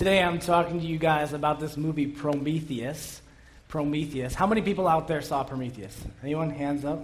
Today 0.00 0.22
I'm 0.22 0.38
talking 0.38 0.80
to 0.80 0.86
you 0.86 0.96
guys 0.96 1.34
about 1.34 1.60
this 1.60 1.76
movie 1.76 2.06
Prometheus. 2.06 3.20
Prometheus. 3.68 4.32
How 4.32 4.46
many 4.46 4.62
people 4.62 4.88
out 4.88 5.06
there 5.06 5.20
saw 5.20 5.44
Prometheus? 5.44 5.94
Anyone? 6.22 6.48
Hands 6.48 6.82
up? 6.86 7.02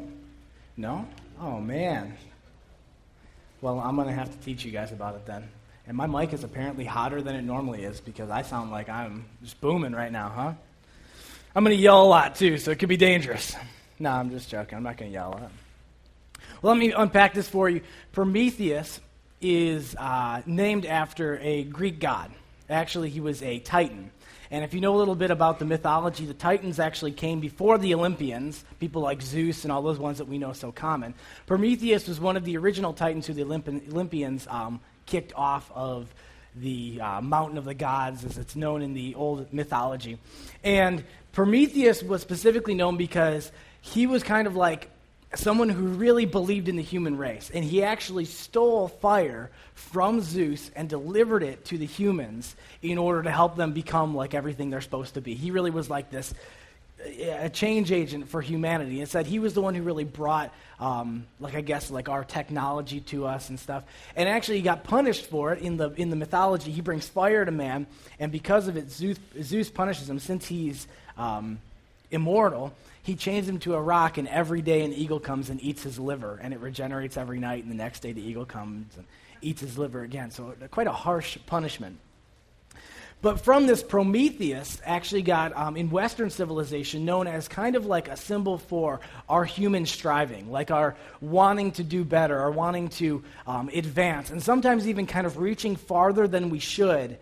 No? 0.78 1.06
Oh, 1.38 1.60
man. 1.60 2.16
Well, 3.60 3.80
I'm 3.80 3.96
going 3.96 4.08
to 4.08 4.14
have 4.14 4.32
to 4.32 4.38
teach 4.38 4.64
you 4.64 4.72
guys 4.72 4.92
about 4.92 5.14
it 5.14 5.26
then. 5.26 5.46
And 5.86 5.94
my 5.94 6.06
mic 6.06 6.32
is 6.32 6.42
apparently 6.42 6.86
hotter 6.86 7.20
than 7.20 7.36
it 7.36 7.42
normally 7.42 7.84
is 7.84 8.00
because 8.00 8.30
I 8.30 8.40
sound 8.40 8.70
like 8.70 8.88
I'm 8.88 9.26
just 9.42 9.60
booming 9.60 9.92
right 9.92 10.10
now, 10.10 10.30
huh? 10.30 10.54
I'm 11.54 11.64
going 11.64 11.76
to 11.76 11.82
yell 11.82 12.02
a 12.02 12.08
lot 12.08 12.36
too, 12.36 12.56
so 12.56 12.70
it 12.70 12.78
could 12.78 12.88
be 12.88 12.96
dangerous. 12.96 13.54
No, 13.98 14.10
I'm 14.10 14.30
just 14.30 14.48
joking. 14.48 14.78
I'm 14.78 14.84
not 14.84 14.96
going 14.96 15.10
to 15.10 15.14
yell 15.14 15.28
a 15.28 15.36
lot. 15.42 15.52
Well, 16.62 16.72
let 16.72 16.80
me 16.80 16.92
unpack 16.92 17.34
this 17.34 17.46
for 17.46 17.68
you. 17.68 17.82
Prometheus 18.12 19.00
is 19.42 19.94
uh, 19.96 20.40
named 20.46 20.86
after 20.86 21.38
a 21.42 21.64
Greek 21.64 22.00
god. 22.00 22.30
Actually, 22.68 23.10
he 23.10 23.20
was 23.20 23.42
a 23.42 23.58
Titan. 23.60 24.10
And 24.50 24.64
if 24.64 24.74
you 24.74 24.80
know 24.80 24.94
a 24.94 24.98
little 24.98 25.14
bit 25.14 25.30
about 25.30 25.58
the 25.58 25.64
mythology, 25.64 26.24
the 26.24 26.34
Titans 26.34 26.78
actually 26.78 27.12
came 27.12 27.40
before 27.40 27.78
the 27.78 27.94
Olympians, 27.94 28.64
people 28.78 29.02
like 29.02 29.20
Zeus 29.20 29.64
and 29.64 29.72
all 29.72 29.82
those 29.82 29.98
ones 29.98 30.18
that 30.18 30.28
we 30.28 30.38
know 30.38 30.52
so 30.52 30.70
common. 30.70 31.14
Prometheus 31.46 32.06
was 32.06 32.20
one 32.20 32.36
of 32.36 32.44
the 32.44 32.56
original 32.56 32.92
Titans 32.92 33.26
who 33.26 33.32
the 33.32 33.42
Olymp- 33.42 33.92
Olympians 33.92 34.46
um, 34.48 34.80
kicked 35.04 35.32
off 35.34 35.70
of 35.74 36.14
the 36.54 37.00
uh, 37.00 37.20
mountain 37.20 37.58
of 37.58 37.64
the 37.64 37.74
gods, 37.74 38.24
as 38.24 38.38
it's 38.38 38.56
known 38.56 38.82
in 38.82 38.94
the 38.94 39.14
old 39.14 39.52
mythology. 39.52 40.18
And 40.64 41.04
Prometheus 41.32 42.02
was 42.02 42.22
specifically 42.22 42.74
known 42.74 42.96
because 42.96 43.52
he 43.80 44.06
was 44.06 44.22
kind 44.22 44.46
of 44.46 44.56
like 44.56 44.90
someone 45.36 45.68
who 45.68 45.86
really 45.86 46.26
believed 46.26 46.68
in 46.68 46.76
the 46.76 46.82
human 46.82 47.16
race. 47.16 47.50
And 47.52 47.64
he 47.64 47.82
actually 47.82 48.24
stole 48.24 48.88
fire 48.88 49.50
from 49.74 50.20
Zeus 50.20 50.70
and 50.74 50.88
delivered 50.88 51.42
it 51.42 51.64
to 51.66 51.78
the 51.78 51.86
humans 51.86 52.56
in 52.82 52.98
order 52.98 53.22
to 53.22 53.30
help 53.30 53.56
them 53.56 53.72
become 53.72 54.14
like 54.14 54.34
everything 54.34 54.70
they're 54.70 54.80
supposed 54.80 55.14
to 55.14 55.20
be. 55.20 55.34
He 55.34 55.50
really 55.50 55.70
was 55.70 55.90
like 55.90 56.10
this 56.10 56.34
a 57.04 57.50
change 57.50 57.92
agent 57.92 58.28
for 58.28 58.40
humanity. 58.40 59.00
It 59.00 59.08
said 59.08 59.26
he 59.26 59.38
was 59.38 59.54
the 59.54 59.60
one 59.60 59.74
who 59.74 59.82
really 59.82 60.04
brought, 60.04 60.52
um, 60.80 61.26
like 61.40 61.54
I 61.54 61.60
guess, 61.60 61.90
like 61.90 62.08
our 62.08 62.24
technology 62.24 63.00
to 63.00 63.26
us 63.26 63.50
and 63.50 63.60
stuff. 63.60 63.84
And 64.16 64.28
actually, 64.28 64.56
he 64.56 64.62
got 64.62 64.84
punished 64.84 65.26
for 65.26 65.52
it 65.52 65.62
in 65.62 65.76
the 65.76 65.90
in 65.90 66.10
the 66.10 66.16
mythology. 66.16 66.72
He 66.72 66.80
brings 66.80 67.08
fire 67.08 67.44
to 67.44 67.50
man, 67.50 67.86
and 68.18 68.32
because 68.32 68.68
of 68.68 68.76
it, 68.76 68.90
Zeus, 68.90 69.18
Zeus 69.42 69.70
punishes 69.70 70.08
him 70.08 70.18
since 70.18 70.46
he's 70.46 70.88
um, 71.16 71.60
immortal 72.10 72.72
he 73.06 73.14
chains 73.14 73.48
him 73.48 73.60
to 73.60 73.76
a 73.76 73.80
rock, 73.80 74.18
and 74.18 74.26
every 74.26 74.62
day 74.62 74.84
an 74.84 74.92
eagle 74.92 75.20
comes 75.20 75.48
and 75.48 75.62
eats 75.62 75.84
his 75.84 75.96
liver, 75.96 76.40
and 76.42 76.52
it 76.52 76.58
regenerates 76.58 77.16
every 77.16 77.38
night, 77.38 77.62
and 77.62 77.70
the 77.70 77.76
next 77.76 78.00
day 78.00 78.10
the 78.10 78.20
eagle 78.20 78.44
comes 78.44 78.96
and 78.96 79.06
eats 79.40 79.60
his 79.60 79.78
liver 79.78 80.02
again. 80.02 80.32
So, 80.32 80.56
quite 80.72 80.88
a 80.88 80.92
harsh 80.92 81.38
punishment. 81.46 82.00
But 83.22 83.40
from 83.42 83.68
this, 83.68 83.80
Prometheus 83.84 84.82
actually 84.84 85.22
got, 85.22 85.56
um, 85.56 85.76
in 85.76 85.88
Western 85.88 86.30
civilization, 86.30 87.04
known 87.04 87.28
as 87.28 87.46
kind 87.46 87.76
of 87.76 87.86
like 87.86 88.08
a 88.08 88.16
symbol 88.16 88.58
for 88.58 88.98
our 89.28 89.44
human 89.44 89.86
striving, 89.86 90.50
like 90.50 90.72
our 90.72 90.96
wanting 91.20 91.70
to 91.72 91.84
do 91.84 92.04
better, 92.04 92.36
our 92.36 92.50
wanting 92.50 92.88
to 92.88 93.22
um, 93.46 93.70
advance, 93.72 94.30
and 94.30 94.42
sometimes 94.42 94.88
even 94.88 95.06
kind 95.06 95.28
of 95.28 95.38
reaching 95.38 95.76
farther 95.76 96.26
than 96.26 96.50
we 96.50 96.58
should 96.58 97.18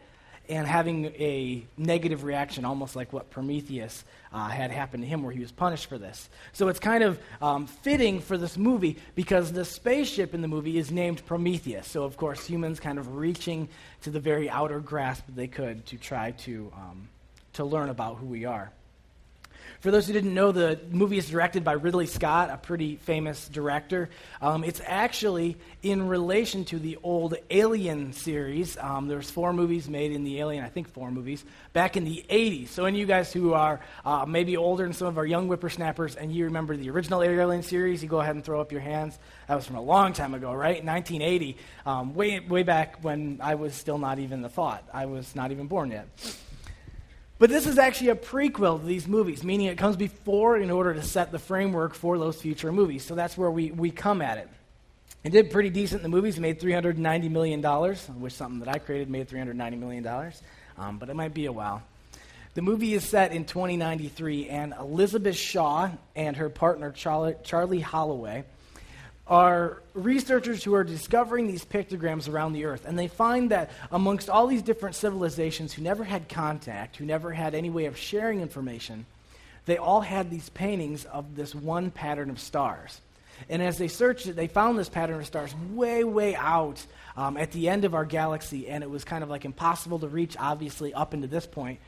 and 0.48 0.66
having 0.66 1.06
a 1.06 1.64
negative 1.76 2.24
reaction, 2.24 2.64
almost 2.64 2.94
like 2.94 3.12
what 3.12 3.30
Prometheus 3.30 4.04
uh, 4.32 4.48
had 4.48 4.70
happened 4.70 5.02
to 5.02 5.08
him, 5.08 5.22
where 5.22 5.32
he 5.32 5.40
was 5.40 5.52
punished 5.52 5.86
for 5.86 5.98
this. 5.98 6.28
So 6.52 6.68
it's 6.68 6.80
kind 6.80 7.02
of 7.02 7.18
um, 7.40 7.66
fitting 7.66 8.20
for 8.20 8.36
this 8.36 8.58
movie 8.58 8.98
because 9.14 9.52
the 9.52 9.64
spaceship 9.64 10.34
in 10.34 10.42
the 10.42 10.48
movie 10.48 10.78
is 10.78 10.90
named 10.90 11.24
Prometheus. 11.26 11.88
So, 11.88 12.04
of 12.04 12.16
course, 12.16 12.46
humans 12.46 12.80
kind 12.80 12.98
of 12.98 13.16
reaching 13.16 13.68
to 14.02 14.10
the 14.10 14.20
very 14.20 14.50
outer 14.50 14.80
grasp 14.80 15.24
they 15.34 15.46
could 15.46 15.86
to 15.86 15.96
try 15.96 16.32
to, 16.32 16.72
um, 16.74 17.08
to 17.54 17.64
learn 17.64 17.88
about 17.88 18.18
who 18.18 18.26
we 18.26 18.44
are. 18.44 18.70
For 19.84 19.90
those 19.90 20.06
who 20.06 20.14
didn't 20.14 20.32
know, 20.32 20.50
the 20.50 20.80
movie 20.90 21.18
is 21.18 21.28
directed 21.28 21.62
by 21.62 21.72
Ridley 21.72 22.06
Scott, 22.06 22.48
a 22.48 22.56
pretty 22.56 22.96
famous 22.96 23.46
director. 23.48 24.08
Um, 24.40 24.64
it's 24.64 24.80
actually 24.82 25.58
in 25.82 26.08
relation 26.08 26.64
to 26.64 26.78
the 26.78 26.96
old 27.02 27.34
Alien 27.50 28.14
series. 28.14 28.78
Um, 28.78 29.08
there's 29.08 29.30
four 29.30 29.52
movies 29.52 29.86
made 29.86 30.12
in 30.12 30.24
the 30.24 30.40
Alien, 30.40 30.64
I 30.64 30.70
think 30.70 30.88
four 30.88 31.10
movies, 31.10 31.44
back 31.74 31.98
in 31.98 32.04
the 32.04 32.24
80s. 32.30 32.68
So, 32.68 32.86
any 32.86 32.96
of 32.96 33.00
you 33.00 33.06
guys 33.06 33.30
who 33.30 33.52
are 33.52 33.78
uh, 34.06 34.24
maybe 34.26 34.56
older 34.56 34.84
than 34.84 34.94
some 34.94 35.06
of 35.06 35.18
our 35.18 35.26
young 35.26 35.48
whippersnappers 35.48 36.16
and 36.16 36.32
you 36.32 36.46
remember 36.46 36.78
the 36.78 36.88
original 36.88 37.22
Alien 37.22 37.62
series, 37.62 38.02
you 38.02 38.08
go 38.08 38.20
ahead 38.20 38.36
and 38.36 38.42
throw 38.42 38.62
up 38.62 38.72
your 38.72 38.80
hands. 38.80 39.18
That 39.48 39.56
was 39.56 39.66
from 39.66 39.76
a 39.76 39.82
long 39.82 40.14
time 40.14 40.32
ago, 40.32 40.54
right? 40.54 40.82
1980, 40.82 41.58
um, 41.84 42.14
way, 42.14 42.40
way 42.40 42.62
back 42.62 43.04
when 43.04 43.38
I 43.42 43.56
was 43.56 43.74
still 43.74 43.98
not 43.98 44.18
even 44.18 44.40
the 44.40 44.48
thought. 44.48 44.82
I 44.94 45.04
was 45.04 45.36
not 45.36 45.50
even 45.50 45.66
born 45.66 45.90
yet. 45.90 46.08
But 47.38 47.50
this 47.50 47.66
is 47.66 47.78
actually 47.78 48.10
a 48.10 48.14
prequel 48.14 48.78
to 48.80 48.86
these 48.86 49.08
movies, 49.08 49.42
meaning 49.42 49.66
it 49.66 49.76
comes 49.76 49.96
before 49.96 50.56
in 50.56 50.70
order 50.70 50.94
to 50.94 51.02
set 51.02 51.32
the 51.32 51.38
framework 51.38 51.94
for 51.94 52.16
those 52.16 52.40
future 52.40 52.70
movies. 52.70 53.04
So 53.04 53.14
that's 53.14 53.36
where 53.36 53.50
we, 53.50 53.72
we 53.72 53.90
come 53.90 54.22
at 54.22 54.38
it. 54.38 54.48
It 55.24 55.30
did 55.30 55.50
pretty 55.50 55.70
decent 55.70 56.02
the 56.02 56.08
movies, 56.08 56.38
made 56.38 56.60
$390 56.60 57.30
million. 57.30 57.64
I 57.64 57.96
wish 58.16 58.34
something 58.34 58.60
that 58.60 58.68
I 58.68 58.78
created 58.78 59.10
made 59.10 59.28
$390 59.28 59.78
million, 59.78 60.32
um, 60.78 60.98
but 60.98 61.08
it 61.08 61.14
might 61.14 61.34
be 61.34 61.46
a 61.46 61.52
while. 61.52 61.82
The 62.54 62.62
movie 62.62 62.94
is 62.94 63.08
set 63.08 63.32
in 63.32 63.46
2093, 63.46 64.48
and 64.48 64.74
Elizabeth 64.78 65.34
Shaw 65.34 65.90
and 66.14 66.36
her 66.36 66.48
partner, 66.48 66.92
Charlie, 66.92 67.34
Charlie 67.42 67.80
Holloway, 67.80 68.44
are 69.26 69.82
researchers 69.94 70.62
who 70.62 70.74
are 70.74 70.84
discovering 70.84 71.46
these 71.46 71.64
pictograms 71.64 72.28
around 72.28 72.52
the 72.52 72.66
earth. 72.66 72.84
And 72.86 72.98
they 72.98 73.08
find 73.08 73.50
that 73.50 73.70
amongst 73.90 74.28
all 74.28 74.46
these 74.46 74.62
different 74.62 74.96
civilizations 74.96 75.72
who 75.72 75.82
never 75.82 76.04
had 76.04 76.28
contact, 76.28 76.96
who 76.96 77.06
never 77.06 77.32
had 77.32 77.54
any 77.54 77.70
way 77.70 77.86
of 77.86 77.96
sharing 77.96 78.40
information, 78.40 79.06
they 79.66 79.78
all 79.78 80.02
had 80.02 80.30
these 80.30 80.50
paintings 80.50 81.06
of 81.06 81.36
this 81.36 81.54
one 81.54 81.90
pattern 81.90 82.28
of 82.28 82.38
stars. 82.38 83.00
And 83.48 83.62
as 83.62 83.78
they 83.78 83.88
searched 83.88 84.26
it, 84.26 84.36
they 84.36 84.46
found 84.46 84.78
this 84.78 84.88
pattern 84.88 85.18
of 85.18 85.26
stars 85.26 85.54
way, 85.72 86.04
way 86.04 86.36
out 86.36 86.84
um, 87.16 87.36
at 87.36 87.50
the 87.52 87.68
end 87.68 87.84
of 87.84 87.94
our 87.94 88.04
galaxy. 88.04 88.68
And 88.68 88.84
it 88.84 88.90
was 88.90 89.04
kind 89.04 89.24
of 89.24 89.30
like 89.30 89.44
impossible 89.44 89.98
to 90.00 90.08
reach, 90.08 90.36
obviously, 90.38 90.92
up 90.92 91.14
into 91.14 91.26
this 91.26 91.46
point 91.46 91.80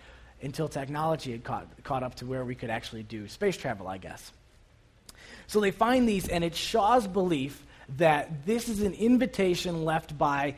until 0.42 0.68
technology 0.68 1.32
had 1.32 1.44
caught, 1.44 1.66
caught 1.84 2.02
up 2.02 2.14
to 2.16 2.26
where 2.26 2.44
we 2.44 2.54
could 2.54 2.70
actually 2.70 3.02
do 3.02 3.28
space 3.28 3.56
travel, 3.56 3.86
I 3.88 3.98
guess. 3.98 4.32
So 5.46 5.60
they 5.60 5.70
find 5.70 6.08
these, 6.08 6.28
and 6.28 6.42
it's 6.42 6.58
Shaw's 6.58 7.06
belief 7.06 7.62
that 7.98 8.46
this 8.46 8.68
is 8.68 8.82
an 8.82 8.94
invitation 8.94 9.84
left 9.84 10.18
by 10.18 10.56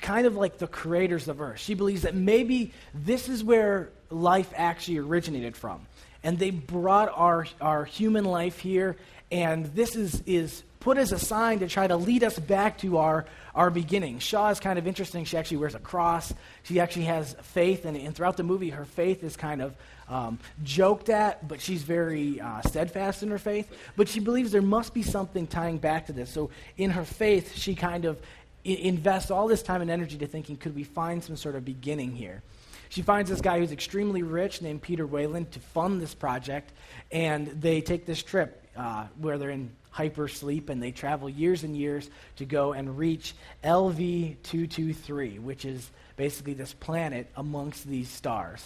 kind 0.00 0.26
of 0.26 0.36
like 0.36 0.58
the 0.58 0.66
creators 0.66 1.28
of 1.28 1.40
Earth. 1.40 1.58
She 1.58 1.74
believes 1.74 2.02
that 2.02 2.14
maybe 2.14 2.72
this 2.94 3.28
is 3.28 3.44
where 3.44 3.90
life 4.10 4.52
actually 4.56 4.98
originated 4.98 5.56
from. 5.56 5.86
And 6.22 6.38
they 6.38 6.50
brought 6.50 7.12
our, 7.14 7.46
our 7.60 7.84
human 7.84 8.24
life 8.24 8.58
here, 8.58 8.96
and 9.30 9.66
this 9.66 9.94
is, 9.94 10.22
is 10.26 10.62
put 10.80 10.98
as 10.98 11.12
a 11.12 11.18
sign 11.18 11.58
to 11.58 11.68
try 11.68 11.86
to 11.86 11.96
lead 11.96 12.22
us 12.22 12.38
back 12.38 12.78
to 12.78 12.98
our, 12.98 13.26
our 13.54 13.70
beginning. 13.70 14.18
Shaw 14.18 14.50
is 14.50 14.60
kind 14.60 14.78
of 14.78 14.86
interesting. 14.86 15.24
She 15.24 15.36
actually 15.36 15.58
wears 15.58 15.74
a 15.74 15.80
cross. 15.80 16.32
She 16.62 16.80
actually 16.80 17.06
has 17.06 17.34
faith, 17.42 17.84
and, 17.84 17.96
and 17.96 18.14
throughout 18.14 18.36
the 18.36 18.42
movie, 18.42 18.70
her 18.70 18.84
faith 18.84 19.24
is 19.24 19.36
kind 19.36 19.60
of 19.60 19.74
um, 20.08 20.38
joked 20.62 21.08
at, 21.08 21.46
but 21.46 21.60
she's 21.60 21.82
very 21.82 22.40
uh, 22.40 22.62
steadfast 22.62 23.22
in 23.22 23.30
her 23.30 23.38
faith. 23.38 23.70
But 23.96 24.08
she 24.08 24.20
believes 24.20 24.52
there 24.52 24.62
must 24.62 24.94
be 24.94 25.02
something 25.02 25.46
tying 25.46 25.78
back 25.78 26.06
to 26.06 26.12
this. 26.12 26.30
So 26.30 26.50
in 26.76 26.90
her 26.90 27.04
faith, 27.04 27.56
she 27.56 27.74
kind 27.74 28.04
of 28.04 28.20
I- 28.64 28.70
invests 28.70 29.30
all 29.30 29.48
this 29.48 29.62
time 29.62 29.82
and 29.82 29.90
energy 29.90 30.16
to 30.18 30.26
thinking, 30.26 30.56
could 30.56 30.74
we 30.74 30.84
find 30.84 31.22
some 31.22 31.36
sort 31.36 31.56
of 31.56 31.64
beginning 31.64 32.14
here? 32.14 32.42
She 32.90 33.02
finds 33.02 33.28
this 33.28 33.42
guy 33.42 33.58
who's 33.58 33.72
extremely 33.72 34.22
rich 34.22 34.62
named 34.62 34.80
Peter 34.80 35.06
Weyland 35.06 35.50
to 35.52 35.60
fund 35.60 36.00
this 36.00 36.14
project, 36.14 36.72
and 37.12 37.48
they 37.48 37.82
take 37.82 38.06
this 38.06 38.22
trip 38.22 38.64
uh, 38.76 39.06
where 39.18 39.36
they're 39.36 39.50
in 39.50 39.70
hypersleep 39.98 40.70
and 40.70 40.82
they 40.82 40.92
travel 40.92 41.28
years 41.28 41.64
and 41.64 41.76
years 41.76 42.08
to 42.36 42.44
go 42.44 42.72
and 42.72 42.96
reach 42.96 43.34
LV 43.64 44.36
223, 44.44 45.38
which 45.40 45.64
is 45.64 45.90
basically 46.16 46.54
this 46.54 46.72
planet 46.72 47.26
amongst 47.36 47.86
these 47.86 48.08
stars. 48.08 48.64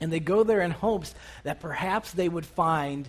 And 0.00 0.12
they 0.12 0.20
go 0.20 0.42
there 0.42 0.60
in 0.60 0.72
hopes 0.72 1.14
that 1.44 1.60
perhaps 1.60 2.12
they 2.12 2.28
would 2.28 2.44
find 2.44 3.08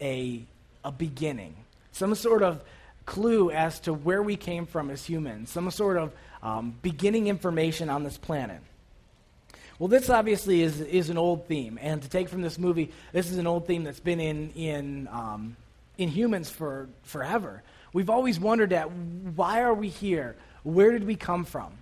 a, 0.00 0.42
a 0.84 0.90
beginning, 0.90 1.54
some 1.92 2.14
sort 2.14 2.42
of 2.42 2.62
clue 3.04 3.50
as 3.50 3.80
to 3.80 3.92
where 3.92 4.22
we 4.22 4.36
came 4.36 4.64
from 4.64 4.90
as 4.90 5.04
humans, 5.04 5.50
some 5.50 5.70
sort 5.70 5.96
of 5.98 6.12
um, 6.42 6.74
beginning 6.82 7.26
information 7.26 7.90
on 7.90 8.02
this 8.02 8.16
planet. 8.16 8.60
Well, 9.78 9.88
this 9.88 10.10
obviously 10.10 10.62
is, 10.62 10.80
is 10.80 11.10
an 11.10 11.18
old 11.18 11.46
theme. 11.46 11.78
And 11.82 12.00
to 12.02 12.08
take 12.08 12.28
from 12.28 12.42
this 12.42 12.58
movie, 12.58 12.92
this 13.12 13.30
is 13.30 13.38
an 13.38 13.46
old 13.46 13.66
theme 13.66 13.84
that's 13.84 14.00
been 14.00 14.20
in, 14.20 14.50
in, 14.52 15.08
um, 15.10 15.56
in 15.98 16.08
humans 16.08 16.50
for 16.50 16.88
forever. 17.02 17.62
We've 17.92 18.10
always 18.10 18.40
wondered 18.40 18.72
at 18.72 18.90
why 18.90 19.60
are 19.60 19.74
we 19.74 19.88
here? 19.88 20.36
Where 20.62 20.90
did 20.92 21.04
we 21.04 21.16
come 21.16 21.44
from? 21.44 21.74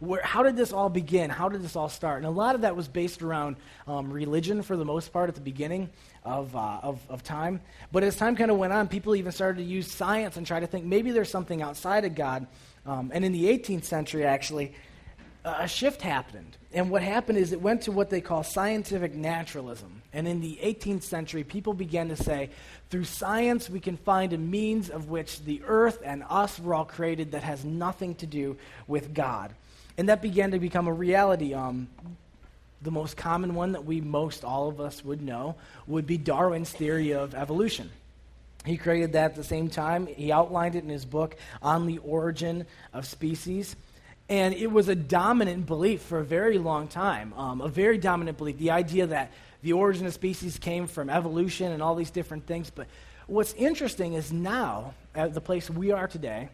Where, 0.00 0.22
how 0.22 0.44
did 0.44 0.56
this 0.56 0.72
all 0.72 0.88
begin? 0.88 1.28
How 1.28 1.48
did 1.48 1.62
this 1.62 1.74
all 1.74 1.88
start? 1.88 2.18
And 2.18 2.26
a 2.26 2.30
lot 2.30 2.54
of 2.54 2.60
that 2.60 2.76
was 2.76 2.86
based 2.86 3.20
around 3.20 3.56
um, 3.88 4.12
religion 4.12 4.62
for 4.62 4.76
the 4.76 4.84
most 4.84 5.12
part 5.12 5.28
at 5.28 5.34
the 5.34 5.40
beginning 5.40 5.90
of, 6.24 6.54
uh, 6.54 6.80
of, 6.82 7.00
of, 7.08 7.24
time. 7.24 7.60
But 7.90 8.04
as 8.04 8.14
time 8.14 8.36
kind 8.36 8.52
of 8.52 8.58
went 8.58 8.72
on, 8.72 8.86
people 8.86 9.16
even 9.16 9.32
started 9.32 9.58
to 9.58 9.64
use 9.64 9.90
science 9.90 10.36
and 10.36 10.46
try 10.46 10.60
to 10.60 10.68
think 10.68 10.84
maybe 10.84 11.10
there's 11.10 11.30
something 11.30 11.62
outside 11.62 12.04
of 12.04 12.14
God. 12.14 12.46
Um, 12.86 13.10
and 13.12 13.24
in 13.24 13.32
the 13.32 13.46
18th 13.46 13.84
century, 13.84 14.24
actually, 14.24 14.72
a 15.58 15.68
shift 15.68 16.02
happened. 16.02 16.56
And 16.72 16.90
what 16.90 17.02
happened 17.02 17.38
is 17.38 17.52
it 17.52 17.62
went 17.62 17.82
to 17.82 17.92
what 17.92 18.10
they 18.10 18.20
call 18.20 18.42
scientific 18.42 19.14
naturalism. 19.14 20.02
And 20.12 20.28
in 20.28 20.40
the 20.40 20.58
18th 20.62 21.02
century, 21.02 21.44
people 21.44 21.72
began 21.72 22.08
to 22.08 22.16
say, 22.16 22.50
through 22.90 23.04
science, 23.04 23.70
we 23.70 23.80
can 23.80 23.96
find 23.96 24.32
a 24.32 24.38
means 24.38 24.90
of 24.90 25.08
which 25.08 25.42
the 25.44 25.62
earth 25.66 26.00
and 26.04 26.24
us 26.28 26.58
were 26.58 26.74
all 26.74 26.84
created 26.84 27.32
that 27.32 27.42
has 27.42 27.64
nothing 27.64 28.14
to 28.16 28.26
do 28.26 28.56
with 28.86 29.14
God. 29.14 29.54
And 29.96 30.08
that 30.08 30.22
began 30.22 30.50
to 30.50 30.58
become 30.58 30.88
a 30.88 30.92
reality. 30.92 31.54
Um, 31.54 31.88
the 32.82 32.90
most 32.90 33.16
common 33.16 33.54
one 33.54 33.72
that 33.72 33.84
we 33.84 34.00
most 34.00 34.44
all 34.44 34.68
of 34.68 34.80
us 34.80 35.04
would 35.04 35.20
know 35.20 35.56
would 35.86 36.06
be 36.06 36.16
Darwin's 36.16 36.70
theory 36.70 37.12
of 37.12 37.34
evolution. 37.34 37.90
He 38.64 38.76
created 38.76 39.12
that 39.12 39.32
at 39.32 39.34
the 39.34 39.44
same 39.44 39.68
time. 39.68 40.06
He 40.06 40.30
outlined 40.30 40.74
it 40.74 40.84
in 40.84 40.90
his 40.90 41.04
book 41.04 41.36
on 41.62 41.86
the 41.86 41.98
origin 41.98 42.66
of 42.92 43.06
species. 43.06 43.76
And 44.28 44.54
it 44.54 44.70
was 44.70 44.88
a 44.88 44.94
dominant 44.94 45.66
belief 45.66 46.02
for 46.02 46.18
a 46.18 46.24
very 46.24 46.58
long 46.58 46.88
time, 46.88 47.32
um, 47.34 47.60
a 47.60 47.68
very 47.68 47.96
dominant 47.96 48.36
belief. 48.36 48.58
The 48.58 48.72
idea 48.72 49.06
that 49.06 49.32
the 49.62 49.72
origin 49.72 50.06
of 50.06 50.12
species 50.12 50.58
came 50.58 50.86
from 50.86 51.08
evolution 51.08 51.72
and 51.72 51.82
all 51.82 51.94
these 51.94 52.10
different 52.10 52.46
things. 52.46 52.70
But 52.70 52.88
what's 53.26 53.54
interesting 53.54 54.14
is 54.14 54.32
now, 54.32 54.94
at 55.14 55.32
the 55.32 55.40
place 55.40 55.70
we 55.70 55.92
are 55.92 56.06
today, 56.06 56.50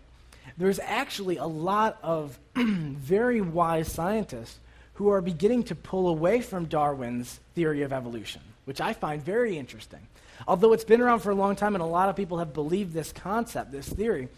there's 0.56 0.78
actually 0.78 1.38
a 1.38 1.46
lot 1.46 1.98
of 2.02 2.38
very 2.54 3.40
wise 3.40 3.90
scientists 3.90 4.60
who 4.94 5.08
are 5.08 5.20
beginning 5.20 5.64
to 5.64 5.74
pull 5.74 6.08
away 6.08 6.40
from 6.40 6.66
Darwin's 6.66 7.40
theory 7.54 7.82
of 7.82 7.92
evolution, 7.92 8.42
which 8.64 8.80
I 8.80 8.92
find 8.92 9.22
very 9.22 9.58
interesting. 9.58 10.06
Although 10.46 10.72
it's 10.72 10.84
been 10.84 11.00
around 11.00 11.20
for 11.20 11.30
a 11.30 11.34
long 11.34 11.56
time 11.56 11.74
and 11.74 11.82
a 11.82 11.86
lot 11.86 12.08
of 12.08 12.16
people 12.16 12.38
have 12.38 12.52
believed 12.52 12.92
this 12.92 13.12
concept, 13.12 13.72
this 13.72 13.88
theory, 13.88 14.28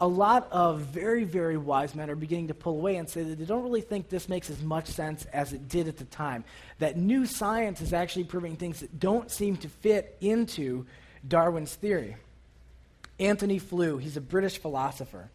a 0.00 0.06
lot 0.06 0.48
of 0.52 0.80
very, 0.80 1.24
very 1.24 1.56
wise 1.56 1.94
men 1.94 2.08
are 2.08 2.14
beginning 2.14 2.48
to 2.48 2.54
pull 2.54 2.74
away 2.74 2.96
and 2.96 3.08
say 3.08 3.22
that 3.24 3.38
they 3.38 3.44
don't 3.44 3.64
really 3.64 3.80
think 3.80 4.08
this 4.08 4.28
makes 4.28 4.48
as 4.48 4.62
much 4.62 4.86
sense 4.86 5.24
as 5.32 5.52
it 5.52 5.68
did 5.68 5.88
at 5.88 5.96
the 5.96 6.04
time. 6.04 6.44
That 6.78 6.96
new 6.96 7.26
science 7.26 7.80
is 7.80 7.92
actually 7.92 8.24
proving 8.24 8.56
things 8.56 8.80
that 8.80 9.00
don't 9.00 9.30
seem 9.30 9.56
to 9.58 9.68
fit 9.68 10.16
into 10.20 10.86
Darwin's 11.26 11.74
theory. 11.74 12.16
Anthony 13.18 13.58
Flew, 13.58 13.98
he's 13.98 14.16
a 14.16 14.20
British 14.20 14.58
philosopher, 14.58 15.30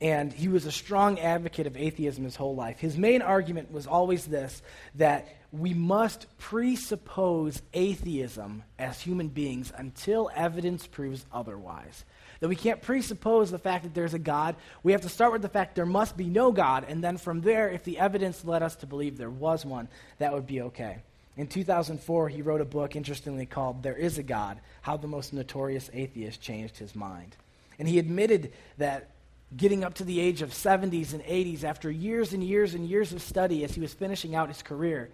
and 0.00 0.32
he 0.32 0.48
was 0.48 0.64
a 0.64 0.72
strong 0.72 1.20
advocate 1.20 1.66
of 1.66 1.76
atheism 1.76 2.24
his 2.24 2.36
whole 2.36 2.54
life. 2.54 2.78
His 2.80 2.96
main 2.96 3.20
argument 3.20 3.70
was 3.70 3.86
always 3.86 4.24
this 4.24 4.62
that 4.94 5.28
we 5.52 5.74
must 5.74 6.26
presuppose 6.38 7.60
atheism 7.74 8.62
as 8.78 8.98
human 8.98 9.28
beings 9.28 9.70
until 9.76 10.30
evidence 10.34 10.86
proves 10.86 11.26
otherwise 11.30 12.04
that 12.40 12.48
we 12.48 12.56
can't 12.56 12.82
presuppose 12.82 13.50
the 13.50 13.58
fact 13.58 13.84
that 13.84 13.94
there's 13.94 14.14
a 14.14 14.18
God. 14.18 14.56
We 14.82 14.92
have 14.92 15.02
to 15.02 15.08
start 15.08 15.32
with 15.32 15.42
the 15.42 15.48
fact 15.48 15.74
there 15.74 15.86
must 15.86 16.16
be 16.16 16.24
no 16.24 16.52
God, 16.52 16.86
and 16.88 17.04
then 17.04 17.18
from 17.18 17.42
there, 17.42 17.68
if 17.68 17.84
the 17.84 17.98
evidence 17.98 18.44
led 18.44 18.62
us 18.62 18.76
to 18.76 18.86
believe 18.86 19.16
there 19.16 19.30
was 19.30 19.64
one, 19.64 19.88
that 20.18 20.32
would 20.32 20.46
be 20.46 20.62
okay. 20.62 20.98
In 21.36 21.46
2004, 21.46 22.28
he 22.28 22.42
wrote 22.42 22.60
a 22.60 22.66
book, 22.66 22.96
interestingly 22.96 23.46
called 23.46 23.82
There 23.82 23.96
Is 23.96 24.18
a 24.18 24.22
God 24.22 24.58
How 24.82 24.96
the 24.96 25.06
Most 25.06 25.32
Notorious 25.32 25.90
Atheist 25.92 26.40
Changed 26.40 26.76
His 26.76 26.94
Mind. 26.94 27.36
And 27.78 27.88
he 27.88 27.98
admitted 27.98 28.52
that 28.78 29.08
getting 29.56 29.84
up 29.84 29.94
to 29.94 30.04
the 30.04 30.20
age 30.20 30.42
of 30.42 30.50
70s 30.50 31.12
and 31.12 31.22
80s, 31.24 31.64
after 31.64 31.90
years 31.90 32.32
and 32.32 32.42
years 32.42 32.74
and 32.74 32.86
years 32.86 33.12
of 33.12 33.22
study 33.22 33.64
as 33.64 33.72
he 33.74 33.80
was 33.80 33.94
finishing 33.94 34.34
out 34.34 34.48
his 34.48 34.62
career, 34.62 35.10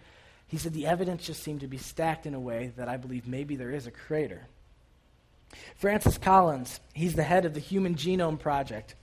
he 0.49 0.59
said 0.59 0.73
the 0.73 0.87
evidence 0.87 1.27
just 1.27 1.43
seemed 1.43 1.61
to 1.61 1.67
be 1.67 1.79
stacked 1.79 2.27
in 2.27 2.35
a 2.35 2.41
way 2.41 2.73
that 2.77 2.89
I 2.89 2.97
believe 2.97 3.27
maybe 3.27 3.57
there 3.57 3.71
is 3.71 3.87
a 3.87 3.91
creator. 3.91 4.47
Francis 5.77 6.19
Collins, 6.19 6.81
he's 6.95 7.15
the 7.15 7.23
head 7.23 7.45
of 7.45 7.55
the 7.55 7.61
Human 7.61 7.95
Genome 7.95 8.39
Project. 8.39 8.95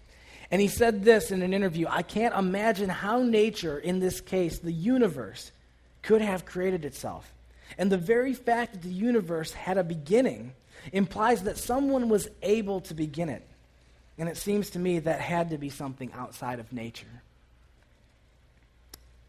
And 0.52 0.62
he 0.62 0.68
said 0.68 1.04
this 1.04 1.32
in 1.32 1.42
an 1.42 1.54
interview 1.54 1.88
I 1.90 2.04
can't 2.04 2.36
imagine 2.36 2.90
how 2.90 3.24
nature, 3.24 3.80
in 3.80 4.00
this 4.00 4.22
case, 4.22 4.60
the 4.60 4.72
universe, 4.72 5.52
could 6.02 6.22
have 6.22 6.46
created 6.46 6.86
itself. 6.86 7.32
And 7.78 7.92
the 7.92 7.98
very 7.98 8.34
fact 8.34 8.74
that 8.74 8.82
the 8.84 8.90
universe 8.90 9.52
had 9.54 9.78
a 9.78 9.84
beginning 9.84 10.54
implies 10.92 11.44
that 11.44 11.58
someone 11.58 12.10
was 12.10 12.28
able 12.42 12.82
to 12.82 12.94
begin 12.94 13.30
it. 13.30 13.48
And 14.18 14.30
it 14.30 14.38
seems 14.38 14.70
to 14.72 14.80
me 14.80 15.00
that 15.00 15.20
had 15.20 15.50
to 15.50 15.58
be 15.58 15.70
something 15.70 16.12
outside 16.14 16.60
of 16.60 16.72
nature. 16.72 17.24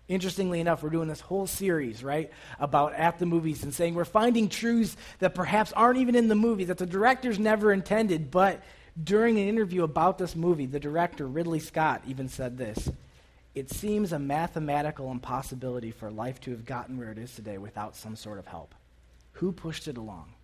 Interestingly 0.07 0.61
enough, 0.61 0.83
we're 0.83 0.91
doing 0.91 1.09
this 1.09 1.21
whole 1.21 1.47
series, 1.47 2.05
right, 2.05 2.31
about 2.59 2.93
at 2.95 3.19
the 3.19 3.25
movies 3.25 3.63
and 3.63 3.73
saying 3.73 3.95
we're 3.95 4.05
finding 4.05 4.51
truths 4.51 4.97
that 5.21 5.35
perhaps 5.35 5.73
aren't 5.73 5.99
even 5.99 6.15
in 6.15 6.29
the 6.29 6.35
movie, 6.35 6.65
that 6.65 6.77
the 6.77 6.87
directors 6.87 7.39
never 7.39 7.73
intended. 7.73 8.31
But 8.31 8.63
during 9.03 9.39
an 9.39 9.49
interview 9.49 9.83
about 9.83 10.19
this 10.19 10.37
movie, 10.37 10.67
the 10.67 10.79
director, 10.79 11.27
Ridley 11.27 11.59
Scott, 11.59 12.03
even 12.07 12.29
said 12.29 12.59
this 12.59 12.91
It 13.55 13.71
seems 13.71 14.13
a 14.13 14.19
mathematical 14.19 15.11
impossibility 15.11 15.91
for 15.91 16.11
life 16.11 16.39
to 16.43 16.51
have 16.51 16.67
gotten 16.67 16.99
where 16.99 17.11
it 17.11 17.19
is 17.19 17.35
today 17.35 17.57
without 17.57 17.97
some 17.97 18.15
sort 18.15 18.39
of 18.39 18.47
help. 18.47 18.75
Who 19.33 19.53
pushed 19.53 19.89
it 19.89 19.97
along? 19.97 20.35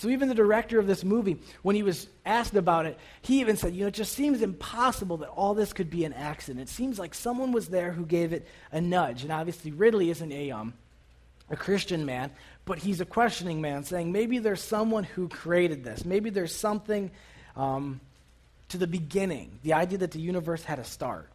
So 0.00 0.08
even 0.08 0.30
the 0.30 0.34
director 0.34 0.78
of 0.78 0.86
this 0.86 1.04
movie, 1.04 1.36
when 1.60 1.76
he 1.76 1.82
was 1.82 2.06
asked 2.24 2.54
about 2.54 2.86
it, 2.86 2.98
he 3.20 3.40
even 3.40 3.58
said, 3.58 3.74
you 3.74 3.82
know, 3.82 3.88
it 3.88 3.94
just 3.94 4.14
seems 4.14 4.40
impossible 4.40 5.18
that 5.18 5.28
all 5.28 5.52
this 5.52 5.74
could 5.74 5.90
be 5.90 6.06
an 6.06 6.14
accident. 6.14 6.66
It 6.66 6.72
seems 6.72 6.98
like 6.98 7.12
someone 7.12 7.52
was 7.52 7.68
there 7.68 7.92
who 7.92 8.06
gave 8.06 8.32
it 8.32 8.48
a 8.72 8.80
nudge. 8.80 9.24
And 9.24 9.30
obviously 9.30 9.72
Ridley 9.72 10.08
isn't 10.08 10.32
a, 10.32 10.52
um, 10.52 10.72
a 11.50 11.56
Christian 11.56 12.06
man, 12.06 12.30
but 12.64 12.78
he's 12.78 13.02
a 13.02 13.04
questioning 13.04 13.60
man, 13.60 13.84
saying 13.84 14.10
maybe 14.10 14.38
there's 14.38 14.62
someone 14.62 15.04
who 15.04 15.28
created 15.28 15.84
this. 15.84 16.02
Maybe 16.06 16.30
there's 16.30 16.54
something 16.54 17.10
um, 17.54 18.00
to 18.70 18.78
the 18.78 18.86
beginning, 18.86 19.58
the 19.62 19.74
idea 19.74 19.98
that 19.98 20.12
the 20.12 20.20
universe 20.20 20.64
had 20.64 20.78
a 20.78 20.84
start. 20.84 21.28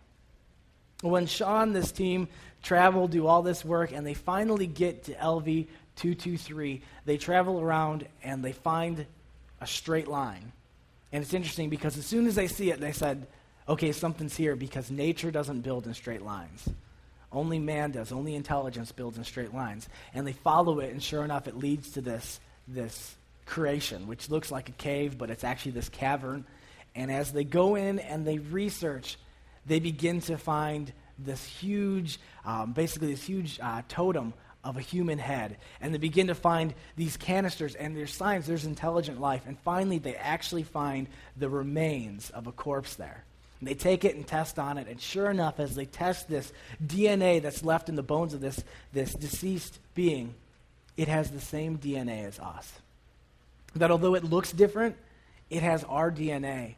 When 1.01 1.27
Sean, 1.27 1.71
this 1.71 1.91
team, 1.91 2.29
travel, 2.63 3.07
do 3.07 3.27
all 3.27 3.43
this 3.43 3.63
work, 3.63 3.91
and 3.91 4.07
they 4.07 4.15
finally 4.15 4.65
get 4.65 5.03
to 5.03 5.13
LV 5.13 5.67
223, 5.95 6.81
they 7.05 7.17
travel 7.17 7.59
around 7.59 8.07
and 8.23 8.43
they 8.43 8.51
find 8.51 9.05
a 9.61 9.67
straight 9.67 10.07
line. 10.07 10.51
And 11.11 11.23
it's 11.23 11.33
interesting 11.33 11.69
because 11.69 11.97
as 11.97 12.05
soon 12.05 12.27
as 12.27 12.35
they 12.35 12.47
see 12.47 12.71
it, 12.71 12.79
they 12.79 12.91
said, 12.91 13.27
okay, 13.67 13.91
something's 13.91 14.35
here 14.35 14.55
because 14.55 14.91
nature 14.91 15.31
doesn't 15.31 15.61
build 15.61 15.87
in 15.87 15.93
straight 15.93 16.21
lines. 16.21 16.67
Only 17.31 17.59
man 17.59 17.91
does. 17.91 18.11
Only 18.11 18.35
intelligence 18.35 18.91
builds 18.91 19.17
in 19.17 19.23
straight 19.23 19.53
lines. 19.53 19.87
And 20.13 20.25
they 20.25 20.33
follow 20.33 20.79
it, 20.79 20.91
and 20.91 21.01
sure 21.01 21.23
enough, 21.23 21.47
it 21.47 21.57
leads 21.57 21.91
to 21.91 22.01
this, 22.01 22.39
this 22.67 23.15
creation, 23.45 24.07
which 24.07 24.29
looks 24.29 24.51
like 24.51 24.69
a 24.69 24.73
cave, 24.73 25.17
but 25.17 25.29
it's 25.29 25.43
actually 25.43 25.73
this 25.73 25.89
cavern. 25.89 26.45
And 26.95 27.11
as 27.11 27.33
they 27.33 27.43
go 27.43 27.75
in 27.75 27.99
and 27.99 28.25
they 28.25 28.37
research, 28.39 29.17
they 29.65 29.79
begin 29.79 30.21
to 30.21 30.37
find 30.37 30.91
this 31.17 31.43
huge, 31.45 32.19
um, 32.45 32.73
basically, 32.73 33.11
this 33.11 33.23
huge 33.23 33.59
uh, 33.61 33.81
totem 33.87 34.33
of 34.65 34.75
a 34.75 34.81
human 34.81 35.19
head. 35.19 35.57
And 35.79 35.93
they 35.93 35.99
begin 35.99 36.27
to 36.27 36.35
find 36.35 36.73
these 36.97 37.15
canisters, 37.15 37.75
and 37.75 37.95
there's 37.95 38.13
signs 38.13 38.47
there's 38.47 38.65
intelligent 38.65 39.21
life. 39.21 39.43
And 39.47 39.57
finally, 39.59 39.99
they 39.99 40.15
actually 40.15 40.63
find 40.63 41.07
the 41.37 41.47
remains 41.47 42.31
of 42.31 42.47
a 42.47 42.51
corpse 42.51 42.95
there. 42.95 43.23
And 43.59 43.69
they 43.69 43.75
take 43.75 44.03
it 44.03 44.15
and 44.15 44.27
test 44.27 44.59
on 44.59 44.77
it. 44.77 44.87
And 44.89 44.99
sure 44.99 45.29
enough, 45.29 45.59
as 45.59 45.75
they 45.75 45.85
test 45.85 46.27
this 46.27 46.51
DNA 46.85 47.41
that's 47.41 47.63
left 47.63 47.87
in 47.87 47.95
the 47.95 48.03
bones 48.03 48.33
of 48.33 48.41
this, 48.41 48.61
this 48.91 49.13
deceased 49.13 49.79
being, 49.93 50.33
it 50.97 51.07
has 51.07 51.31
the 51.31 51.39
same 51.39 51.77
DNA 51.77 52.25
as 52.25 52.39
us. 52.39 52.73
That 53.75 53.91
although 53.91 54.15
it 54.15 54.23
looks 54.23 54.51
different, 54.51 54.95
it 55.49 55.61
has 55.61 55.83
our 55.83 56.11
DNA 56.11 56.75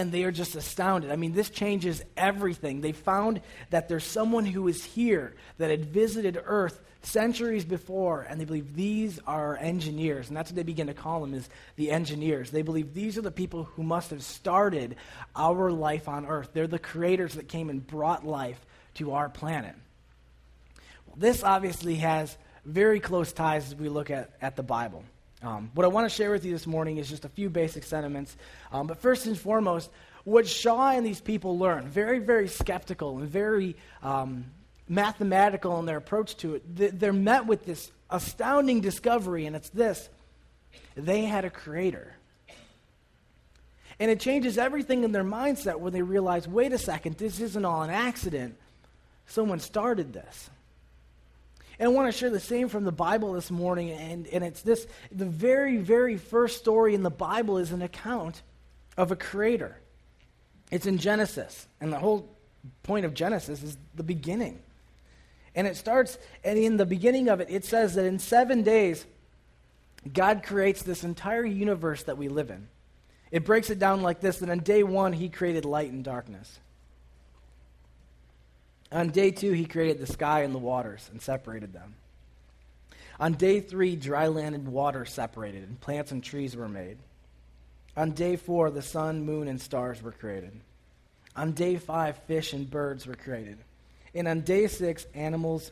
and 0.00 0.10
they 0.10 0.24
are 0.24 0.32
just 0.32 0.54
astounded. 0.54 1.10
I 1.10 1.16
mean, 1.16 1.34
this 1.34 1.50
changes 1.50 2.02
everything. 2.16 2.80
They 2.80 2.92
found 2.92 3.42
that 3.68 3.86
there's 3.86 4.06
someone 4.06 4.46
who 4.46 4.66
is 4.66 4.82
here 4.82 5.34
that 5.58 5.70
had 5.70 5.84
visited 5.84 6.40
Earth 6.42 6.80
centuries 7.02 7.66
before, 7.66 8.22
and 8.22 8.40
they 8.40 8.46
believe 8.46 8.74
these 8.74 9.20
are 9.26 9.58
engineers, 9.58 10.28
and 10.28 10.36
that's 10.36 10.50
what 10.50 10.56
they 10.56 10.62
begin 10.62 10.86
to 10.86 10.94
call 10.94 11.20
them 11.20 11.34
is 11.34 11.50
the 11.76 11.90
engineers. 11.90 12.50
They 12.50 12.62
believe 12.62 12.94
these 12.94 13.18
are 13.18 13.22
the 13.22 13.30
people 13.30 13.64
who 13.64 13.82
must 13.82 14.08
have 14.08 14.22
started 14.22 14.96
our 15.36 15.70
life 15.70 16.08
on 16.08 16.24
earth. 16.24 16.48
They're 16.54 16.66
the 16.66 16.78
creators 16.78 17.34
that 17.34 17.48
came 17.48 17.68
and 17.68 17.86
brought 17.86 18.26
life 18.26 18.64
to 18.94 19.12
our 19.12 19.28
planet. 19.28 19.74
Well, 21.06 21.16
this 21.18 21.44
obviously 21.44 21.96
has 21.96 22.38
very 22.64 23.00
close 23.00 23.32
ties 23.32 23.66
as 23.66 23.74
we 23.74 23.90
look 23.90 24.10
at, 24.10 24.30
at 24.40 24.56
the 24.56 24.62
Bible. 24.62 25.04
Um, 25.42 25.70
what 25.74 25.84
I 25.84 25.88
want 25.88 26.08
to 26.08 26.14
share 26.14 26.30
with 26.30 26.44
you 26.44 26.52
this 26.52 26.66
morning 26.66 26.98
is 26.98 27.08
just 27.08 27.24
a 27.24 27.28
few 27.28 27.48
basic 27.48 27.84
sentiments. 27.84 28.36
Um, 28.72 28.86
but 28.86 28.98
first 28.98 29.26
and 29.26 29.38
foremost, 29.38 29.90
what 30.24 30.46
Shaw 30.46 30.90
and 30.90 31.04
these 31.04 31.20
people 31.20 31.58
learn, 31.58 31.88
very, 31.88 32.18
very 32.18 32.48
skeptical 32.48 33.18
and 33.18 33.28
very 33.28 33.76
um, 34.02 34.44
mathematical 34.86 35.78
in 35.78 35.86
their 35.86 35.96
approach 35.96 36.36
to 36.38 36.56
it, 36.56 37.00
they're 37.00 37.12
met 37.12 37.46
with 37.46 37.64
this 37.64 37.90
astounding 38.10 38.80
discovery, 38.80 39.46
and 39.46 39.56
it's 39.56 39.70
this 39.70 40.08
they 40.94 41.24
had 41.24 41.44
a 41.44 41.50
creator. 41.50 42.14
And 43.98 44.10
it 44.10 44.20
changes 44.20 44.58
everything 44.58 45.04
in 45.04 45.12
their 45.12 45.24
mindset 45.24 45.78
when 45.78 45.92
they 45.92 46.02
realize 46.02 46.46
wait 46.46 46.72
a 46.72 46.78
second, 46.78 47.16
this 47.16 47.40
isn't 47.40 47.64
all 47.64 47.82
an 47.82 47.90
accident. 47.90 48.56
Someone 49.26 49.60
started 49.60 50.12
this. 50.12 50.50
And 51.80 51.88
I 51.88 51.92
want 51.92 52.12
to 52.12 52.16
share 52.16 52.28
the 52.28 52.38
same 52.38 52.68
from 52.68 52.84
the 52.84 52.92
Bible 52.92 53.32
this 53.32 53.50
morning, 53.50 53.90
and, 53.90 54.26
and 54.26 54.44
it's 54.44 54.60
this 54.60 54.86
the 55.10 55.24
very, 55.24 55.78
very 55.78 56.18
first 56.18 56.58
story 56.58 56.94
in 56.94 57.02
the 57.02 57.10
Bible 57.10 57.56
is 57.56 57.72
an 57.72 57.80
account 57.80 58.42
of 58.98 59.10
a 59.10 59.16
creator. 59.16 59.78
It's 60.70 60.84
in 60.84 60.98
Genesis, 60.98 61.66
and 61.80 61.90
the 61.90 61.98
whole 61.98 62.28
point 62.82 63.06
of 63.06 63.14
Genesis 63.14 63.62
is 63.62 63.78
the 63.94 64.02
beginning. 64.02 64.60
And 65.54 65.66
it 65.66 65.74
starts, 65.74 66.18
and 66.44 66.58
in 66.58 66.76
the 66.76 66.84
beginning 66.84 67.28
of 67.28 67.40
it, 67.40 67.48
it 67.50 67.64
says 67.64 67.94
that 67.94 68.04
in 68.04 68.18
seven 68.18 68.62
days, 68.62 69.06
God 70.12 70.42
creates 70.42 70.82
this 70.82 71.02
entire 71.02 71.46
universe 71.46 72.02
that 72.02 72.18
we 72.18 72.28
live 72.28 72.50
in. 72.50 72.68
It 73.30 73.46
breaks 73.46 73.70
it 73.70 73.78
down 73.78 74.02
like 74.02 74.20
this 74.20 74.36
that 74.40 74.50
on 74.50 74.58
day 74.58 74.82
one, 74.82 75.14
He 75.14 75.30
created 75.30 75.64
light 75.64 75.90
and 75.90 76.04
darkness. 76.04 76.60
On 78.92 79.10
day 79.10 79.30
two, 79.30 79.52
He 79.52 79.66
created 79.66 79.98
the 79.98 80.12
sky 80.12 80.42
and 80.42 80.54
the 80.54 80.58
waters 80.58 81.08
and 81.12 81.20
separated 81.20 81.72
them. 81.72 81.94
On 83.20 83.34
day 83.34 83.60
three, 83.60 83.96
dry 83.96 84.28
land 84.28 84.54
and 84.54 84.68
water 84.68 85.04
separated, 85.04 85.62
and 85.62 85.78
plants 85.78 86.10
and 86.10 86.24
trees 86.24 86.56
were 86.56 86.68
made. 86.68 86.96
On 87.96 88.12
day 88.12 88.36
four, 88.36 88.70
the 88.70 88.80
sun, 88.80 89.24
moon, 89.24 89.46
and 89.46 89.60
stars 89.60 90.02
were 90.02 90.12
created. 90.12 90.58
On 91.36 91.52
day 91.52 91.76
five, 91.76 92.16
fish 92.26 92.54
and 92.54 92.68
birds 92.68 93.06
were 93.06 93.14
created. 93.14 93.58
And 94.14 94.26
on 94.26 94.40
day 94.40 94.66
six, 94.66 95.06
animals 95.14 95.70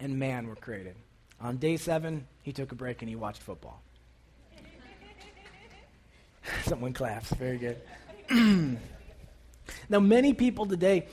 and 0.00 0.18
man 0.18 0.46
were 0.46 0.56
created. 0.56 0.96
On 1.40 1.58
day 1.58 1.76
seven, 1.76 2.26
he 2.42 2.52
took 2.52 2.72
a 2.72 2.74
break 2.74 3.02
and 3.02 3.08
he 3.08 3.16
watched 3.16 3.42
football. 3.42 3.80
Someone 6.64 6.92
claps. 6.92 7.30
Very 7.34 7.58
good. 7.58 7.80
now, 9.88 10.00
many 10.00 10.32
people 10.32 10.66
today, 10.66 11.06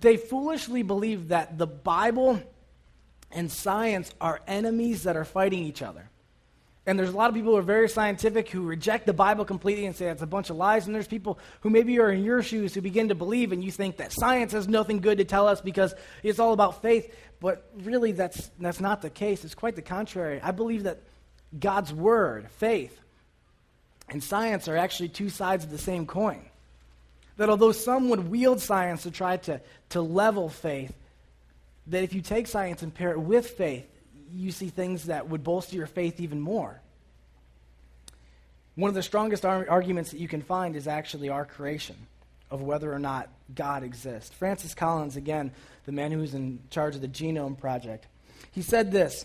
they 0.00 0.16
foolishly 0.16 0.82
believe 0.82 1.28
that 1.28 1.58
the 1.58 1.66
Bible 1.66 2.40
and 3.30 3.50
science 3.50 4.12
are 4.20 4.40
enemies 4.46 5.04
that 5.04 5.16
are 5.16 5.24
fighting 5.24 5.64
each 5.64 5.82
other. 5.82 6.08
And 6.86 6.98
there's 6.98 7.10
a 7.10 7.16
lot 7.16 7.28
of 7.28 7.34
people 7.34 7.52
who 7.52 7.58
are 7.58 7.62
very 7.62 7.88
scientific 7.88 8.48
who 8.48 8.62
reject 8.62 9.04
the 9.04 9.12
Bible 9.12 9.44
completely 9.44 9.84
and 9.84 9.94
say 9.94 10.06
it's 10.06 10.22
a 10.22 10.26
bunch 10.26 10.48
of 10.48 10.56
lies. 10.56 10.86
And 10.86 10.94
there's 10.94 11.06
people 11.06 11.38
who 11.60 11.68
maybe 11.68 11.98
are 11.98 12.10
in 12.10 12.24
your 12.24 12.42
shoes 12.42 12.72
who 12.72 12.80
begin 12.80 13.08
to 13.08 13.14
believe 13.14 13.52
and 13.52 13.62
you 13.62 13.70
think 13.70 13.98
that 13.98 14.10
science 14.10 14.52
has 14.52 14.68
nothing 14.68 15.00
good 15.00 15.18
to 15.18 15.24
tell 15.24 15.46
us 15.46 15.60
because 15.60 15.94
it's 16.22 16.38
all 16.38 16.54
about 16.54 16.80
faith. 16.80 17.14
But 17.40 17.70
really, 17.76 18.12
that's, 18.12 18.50
that's 18.58 18.80
not 18.80 19.02
the 19.02 19.10
case. 19.10 19.44
It's 19.44 19.54
quite 19.54 19.76
the 19.76 19.82
contrary. 19.82 20.40
I 20.42 20.50
believe 20.52 20.84
that 20.84 21.00
God's 21.58 21.92
Word, 21.92 22.48
faith, 22.52 22.98
and 24.08 24.24
science 24.24 24.66
are 24.66 24.76
actually 24.76 25.10
two 25.10 25.28
sides 25.28 25.64
of 25.64 25.70
the 25.70 25.76
same 25.76 26.06
coin. 26.06 26.47
That 27.38 27.48
although 27.48 27.72
some 27.72 28.10
would 28.10 28.28
wield 28.28 28.60
science 28.60 29.04
to 29.04 29.10
try 29.10 29.38
to, 29.38 29.60
to 29.90 30.02
level 30.02 30.48
faith, 30.48 30.92
that 31.86 32.04
if 32.04 32.12
you 32.12 32.20
take 32.20 32.46
science 32.46 32.82
and 32.82 32.92
pair 32.92 33.12
it 33.12 33.18
with 33.18 33.48
faith, 33.48 33.86
you 34.32 34.50
see 34.52 34.68
things 34.68 35.06
that 35.06 35.28
would 35.28 35.42
bolster 35.42 35.76
your 35.76 35.86
faith 35.86 36.20
even 36.20 36.40
more. 36.40 36.80
One 38.74 38.88
of 38.88 38.94
the 38.94 39.02
strongest 39.02 39.44
ar- 39.44 39.66
arguments 39.68 40.10
that 40.10 40.20
you 40.20 40.28
can 40.28 40.42
find 40.42 40.76
is 40.76 40.86
actually 40.86 41.30
our 41.30 41.44
creation 41.44 41.96
of 42.50 42.62
whether 42.62 42.92
or 42.92 42.98
not 42.98 43.28
God 43.54 43.82
exists. 43.82 44.34
Francis 44.34 44.74
Collins, 44.74 45.16
again, 45.16 45.52
the 45.86 45.92
man 45.92 46.12
who's 46.12 46.34
in 46.34 46.60
charge 46.70 46.94
of 46.94 47.00
the 47.00 47.08
Genome 47.08 47.58
Project, 47.58 48.06
he 48.52 48.62
said 48.62 48.92
this 48.92 49.24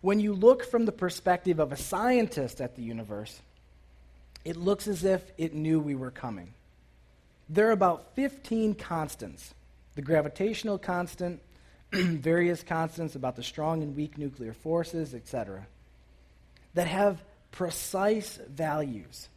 When 0.00 0.20
you 0.20 0.32
look 0.34 0.64
from 0.64 0.84
the 0.84 0.92
perspective 0.92 1.58
of 1.58 1.72
a 1.72 1.76
scientist 1.76 2.60
at 2.60 2.76
the 2.76 2.82
universe, 2.82 3.40
it 4.44 4.56
looks 4.56 4.88
as 4.88 5.04
if 5.04 5.22
it 5.38 5.54
knew 5.54 5.80
we 5.80 5.94
were 5.94 6.10
coming. 6.10 6.52
There 7.48 7.68
are 7.68 7.72
about 7.72 8.14
15 8.14 8.74
constants 8.74 9.54
the 9.96 10.02
gravitational 10.02 10.76
constant, 10.78 11.40
various 11.92 12.62
constants 12.62 13.14
about 13.14 13.34
the 13.34 13.42
strong 13.42 13.82
and 13.82 13.96
weak 13.96 14.18
nuclear 14.18 14.52
forces, 14.52 15.14
etc., 15.14 15.66
that 16.74 16.86
have 16.86 17.22
precise 17.50 18.38
values. 18.50 19.30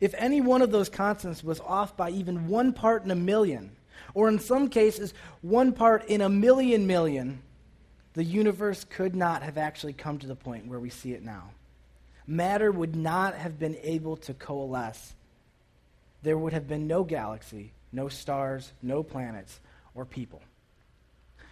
If 0.00 0.14
any 0.18 0.40
one 0.40 0.62
of 0.62 0.72
those 0.72 0.88
constants 0.88 1.44
was 1.44 1.60
off 1.60 1.96
by 1.96 2.10
even 2.10 2.48
one 2.48 2.72
part 2.72 3.04
in 3.04 3.12
a 3.12 3.14
million, 3.14 3.70
or 4.14 4.28
in 4.28 4.40
some 4.40 4.68
cases, 4.68 5.14
one 5.40 5.72
part 5.72 6.06
in 6.06 6.20
a 6.20 6.28
million 6.28 6.88
million, 6.88 7.40
the 8.14 8.24
universe 8.24 8.84
could 8.84 9.14
not 9.14 9.44
have 9.44 9.56
actually 9.56 9.92
come 9.92 10.18
to 10.18 10.26
the 10.26 10.34
point 10.34 10.66
where 10.66 10.80
we 10.80 10.90
see 10.90 11.12
it 11.12 11.22
now. 11.22 11.50
Matter 12.26 12.72
would 12.72 12.96
not 12.96 13.34
have 13.34 13.58
been 13.58 13.76
able 13.82 14.16
to 14.16 14.34
coalesce. 14.34 15.14
There 16.22 16.36
would 16.36 16.52
have 16.52 16.66
been 16.66 16.86
no 16.86 17.04
galaxy, 17.04 17.72
no 17.92 18.08
stars, 18.08 18.72
no 18.82 19.02
planets, 19.02 19.60
or 19.94 20.04
people. 20.04 20.42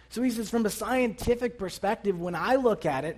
So 0.09 0.21
he 0.21 0.29
says, 0.29 0.49
from 0.49 0.65
a 0.65 0.69
scientific 0.69 1.57
perspective, 1.57 2.19
when 2.19 2.35
I 2.35 2.55
look 2.55 2.85
at 2.85 3.05
it, 3.05 3.17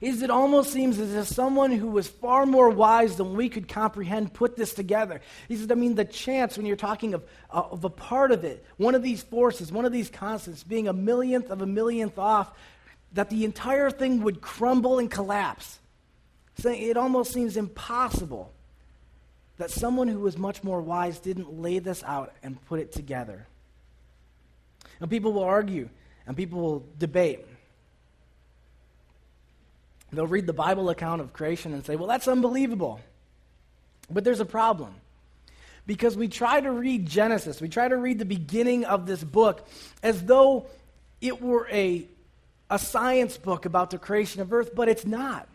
is 0.00 0.22
it 0.22 0.30
almost 0.30 0.72
seems 0.72 0.98
as 0.98 1.14
if 1.14 1.26
someone 1.26 1.72
who 1.72 1.88
was 1.88 2.06
far 2.06 2.46
more 2.46 2.70
wise 2.70 3.16
than 3.16 3.34
we 3.34 3.48
could 3.48 3.68
comprehend 3.68 4.32
put 4.32 4.56
this 4.56 4.74
together. 4.74 5.20
He 5.48 5.56
says, 5.56 5.70
I 5.70 5.74
mean, 5.74 5.94
the 5.94 6.04
chance 6.04 6.56
when 6.56 6.66
you're 6.66 6.76
talking 6.76 7.14
of, 7.14 7.24
uh, 7.50 7.62
of 7.70 7.84
a 7.84 7.90
part 7.90 8.32
of 8.32 8.44
it, 8.44 8.64
one 8.76 8.94
of 8.94 9.02
these 9.02 9.22
forces, 9.22 9.72
one 9.72 9.84
of 9.84 9.92
these 9.92 10.10
constants 10.10 10.62
being 10.62 10.88
a 10.88 10.92
millionth 10.92 11.50
of 11.50 11.62
a 11.62 11.66
millionth 11.66 12.18
off, 12.18 12.52
that 13.12 13.30
the 13.30 13.44
entire 13.44 13.90
thing 13.90 14.22
would 14.22 14.40
crumble 14.40 14.98
and 14.98 15.10
collapse. 15.10 15.78
Saying 16.58 16.90
it 16.90 16.96
almost 16.96 17.32
seems 17.32 17.56
impossible 17.56 18.52
that 19.58 19.70
someone 19.70 20.08
who 20.08 20.20
was 20.20 20.38
much 20.38 20.64
more 20.64 20.80
wise 20.80 21.18
didn't 21.18 21.60
lay 21.60 21.78
this 21.78 22.02
out 22.04 22.32
and 22.42 22.64
put 22.66 22.80
it 22.80 22.92
together. 22.92 23.46
And 25.00 25.10
people 25.10 25.32
will 25.32 25.44
argue 25.44 25.88
and 26.26 26.36
people 26.36 26.60
will 26.60 26.84
debate. 26.98 27.44
They'll 30.12 30.26
read 30.26 30.46
the 30.46 30.52
Bible 30.52 30.90
account 30.90 31.20
of 31.20 31.32
creation 31.32 31.72
and 31.72 31.84
say, 31.84 31.96
well, 31.96 32.06
that's 32.06 32.28
unbelievable. 32.28 33.00
But 34.10 34.24
there's 34.24 34.40
a 34.40 34.44
problem. 34.44 34.94
Because 35.86 36.16
we 36.16 36.28
try 36.28 36.60
to 36.60 36.70
read 36.70 37.06
Genesis, 37.06 37.60
we 37.60 37.68
try 37.68 37.88
to 37.88 37.96
read 37.96 38.18
the 38.18 38.24
beginning 38.24 38.84
of 38.84 39.06
this 39.06 39.24
book 39.24 39.66
as 40.02 40.22
though 40.22 40.66
it 41.20 41.40
were 41.40 41.66
a, 41.72 42.06
a 42.70 42.78
science 42.78 43.36
book 43.36 43.64
about 43.64 43.90
the 43.90 43.98
creation 43.98 44.42
of 44.42 44.52
earth, 44.52 44.74
but 44.74 44.88
it's 44.88 45.06
not. 45.06 45.48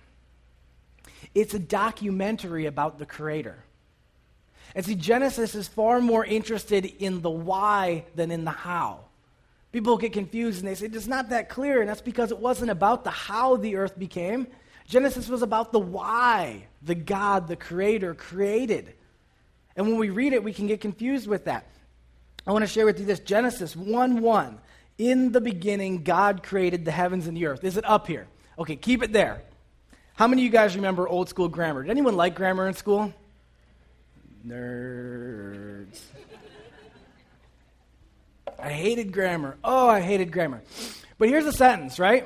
It's 1.34 1.54
a 1.54 1.60
documentary 1.60 2.66
about 2.66 3.00
the 3.00 3.06
Creator. 3.06 3.58
And 4.77 4.86
see, 4.86 4.93
Genesis 4.93 5.55
is 5.55 5.67
far 5.67 6.00
more 6.00 6.24
interested 6.24 6.86
in 6.86 7.24
the 7.24 7.31
why 7.31 8.05
than 8.13 8.29
in 8.29 8.46
the 8.46 8.51
how. 8.51 9.00
People 9.72 9.98
get 9.98 10.13
confused 10.13 10.60
and 10.60 10.67
they 10.67 10.75
say, 10.75 10.86
it's 10.86 11.07
not 11.07 11.29
that 11.29 11.50
clear. 11.50 11.79
And 11.79 11.89
that's 11.89 12.00
because 12.00 12.29
it 12.29 12.38
wasn't 12.38 12.69
about 12.69 13.03
the 13.03 13.10
how 13.10 13.55
the 13.55 13.77
earth 13.77 13.98
became. 13.98 14.46
Genesis 14.86 15.29
was 15.29 15.41
about 15.41 15.72
the 15.72 15.79
why 15.79 16.67
the 16.84 16.93
God, 16.93 17.48
the 17.48 17.55
Creator, 17.55 18.13
created. 18.13 18.93
And 19.75 19.88
when 19.88 19.98
we 19.98 20.12
read 20.12 20.34
it, 20.34 20.43
we 20.43 20.53
can 20.53 20.67
get 20.67 20.79
confused 20.79 21.27
with 21.27 21.46
that. 21.46 21.65
I 22.46 22.51
want 22.51 22.62
to 22.62 22.67
share 22.67 22.86
with 22.86 23.00
you 23.00 23.05
this 23.07 23.19
Genesis 23.19 23.75
1 23.75 24.22
1. 24.22 24.60
In 25.00 25.31
the 25.31 25.41
beginning, 25.41 26.03
God 26.03 26.43
created 26.43 26.86
the 26.86 26.91
heavens 26.91 27.25
and 27.25 27.36
the 27.36 27.48
earth. 27.48 27.63
Is 27.63 27.77
it 27.77 27.86
up 27.86 28.05
here? 28.05 28.27
Okay, 28.60 28.75
keep 28.75 29.01
it 29.01 29.12
there. 29.12 29.41
How 30.13 30.27
many 30.27 30.43
of 30.43 30.46
you 30.46 30.51
guys 30.51 30.75
remember 30.75 31.07
old 31.07 31.29
school 31.29 31.48
grammar? 31.48 31.81
Did 31.81 31.89
anyone 31.89 32.15
like 32.15 32.36
grammar 32.36 32.67
in 32.67 32.75
school? 32.75 33.12
Nerds. 34.48 36.00
I 38.60 38.70
hated 38.70 39.12
grammar. 39.12 39.58
Oh, 39.63 39.88
I 39.88 40.00
hated 40.00 40.32
grammar. 40.32 40.62
But 41.18 41.30
here's 41.30 41.46
a 41.46 41.54
sentence, 41.54 42.00
right? 42.00 42.25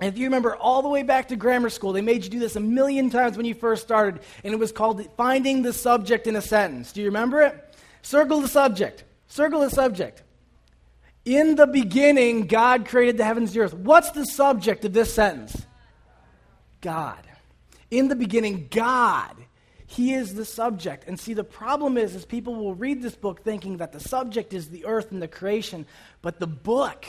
if 0.00 0.18
you 0.18 0.24
remember 0.24 0.56
all 0.56 0.82
the 0.82 0.88
way 0.88 1.04
back 1.04 1.28
to 1.28 1.36
grammar 1.36 1.70
school, 1.70 1.92
they 1.92 2.00
made 2.00 2.24
you 2.24 2.30
do 2.30 2.40
this 2.40 2.56
a 2.56 2.60
million 2.60 3.08
times 3.08 3.36
when 3.36 3.46
you 3.46 3.54
first 3.54 3.82
started, 3.84 4.20
and 4.42 4.52
it 4.52 4.56
was 4.56 4.72
called 4.72 5.06
finding 5.16 5.62
the 5.62 5.72
subject 5.72 6.26
in 6.26 6.34
a 6.34 6.42
sentence. 6.42 6.92
Do 6.92 7.00
you 7.00 7.06
remember 7.06 7.40
it? 7.42 7.76
Circle 8.02 8.40
the 8.40 8.48
subject. 8.48 9.04
Circle 9.28 9.60
the 9.60 9.70
subject. 9.70 10.24
In 11.24 11.54
the 11.54 11.68
beginning, 11.68 12.48
God 12.48 12.86
created 12.88 13.16
the 13.16 13.24
heavens 13.24 13.50
and 13.50 13.56
the 13.60 13.64
earth. 13.64 13.74
What's 13.74 14.10
the 14.10 14.24
subject 14.24 14.84
of 14.84 14.92
this 14.92 15.14
sentence? 15.14 15.64
God. 16.80 17.24
In 17.92 18.08
the 18.08 18.16
beginning, 18.16 18.66
God 18.72 19.36
he 19.92 20.14
is 20.14 20.34
the 20.34 20.46
subject. 20.46 21.04
And 21.06 21.20
see, 21.20 21.34
the 21.34 21.44
problem 21.44 21.98
is, 21.98 22.14
is 22.14 22.24
people 22.24 22.54
will 22.54 22.74
read 22.74 23.02
this 23.02 23.14
book 23.14 23.44
thinking 23.44 23.76
that 23.76 23.92
the 23.92 24.00
subject 24.00 24.54
is 24.54 24.70
the 24.70 24.86
earth 24.86 25.12
and 25.12 25.20
the 25.20 25.28
creation, 25.28 25.84
but 26.22 26.40
the 26.40 26.46
book, 26.46 27.04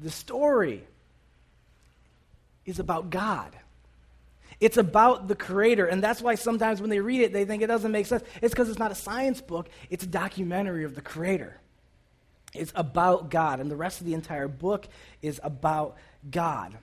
the 0.00 0.10
story, 0.10 0.82
is 2.66 2.80
about 2.80 3.10
God. 3.10 3.56
It's 4.58 4.76
about 4.76 5.28
the 5.28 5.36
creator. 5.36 5.86
And 5.86 6.02
that's 6.02 6.20
why 6.20 6.34
sometimes 6.34 6.80
when 6.80 6.90
they 6.90 6.98
read 6.98 7.20
it, 7.20 7.32
they 7.32 7.44
think 7.44 7.62
it 7.62 7.68
doesn't 7.68 7.92
make 7.92 8.06
sense. 8.06 8.24
It's 8.42 8.52
because 8.52 8.68
it's 8.68 8.78
not 8.78 8.90
a 8.90 8.96
science 8.96 9.40
book, 9.40 9.68
it's 9.88 10.02
a 10.02 10.08
documentary 10.08 10.82
of 10.82 10.96
the 10.96 11.00
creator. 11.00 11.60
It's 12.52 12.72
about 12.74 13.30
God. 13.30 13.60
And 13.60 13.70
the 13.70 13.76
rest 13.76 14.00
of 14.00 14.06
the 14.06 14.14
entire 14.14 14.48
book 14.48 14.88
is 15.22 15.40
about 15.44 15.96
God. 16.28 16.76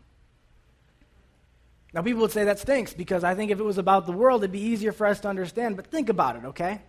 Now, 1.93 2.01
people 2.01 2.21
would 2.21 2.31
say 2.31 2.45
that 2.45 2.59
stinks 2.59 2.93
because 2.93 3.23
I 3.23 3.35
think 3.35 3.51
if 3.51 3.59
it 3.59 3.63
was 3.63 3.77
about 3.77 4.05
the 4.05 4.13
world, 4.13 4.41
it'd 4.41 4.51
be 4.51 4.59
easier 4.59 4.91
for 4.91 5.07
us 5.07 5.19
to 5.21 5.27
understand. 5.27 5.75
But 5.75 5.87
think 5.87 6.09
about 6.09 6.37
it, 6.37 6.45
okay? 6.45 6.81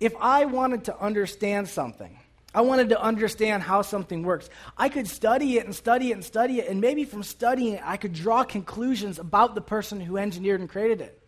If 0.00 0.14
I 0.20 0.46
wanted 0.46 0.84
to 0.84 0.98
understand 0.98 1.68
something, 1.68 2.18
I 2.52 2.62
wanted 2.62 2.88
to 2.90 3.00
understand 3.00 3.62
how 3.62 3.82
something 3.82 4.22
works, 4.22 4.50
I 4.76 4.88
could 4.88 5.06
study 5.06 5.58
it 5.58 5.64
and 5.64 5.74
study 5.74 6.10
it 6.10 6.14
and 6.14 6.24
study 6.24 6.58
it, 6.58 6.68
and 6.68 6.80
maybe 6.80 7.04
from 7.04 7.22
studying 7.22 7.74
it, 7.74 7.82
I 7.84 7.96
could 7.96 8.12
draw 8.12 8.42
conclusions 8.42 9.18
about 9.18 9.54
the 9.54 9.60
person 9.60 10.00
who 10.00 10.16
engineered 10.16 10.60
and 10.60 10.68
created 10.68 11.00
it. 11.00 11.20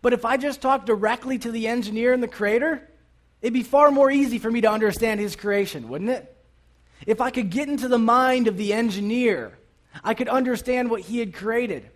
But 0.00 0.12
if 0.12 0.24
I 0.24 0.36
just 0.36 0.60
talk 0.60 0.86
directly 0.86 1.38
to 1.38 1.50
the 1.50 1.68
engineer 1.68 2.12
and 2.12 2.22
the 2.22 2.28
creator, 2.28 2.88
It'd 3.42 3.52
be 3.52 3.64
far 3.64 3.90
more 3.90 4.10
easy 4.10 4.38
for 4.38 4.50
me 4.50 4.60
to 4.60 4.70
understand 4.70 5.18
his 5.18 5.34
creation, 5.34 5.88
wouldn't 5.88 6.10
it? 6.10 6.34
If 7.06 7.20
I 7.20 7.30
could 7.30 7.50
get 7.50 7.68
into 7.68 7.88
the 7.88 7.98
mind 7.98 8.46
of 8.46 8.56
the 8.56 8.72
engineer, 8.72 9.58
I 10.02 10.14
could 10.14 10.28
understand 10.28 10.90
what 10.90 11.02
he 11.02 11.18
had 11.18 11.34
created. 11.34 11.88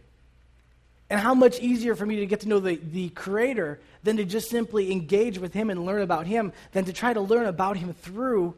And 1.09 1.21
how 1.21 1.35
much 1.35 1.61
easier 1.61 1.95
for 1.95 2.05
me 2.05 2.17
to 2.17 2.27
get 2.27 2.41
to 2.41 2.49
know 2.49 2.59
the, 2.59 2.77
the 2.77 3.11
creator 3.11 3.79
than 4.03 4.17
to 4.17 4.25
just 4.25 4.51
simply 4.51 4.91
engage 4.91 5.39
with 5.39 5.53
him 5.53 5.71
and 5.71 5.87
learn 5.87 6.03
about 6.03 6.27
him 6.27 6.53
than 6.73 6.85
to 6.87 6.93
try 6.93 7.13
to 7.13 7.21
learn 7.21 7.47
about 7.47 7.77
him 7.77 7.95
through 7.95 8.55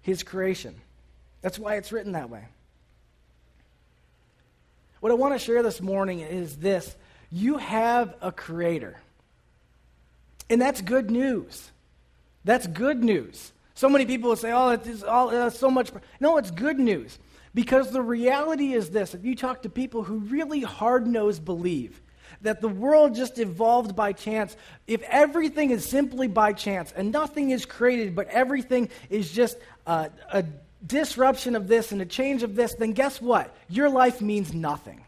his 0.00 0.22
creation. 0.22 0.74
That's 1.40 1.58
why 1.58 1.74
it's 1.74 1.90
written 1.90 2.12
that 2.12 2.30
way. 2.30 2.44
What 5.00 5.10
I 5.10 5.16
want 5.16 5.34
to 5.34 5.38
share 5.40 5.64
this 5.64 5.80
morning 5.80 6.20
is 6.20 6.56
this 6.56 6.94
you 7.32 7.56
have 7.56 8.14
a 8.20 8.30
creator. 8.30 9.00
And 10.48 10.60
that's 10.60 10.80
good 10.80 11.10
news. 11.10 11.70
That's 12.44 12.66
good 12.66 13.02
news. 13.02 13.52
So 13.74 13.88
many 13.88 14.06
people 14.06 14.28
will 14.28 14.36
say, 14.36 14.52
oh, 14.52 14.70
it's 14.70 15.02
all, 15.02 15.30
uh, 15.30 15.50
so 15.50 15.70
much. 15.70 15.90
No, 16.20 16.36
it's 16.36 16.50
good 16.50 16.78
news. 16.78 17.18
Because 17.54 17.90
the 17.90 18.02
reality 18.02 18.72
is 18.72 18.90
this 18.90 19.14
if 19.14 19.24
you 19.24 19.36
talk 19.36 19.62
to 19.62 19.68
people 19.68 20.02
who 20.02 20.18
really 20.18 20.62
hard 20.62 21.06
nosed 21.06 21.44
believe 21.44 22.00
that 22.40 22.60
the 22.60 22.68
world 22.68 23.14
just 23.14 23.38
evolved 23.38 23.94
by 23.94 24.12
chance, 24.12 24.56
if 24.86 25.02
everything 25.02 25.70
is 25.70 25.84
simply 25.84 26.26
by 26.26 26.52
chance 26.52 26.92
and 26.92 27.12
nothing 27.12 27.50
is 27.50 27.64
created, 27.64 28.14
but 28.14 28.26
everything 28.28 28.88
is 29.10 29.30
just 29.30 29.56
uh, 29.86 30.08
a 30.32 30.44
disruption 30.84 31.54
of 31.54 31.68
this 31.68 31.92
and 31.92 32.02
a 32.02 32.06
change 32.06 32.42
of 32.42 32.56
this, 32.56 32.74
then 32.74 32.92
guess 32.92 33.20
what? 33.20 33.54
Your 33.68 33.88
life 33.88 34.20
means 34.20 34.52
nothing. 34.52 35.04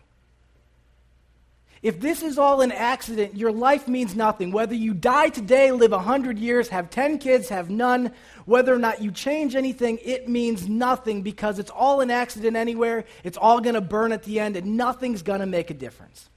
If 1.82 2.00
this 2.00 2.22
is 2.22 2.38
all 2.38 2.62
an 2.62 2.72
accident, 2.72 3.36
your 3.36 3.52
life 3.52 3.88
means 3.88 4.16
nothing. 4.16 4.52
Whether 4.52 4.74
you 4.74 4.94
die 4.94 5.28
today, 5.28 5.70
live 5.70 5.90
100 5.90 6.38
years, 6.38 6.70
have 6.70 6.88
10 6.88 7.18
kids, 7.18 7.50
have 7.50 7.68
none, 7.68 8.10
whether 8.44 8.74
or 8.74 8.78
not 8.78 9.02
you 9.02 9.10
change 9.10 9.54
anything, 9.54 9.98
it 10.02 10.28
means 10.28 10.68
nothing 10.68 11.22
because 11.22 11.58
it's 11.58 11.70
all 11.70 12.00
an 12.00 12.10
accident 12.10 12.56
anywhere. 12.56 13.04
It's 13.22 13.38
all 13.38 13.60
going 13.60 13.74
to 13.74 13.80
burn 13.80 14.12
at 14.12 14.22
the 14.24 14.40
end, 14.40 14.56
and 14.56 14.76
nothing's 14.76 15.22
going 15.22 15.40
to 15.40 15.46
make 15.46 15.70
a 15.70 15.74
difference. 15.74 16.28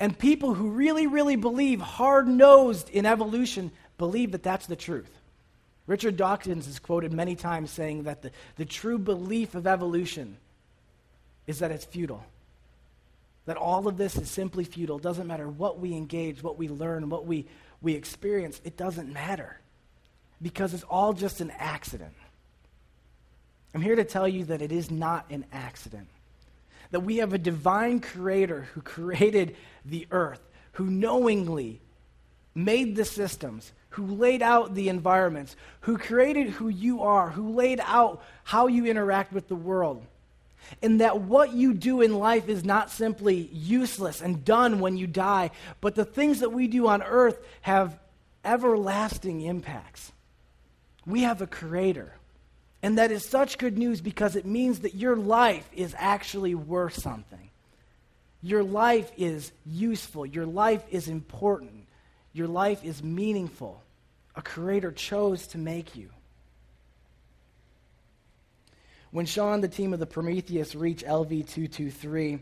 And 0.00 0.18
people 0.18 0.54
who 0.54 0.70
really, 0.70 1.06
really 1.06 1.36
believe, 1.36 1.80
hard 1.80 2.28
nosed 2.28 2.90
in 2.90 3.06
evolution, 3.06 3.70
believe 3.96 4.32
that 4.32 4.42
that's 4.42 4.66
the 4.66 4.76
truth. 4.76 5.10
Richard 5.86 6.16
Dawkins 6.16 6.66
is 6.66 6.78
quoted 6.78 7.12
many 7.12 7.34
times 7.34 7.70
saying 7.70 8.04
that 8.04 8.22
the, 8.22 8.30
the 8.56 8.64
true 8.64 8.98
belief 8.98 9.54
of 9.54 9.66
evolution 9.66 10.36
is 11.46 11.60
that 11.60 11.70
it's 11.70 11.84
futile 11.84 12.24
that 13.48 13.56
all 13.56 13.88
of 13.88 13.96
this 13.96 14.16
is 14.16 14.30
simply 14.30 14.62
futile. 14.62 14.98
It 14.98 15.02
doesn't 15.02 15.26
matter 15.26 15.48
what 15.48 15.80
we 15.80 15.94
engage, 15.94 16.42
what 16.42 16.58
we 16.58 16.68
learn, 16.68 17.08
what 17.08 17.24
we, 17.24 17.46
we 17.80 17.94
experience, 17.94 18.60
it 18.62 18.76
doesn't 18.76 19.10
matter 19.10 19.58
because 20.40 20.74
it's 20.74 20.84
all 20.84 21.12
just 21.12 21.40
an 21.40 21.52
accident. 21.58 22.14
I'm 23.74 23.80
here 23.80 23.96
to 23.96 24.04
tell 24.04 24.26
you 24.26 24.44
that 24.46 24.62
it 24.62 24.72
is 24.72 24.90
not 24.90 25.26
an 25.30 25.44
accident. 25.52 26.08
That 26.90 27.00
we 27.00 27.18
have 27.18 27.32
a 27.32 27.38
divine 27.38 28.00
creator 28.00 28.68
who 28.72 28.80
created 28.80 29.56
the 29.84 30.06
earth, 30.10 30.40
who 30.72 30.86
knowingly 30.86 31.80
made 32.54 32.96
the 32.96 33.04
systems, 33.04 33.72
who 33.90 34.06
laid 34.06 34.42
out 34.42 34.74
the 34.74 34.88
environments, 34.88 35.54
who 35.80 35.98
created 35.98 36.48
who 36.48 36.68
you 36.68 37.02
are, 37.02 37.30
who 37.30 37.50
laid 37.50 37.80
out 37.84 38.22
how 38.44 38.66
you 38.66 38.86
interact 38.86 39.32
with 39.32 39.48
the 39.48 39.56
world 39.56 40.04
and 40.82 41.00
that 41.00 41.20
what 41.20 41.52
you 41.52 41.74
do 41.74 42.00
in 42.00 42.18
life 42.18 42.48
is 42.48 42.64
not 42.64 42.90
simply 42.90 43.48
useless 43.52 44.20
and 44.20 44.44
done 44.44 44.80
when 44.80 44.96
you 44.96 45.06
die, 45.06 45.50
but 45.80 45.94
the 45.94 46.04
things 46.04 46.40
that 46.40 46.50
we 46.50 46.66
do 46.66 46.86
on 46.88 47.02
earth 47.02 47.38
have 47.62 47.98
everlasting 48.44 49.40
impacts. 49.42 50.12
We 51.08 51.22
have 51.22 51.40
a 51.40 51.46
creator. 51.46 52.12
And 52.82 52.98
that 52.98 53.10
is 53.10 53.24
such 53.24 53.58
good 53.58 53.76
news 53.76 54.00
because 54.00 54.36
it 54.36 54.46
means 54.46 54.80
that 54.80 54.94
your 54.94 55.16
life 55.16 55.68
is 55.72 55.94
actually 55.98 56.54
worth 56.54 57.00
something. 57.00 57.50
Your 58.42 58.62
life 58.62 59.10
is 59.16 59.50
useful. 59.66 60.24
Your 60.26 60.46
life 60.46 60.84
is 60.90 61.08
important. 61.08 61.86
Your 62.32 62.46
life 62.46 62.84
is 62.84 63.02
meaningful. 63.02 63.82
A 64.36 64.42
creator 64.42 64.92
chose 64.92 65.48
to 65.48 65.58
make 65.58 65.96
you. 65.96 66.10
When 69.10 69.26
Sean, 69.26 69.54
and 69.54 69.64
the 69.64 69.68
team 69.68 69.94
of 69.94 69.98
the 69.98 70.06
Prometheus, 70.06 70.74
reach 70.74 71.02
LV 71.02 71.28
223, 71.28 72.38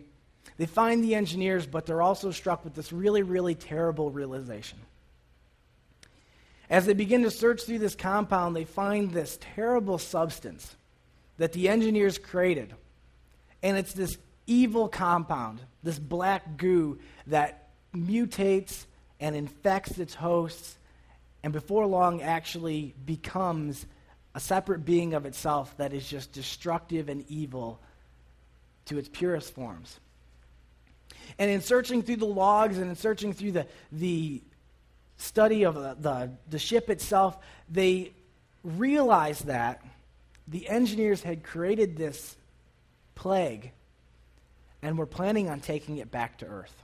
they 0.59 0.67
find 0.67 1.03
the 1.03 1.14
engineers, 1.14 1.67
but 1.67 1.87
they're 1.87 2.03
also 2.03 2.33
struck 2.33 2.64
with 2.64 2.75
this 2.75 2.93
really, 2.93 3.23
really 3.23 3.55
terrible 3.55 4.11
realization. 4.11 4.79
As 6.68 6.87
they 6.87 6.94
begin 6.94 7.22
to 7.22 7.31
search 7.31 7.62
through 7.62 7.79
this 7.79 7.94
compound, 7.94 8.57
they 8.57 8.64
find 8.64 9.11
this 9.11 9.38
terrible 9.40 9.98
substance 9.98 10.74
that 11.38 11.52
the 11.52 11.68
engineers 11.68 12.18
created. 12.18 12.74
And 13.62 13.76
it's 13.76 13.92
this 13.92 14.18
evil 14.46 14.88
compound, 14.88 15.61
this 15.83 15.98
black 15.98 16.57
goo 16.57 16.98
that 17.29 17.68
mutates 17.94 18.87
and 19.20 19.35
infects 19.35 19.98
its 19.98 20.14
hosts, 20.14 20.76
and 21.42 21.52
before 21.52 21.87
long 21.87 22.22
actually 22.22 22.94
becomes 23.05 23.87
a 24.35 24.40
separate 24.40 24.85
being 24.85 25.14
of 25.14 25.24
itself 25.24 25.74
that 25.79 25.92
is 25.92 26.07
just 26.07 26.33
destructive 26.33 27.09
and 27.09 27.24
evil 27.29 27.81
to 28.87 28.98
its 28.98 29.09
purest 29.09 29.55
forms. 29.55 29.98
And 31.38 31.50
in 31.50 31.61
searching 31.61 32.02
through 32.02 32.16
the 32.16 32.26
logs 32.26 32.79
and 32.79 32.88
in 32.90 32.96
searching 32.96 33.33
through 33.33 33.52
the, 33.52 33.66
the 33.92 34.42
study 35.16 35.64
of 35.64 35.74
the, 35.74 35.96
the, 35.98 36.31
the 36.48 36.59
ship 36.59 36.90
itself, 36.90 37.37
they 37.70 38.12
realized 38.62 39.46
that 39.46 39.83
the 40.48 40.68
engineers 40.68 41.22
had 41.22 41.42
created 41.42 41.96
this 41.96 42.37
plague 43.14 43.72
and 44.83 44.98
were 44.98 45.07
planning 45.07 45.48
on 45.48 45.61
taking 45.61 45.98
it 45.98 46.11
back 46.11 46.38
to 46.38 46.46
Earth 46.46 46.74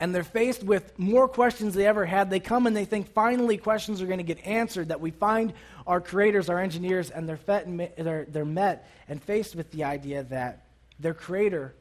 and 0.00 0.14
they're 0.14 0.24
faced 0.24 0.62
with 0.62 0.98
more 0.98 1.28
questions 1.28 1.74
they 1.74 1.86
ever 1.86 2.04
had. 2.04 2.30
They 2.30 2.40
come 2.40 2.66
and 2.66 2.76
they 2.76 2.84
think 2.84 3.12
finally 3.12 3.56
questions 3.56 4.02
are 4.02 4.06
going 4.06 4.18
to 4.18 4.24
get 4.24 4.44
answered, 4.46 4.88
that 4.88 5.00
we 5.00 5.10
find 5.10 5.52
our 5.86 6.00
creators, 6.00 6.48
our 6.48 6.58
engineers, 6.58 7.10
and 7.10 7.28
they're, 7.28 7.88
they're, 7.96 8.26
they're 8.28 8.44
met 8.44 8.88
and 9.08 9.22
faced 9.22 9.54
with 9.54 9.70
the 9.70 9.84
idea 9.84 10.24
that 10.24 10.66
their 10.98 11.14
creator 11.14 11.74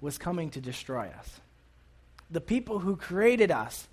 was 0.00 0.18
coming 0.18 0.50
to 0.50 0.60
destroy 0.60 1.10
us. 1.18 1.40
The 2.32 2.40
people 2.40 2.78
who 2.78 2.96
created 2.96 3.50
us 3.50 3.86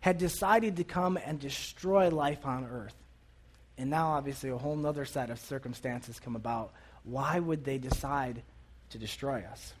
had 0.00 0.18
decided 0.18 0.76
to 0.76 0.84
come 0.84 1.16
and 1.16 1.38
destroy 1.38 2.08
life 2.08 2.44
on 2.44 2.64
earth. 2.64 2.94
And 3.78 3.90
now, 3.90 4.12
obviously, 4.12 4.50
a 4.50 4.56
whole 4.56 4.84
other 4.86 5.04
set 5.04 5.30
of 5.30 5.38
circumstances 5.38 6.18
come 6.18 6.34
about. 6.34 6.72
Why 7.04 7.38
would 7.38 7.64
they 7.64 7.78
decide 7.78 8.42
to 8.90 8.98
destroy 8.98 9.44
us? 9.50 9.72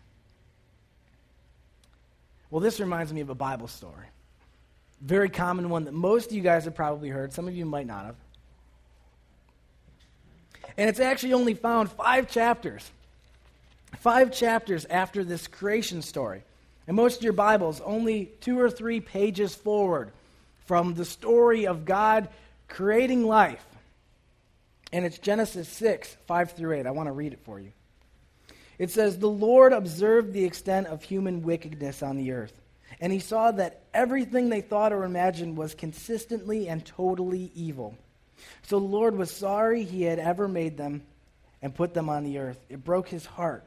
Well, 2.50 2.60
this 2.60 2.78
reminds 2.78 3.12
me 3.12 3.22
of 3.22 3.30
a 3.30 3.34
Bible 3.34 3.68
story. 3.68 4.06
Very 5.00 5.30
common 5.30 5.70
one 5.70 5.84
that 5.84 5.92
most 5.92 6.26
of 6.26 6.32
you 6.36 6.42
guys 6.42 6.66
have 6.66 6.74
probably 6.74 7.08
heard. 7.08 7.32
Some 7.32 7.48
of 7.48 7.56
you 7.56 7.64
might 7.64 7.86
not 7.86 8.04
have. 8.04 8.16
And 10.76 10.88
it's 10.88 11.00
actually 11.00 11.32
only 11.32 11.54
found 11.54 11.90
five 11.90 12.28
chapters. 12.28 12.90
Five 13.98 14.30
chapters 14.30 14.84
after 14.84 15.24
this 15.24 15.46
creation 15.46 16.02
story. 16.02 16.42
And 16.86 16.96
most 16.96 17.18
of 17.18 17.22
your 17.22 17.32
Bibles, 17.32 17.80
only 17.80 18.32
two 18.40 18.58
or 18.58 18.70
three 18.70 19.00
pages 19.00 19.54
forward 19.54 20.12
from 20.66 20.94
the 20.94 21.04
story 21.04 21.66
of 21.66 21.84
God 21.84 22.28
creating 22.68 23.26
life. 23.26 23.64
And 24.92 25.04
it's 25.04 25.18
Genesis 25.18 25.68
6, 25.68 26.16
5 26.26 26.52
through 26.52 26.78
8. 26.78 26.86
I 26.86 26.90
want 26.90 27.06
to 27.06 27.12
read 27.12 27.32
it 27.32 27.40
for 27.44 27.60
you. 27.60 27.72
It 28.78 28.90
says, 28.90 29.18
The 29.18 29.28
Lord 29.28 29.72
observed 29.72 30.32
the 30.32 30.44
extent 30.44 30.88
of 30.88 31.02
human 31.02 31.42
wickedness 31.42 32.02
on 32.02 32.16
the 32.16 32.32
earth, 32.32 32.52
and 33.00 33.12
he 33.12 33.20
saw 33.20 33.52
that 33.52 33.82
everything 33.94 34.48
they 34.48 34.60
thought 34.60 34.92
or 34.92 35.04
imagined 35.04 35.56
was 35.56 35.74
consistently 35.74 36.68
and 36.68 36.84
totally 36.84 37.50
evil. 37.54 37.96
So 38.62 38.78
the 38.78 38.86
Lord 38.86 39.16
was 39.16 39.30
sorry 39.30 39.84
he 39.84 40.02
had 40.02 40.18
ever 40.18 40.48
made 40.48 40.76
them 40.76 41.02
and 41.62 41.74
put 41.74 41.94
them 41.94 42.08
on 42.08 42.24
the 42.24 42.38
earth. 42.38 42.58
It 42.68 42.84
broke 42.84 43.08
his 43.08 43.24
heart. 43.24 43.64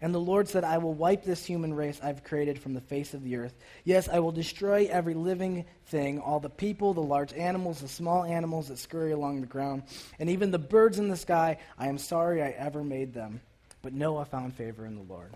And 0.00 0.14
the 0.14 0.20
Lord 0.20 0.46
said, 0.46 0.62
I 0.62 0.78
will 0.78 0.92
wipe 0.92 1.24
this 1.24 1.44
human 1.44 1.72
race 1.72 1.98
I've 2.02 2.22
created 2.22 2.58
from 2.58 2.74
the 2.74 2.82
face 2.82 3.14
of 3.14 3.24
the 3.24 3.36
earth. 3.36 3.54
Yes, 3.84 4.08
I 4.08 4.18
will 4.18 4.32
destroy 4.32 4.86
every 4.90 5.14
living 5.14 5.64
thing, 5.86 6.20
all 6.20 6.38
the 6.38 6.50
people, 6.50 6.92
the 6.92 7.00
large 7.00 7.32
animals, 7.32 7.80
the 7.80 7.88
small 7.88 8.22
animals 8.24 8.68
that 8.68 8.78
scurry 8.78 9.12
along 9.12 9.40
the 9.40 9.46
ground, 9.46 9.84
and 10.18 10.28
even 10.28 10.50
the 10.50 10.58
birds 10.58 10.98
in 10.98 11.08
the 11.08 11.16
sky. 11.16 11.58
I 11.78 11.88
am 11.88 11.96
sorry 11.96 12.42
I 12.42 12.50
ever 12.50 12.84
made 12.84 13.14
them. 13.14 13.40
But 13.80 13.94
Noah 13.94 14.26
found 14.26 14.54
favor 14.54 14.84
in 14.84 14.96
the 14.96 15.12
Lord. 15.12 15.32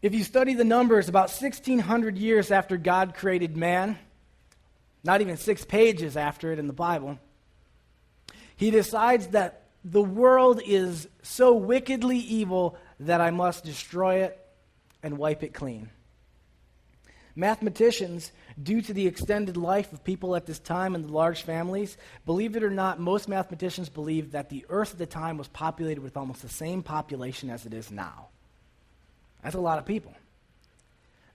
If 0.00 0.14
you 0.14 0.22
study 0.22 0.54
the 0.54 0.64
numbers, 0.64 1.08
about 1.08 1.30
1,600 1.30 2.16
years 2.16 2.50
after 2.50 2.76
God 2.76 3.14
created 3.14 3.56
man, 3.56 3.98
not 5.02 5.20
even 5.20 5.36
six 5.36 5.64
pages 5.64 6.16
after 6.16 6.52
it 6.52 6.58
in 6.58 6.66
the 6.66 6.72
Bible, 6.72 7.18
he 8.56 8.70
decides 8.70 9.28
that 9.28 9.63
the 9.84 10.02
world 10.02 10.62
is 10.64 11.06
so 11.22 11.52
wickedly 11.52 12.16
evil 12.16 12.76
that 13.00 13.20
I 13.20 13.30
must 13.30 13.64
destroy 13.64 14.22
it 14.22 14.38
and 15.02 15.18
wipe 15.18 15.42
it 15.42 15.52
clean. 15.52 15.90
Mathematicians, 17.36 18.32
due 18.62 18.80
to 18.80 18.94
the 18.94 19.06
extended 19.06 19.56
life 19.56 19.92
of 19.92 20.04
people 20.04 20.36
at 20.36 20.46
this 20.46 20.60
time 20.60 20.94
and 20.94 21.04
the 21.04 21.12
large 21.12 21.42
families, 21.42 21.96
believe 22.24 22.56
it 22.56 22.62
or 22.62 22.70
not, 22.70 23.00
most 23.00 23.28
mathematicians 23.28 23.88
believe 23.88 24.32
that 24.32 24.48
the 24.48 24.64
earth 24.68 24.92
at 24.92 24.98
the 24.98 25.06
time 25.06 25.36
was 25.36 25.48
populated 25.48 26.00
with 26.00 26.16
almost 26.16 26.42
the 26.42 26.48
same 26.48 26.82
population 26.82 27.50
as 27.50 27.66
it 27.66 27.74
is 27.74 27.90
now. 27.90 28.28
That's 29.42 29.56
a 29.56 29.60
lot 29.60 29.78
of 29.78 29.84
people. 29.84 30.14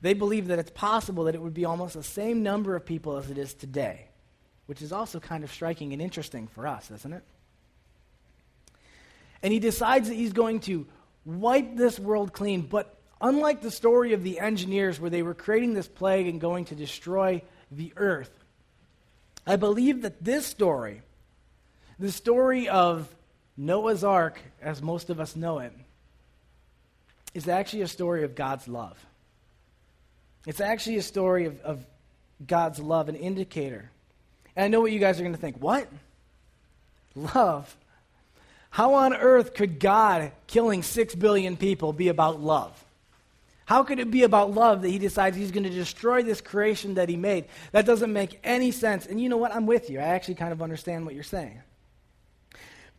They 0.02 0.14
believe 0.14 0.48
that 0.48 0.58
it's 0.58 0.72
possible 0.72 1.26
that 1.26 1.36
it 1.36 1.42
would 1.42 1.54
be 1.54 1.66
almost 1.66 1.96
the 1.96 2.04
same 2.04 2.42
number 2.42 2.76
of 2.78 2.86
people 2.86 3.18
as 3.18 3.30
it 3.30 3.38
is 3.38 3.54
today, 3.54 4.08
which 4.66 4.82
is 4.82 4.94
also 4.94 5.20
kind 5.20 5.44
of 5.44 5.52
striking 5.52 5.92
and 5.92 6.02
interesting 6.02 6.48
for 6.48 6.66
us, 6.66 6.90
isn't 6.90 7.14
it? 7.14 7.24
And 9.42 9.54
he 9.54 9.60
decides 9.60 10.10
that 10.10 10.16
he's 10.16 10.34
going 10.34 10.60
to 10.62 10.86
wipe 11.26 11.76
this 11.76 12.00
world 12.00 12.34
clean, 12.34 12.62
but 12.62 12.98
unlike 13.22 13.62
the 13.62 13.72
story 13.72 14.14
of 14.14 14.24
the 14.24 14.40
engineers 14.40 15.00
where 15.00 15.10
they 15.10 15.22
were 15.22 15.34
creating 15.34 15.74
this 15.74 15.88
plague 15.88 16.28
and 16.28 16.42
going 16.42 16.66
to 16.66 16.76
destroy 16.76 17.42
the 17.72 17.94
earth, 17.98 18.32
I 19.46 19.56
believe 19.56 20.02
that 20.02 20.24
this 20.24 20.46
story, 20.46 21.02
the 21.98 22.12
story 22.12 22.70
of 22.70 23.14
Noah's 23.58 24.04
Ark, 24.04 24.40
as 24.62 24.82
most 24.82 25.10
of 25.10 25.20
us 25.20 25.36
know 25.36 25.60
it, 25.60 25.74
is 27.34 27.48
actually 27.48 27.82
a 27.82 27.88
story 27.88 28.24
of 28.24 28.36
God's 28.36 28.68
love. 28.68 28.98
It's 30.46 30.62
actually 30.62 30.98
a 30.98 31.04
story 31.04 31.46
of, 31.46 31.60
of 31.62 31.86
God's 32.46 32.80
love, 32.80 33.10
an 33.10 33.16
indicator. 33.16 33.92
And 34.56 34.66
I 34.66 34.68
know 34.68 34.82
what 34.82 34.92
you 34.92 35.00
guys 35.00 35.20
are 35.20 35.24
going 35.24 35.36
to 35.36 35.42
think. 35.42 35.58
What? 35.58 35.88
Love? 37.16 37.76
How 38.70 38.94
on 38.96 39.14
earth 39.14 39.54
could 39.54 39.80
God 39.80 40.32
killing 40.48 40.84
six 40.84 41.16
billion 41.16 41.58
people 41.58 41.94
be 41.94 42.08
about 42.08 42.40
love? 42.40 42.86
How 43.66 43.84
could 43.84 44.00
it 44.00 44.10
be 44.10 44.24
about 44.24 44.52
love 44.52 44.82
that 44.82 44.90
he 44.90 44.98
decides 44.98 45.38
he's 45.38 45.52
going 45.52 45.64
to 45.64 45.70
destroy 45.70 46.24
this 46.24 46.42
creation 46.42 46.96
that 46.96 47.08
he 47.08 47.16
made? 47.16 47.46
That 47.72 47.86
doesn't 47.86 48.12
make 48.12 48.40
any 48.44 48.72
sense. 48.72 49.06
And 49.06 49.22
you 49.22 49.30
know 49.30 49.38
what? 49.38 49.54
I'm 49.54 49.68
with 49.68 49.90
you. 49.90 50.00
I 50.00 50.04
actually 50.06 50.36
kind 50.36 50.52
of 50.52 50.62
understand 50.62 51.06
what 51.06 51.14
you're 51.14 51.24
saying. 51.24 51.62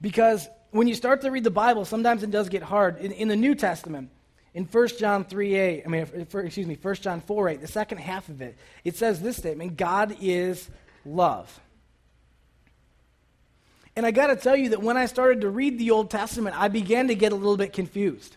Because 0.00 0.48
when 0.70 0.87
you 0.87 0.94
start 0.94 1.22
to 1.22 1.30
read 1.30 1.44
the 1.44 1.50
Bible, 1.50 1.85
sometimes 1.85 2.22
it 2.22 2.30
does 2.30 2.48
get 2.48 2.62
hard. 2.62 2.98
In, 2.98 3.11
in 3.12 3.28
the 3.28 3.37
New 3.37 3.54
Testament, 3.54 4.11
in 4.54 4.64
1 4.64 4.88
John 4.98 5.24
3 5.24 5.54
8, 5.54 5.83
I 5.85 5.88
mean, 5.88 6.26
for, 6.26 6.40
excuse 6.42 6.66
me, 6.66 6.78
1 6.80 6.94
John 6.96 7.20
4 7.20 7.48
8, 7.48 7.61
the 7.61 7.66
second 7.66 7.98
half 7.98 8.28
of 8.28 8.40
it, 8.40 8.56
it 8.85 8.96
says 8.96 9.20
this 9.20 9.37
statement 9.37 9.76
God 9.76 10.16
is 10.20 10.70
love. 11.04 11.61
And 14.01 14.07
I 14.07 14.13
got 14.13 14.29
to 14.29 14.37
tell 14.37 14.57
you 14.57 14.71
that 14.71 14.83
when 14.83 14.97
I 14.97 15.05
started 15.05 15.43
to 15.43 15.51
read 15.51 15.79
the 15.79 15.91
Old 15.91 16.11
Testament, 16.11 16.59
I 16.59 16.69
began 16.69 17.09
to 17.09 17.15
get 17.15 17.33
a 17.33 17.37
little 17.37 17.59
bit 17.59 17.75
confused. 17.75 18.35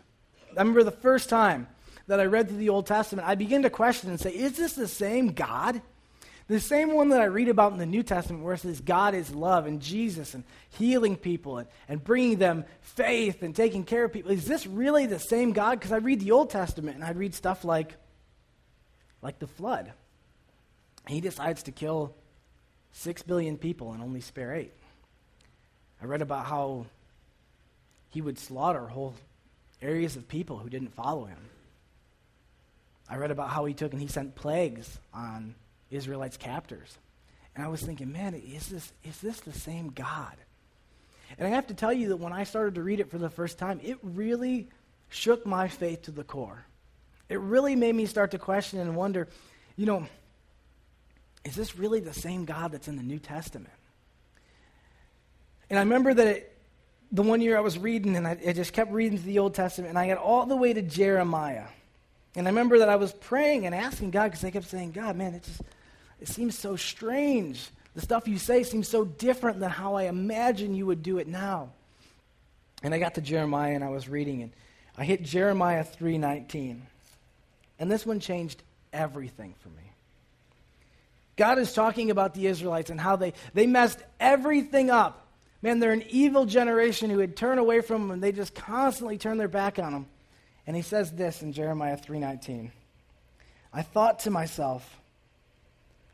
I 0.50 0.60
remember 0.60 0.84
the 0.84 0.92
first 0.92 1.30
time 1.30 1.70
that 2.08 2.20
I 2.20 2.26
read 2.26 2.50
through 2.50 2.58
the 2.58 2.68
Old 2.68 2.86
Testament, 2.86 3.26
I 3.26 3.36
began 3.36 3.62
to 3.62 3.70
question 3.70 4.10
and 4.10 4.20
say, 4.20 4.32
is 4.32 4.58
this 4.58 4.74
the 4.74 4.90
same 4.90 5.30
God? 5.30 5.82
The 6.50 6.60
same 6.60 6.94
one 6.94 7.08
that 7.10 7.22
I 7.22 7.28
read 7.28 7.48
about 7.48 7.72
in 7.72 7.78
the 7.78 7.86
New 7.86 8.04
Testament, 8.04 8.44
where 8.44 8.56
it 8.56 8.60
says 8.60 8.82
God 8.82 9.16
is 9.16 9.34
love 9.34 9.66
and 9.66 9.82
Jesus 9.82 10.34
and 10.34 10.44
healing 10.72 11.16
people 11.16 11.60
and, 11.60 11.70
and 11.88 12.04
bringing 12.04 12.40
them 12.40 12.66
faith 12.82 13.42
and 13.42 13.56
taking 13.56 13.86
care 13.86 14.04
of 14.04 14.12
people. 14.12 14.32
Is 14.32 14.44
this 14.44 14.68
really 14.68 15.06
the 15.06 15.18
same 15.18 15.54
God? 15.54 15.80
Because 15.80 15.94
I 15.94 15.98
read 16.00 16.20
the 16.20 16.32
Old 16.32 16.50
Testament 16.50 16.98
and 16.98 17.06
I 17.06 17.12
read 17.12 17.34
stuff 17.34 17.64
like, 17.64 17.96
like 19.22 19.40
the 19.40 19.48
flood. 19.48 19.94
He 21.08 21.22
decides 21.22 21.64
to 21.64 21.72
kill 21.72 22.14
six 22.92 23.22
billion 23.22 23.58
people 23.58 23.94
and 23.94 24.04
only 24.04 24.20
spare 24.20 24.54
eight. 24.54 24.74
I 26.04 26.06
read 26.06 26.22
about 26.22 26.46
how 26.46 26.86
he 28.10 28.20
would 28.20 28.38
slaughter 28.38 28.88
whole 28.88 29.14
areas 29.82 30.18
of 30.18 30.28
people 30.28 30.58
who 30.58 30.70
didn't 30.70 30.94
follow 30.94 31.24
him. 31.24 31.38
I 33.10 33.16
read 33.16 33.32
about 33.32 33.52
how 33.52 33.64
he 33.64 33.74
took 33.74 33.94
and 33.94 34.02
he 34.02 34.10
sent 34.10 34.36
plagues 34.36 35.00
on 35.14 35.56
Israelites' 35.92 36.36
captors. 36.36 36.98
And 37.56 37.64
I 37.64 37.70
was 37.70 37.82
thinking, 37.82 38.12
man, 38.12 38.34
is 38.34 38.68
this, 38.68 38.92
is 39.06 39.22
this 39.22 39.40
the 39.40 39.54
same 39.54 39.92
God? 39.92 40.36
And 41.38 41.48
I 41.48 41.52
have 41.52 41.68
to 41.68 41.74
tell 41.74 41.94
you 41.94 42.10
that 42.10 42.18
when 42.18 42.34
I 42.34 42.44
started 42.44 42.76
to 42.76 42.84
read 42.84 43.00
it 43.00 43.10
for 43.10 43.18
the 43.18 43.30
first 43.30 43.58
time, 43.58 43.80
it 43.82 43.98
really 44.04 44.68
shook 45.08 45.46
my 45.46 45.70
faith 45.70 46.02
to 46.04 46.12
the 46.12 46.26
core. 46.26 46.66
It 47.30 47.40
really 47.40 47.78
made 47.78 47.96
me 47.96 48.08
start 48.08 48.32
to 48.32 48.40
question 48.40 48.80
and 48.80 48.98
wonder, 48.98 49.30
you 49.78 49.86
know, 49.86 50.06
is 51.46 51.56
this 51.56 51.78
really 51.78 52.02
the 52.02 52.14
same 52.14 52.44
God 52.44 52.74
that's 52.74 52.90
in 52.90 52.98
the 52.98 53.04
New 53.04 53.20
Testament? 53.20 53.74
And 55.74 55.80
I 55.80 55.82
remember 55.82 56.14
that 56.14 56.28
it, 56.28 56.56
the 57.12 57.24
one 57.24 57.42
year 57.42 57.58
I 57.58 57.62
was 57.62 57.80
reading, 57.80 58.16
and 58.16 58.28
I, 58.28 58.38
I 58.48 58.54
just 58.54 58.74
kept 58.74 58.92
reading 58.92 59.20
the 59.24 59.40
Old 59.40 59.56
Testament, 59.56 59.90
and 59.90 59.98
I 59.98 60.08
got 60.08 60.20
all 60.20 60.46
the 60.46 60.56
way 60.56 60.72
to 60.72 60.84
Jeremiah. 60.84 61.66
And 62.36 62.46
I 62.46 62.52
remember 62.52 62.78
that 62.78 62.90
I 62.90 62.98
was 62.98 63.12
praying 63.12 63.66
and 63.66 63.74
asking 63.74 64.12
God 64.12 64.26
because 64.26 64.44
I 64.44 64.52
kept 64.52 64.68
saying, 64.68 64.92
God, 64.92 65.16
man, 65.16 65.34
it 65.34 65.42
just 65.42 65.64
it 66.22 66.28
seems 66.28 66.56
so 66.56 66.76
strange. 66.76 67.68
The 67.96 68.02
stuff 68.02 68.28
you 68.28 68.38
say 68.38 68.62
seems 68.62 68.88
so 68.88 69.04
different 69.04 69.60
than 69.60 69.72
how 69.72 69.96
I 69.96 70.04
imagine 70.04 70.76
you 70.76 70.86
would 70.86 71.02
do 71.02 71.18
it 71.18 71.28
now. 71.28 71.72
And 72.84 72.94
I 72.94 73.00
got 73.00 73.16
to 73.16 73.22
Jeremiah 73.22 73.74
and 73.74 73.84
I 73.84 73.90
was 73.90 74.08
reading 74.08 74.44
and 74.44 74.52
I 74.96 75.06
hit 75.06 75.24
Jeremiah 75.24 75.84
3:19. 75.84 76.82
And 77.80 77.92
this 77.92 78.06
one 78.06 78.20
changed 78.20 78.62
everything 78.94 79.56
for 79.58 79.70
me. 79.70 79.90
God 81.36 81.58
is 81.58 81.74
talking 81.74 82.12
about 82.12 82.36
the 82.36 82.46
Israelites 82.46 82.92
and 82.92 83.02
how 83.02 83.16
they, 83.16 83.34
they 83.56 83.66
messed 83.66 83.98
everything 84.20 84.92
up. 84.92 85.22
Man, 85.64 85.80
they're 85.80 85.94
an 85.94 86.04
evil 86.10 86.46
generation 86.46 87.10
who 87.10 87.20
had 87.20 87.38
turned 87.38 87.60
away 87.60 87.80
from 87.80 88.04
him 88.04 88.12
and 88.12 88.22
they 88.22 88.34
just 88.34 88.54
constantly 88.54 89.18
turn 89.18 89.38
their 89.38 89.48
back 89.48 89.80
on 89.80 89.94
him. 89.94 90.06
And 90.68 90.76
he 90.76 90.82
says 90.82 91.14
this 91.14 91.42
in 91.42 91.54
Jeremiah 91.54 91.98
3:19. 91.98 92.72
I 93.72 93.82
thought 93.82 94.20
to 94.20 94.30
myself, 94.30 95.00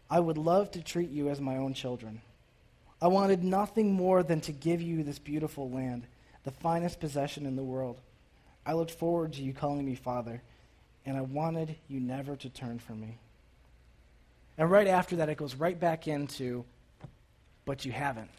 I 0.08 0.20
would 0.20 0.38
love 0.38 0.72
to 0.72 0.82
treat 0.82 1.10
you 1.10 1.30
as 1.30 1.42
my 1.42 1.58
own 1.58 1.74
children. 1.74 2.22
I 3.02 3.08
wanted 3.08 3.44
nothing 3.44 3.92
more 3.92 4.22
than 4.22 4.40
to 4.42 4.52
give 4.52 4.82
you 4.82 5.04
this 5.04 5.20
beautiful 5.20 5.70
land, 5.70 6.06
the 6.44 6.52
finest 6.52 7.00
possession 7.00 7.46
in 7.46 7.56
the 7.56 7.64
world. 7.64 8.00
I 8.66 8.74
looked 8.74 8.92
forward 8.92 9.34
to 9.34 9.42
you 9.42 9.54
calling 9.54 9.86
me 9.86 9.96
father, 9.96 10.44
and 11.06 11.18
I 11.18 11.22
wanted 11.22 11.76
you 11.88 12.00
never 12.00 12.36
to 12.36 12.50
turn 12.50 12.78
from 12.78 13.02
me. 13.02 13.18
And 14.58 14.70
right 14.70 14.88
after 14.88 15.16
that, 15.16 15.30
it 15.30 15.38
goes 15.38 15.56
right 15.56 15.80
back 15.80 16.08
into, 16.08 16.66
but 17.66 17.84
you 17.84 17.92
haven't. 17.92 18.30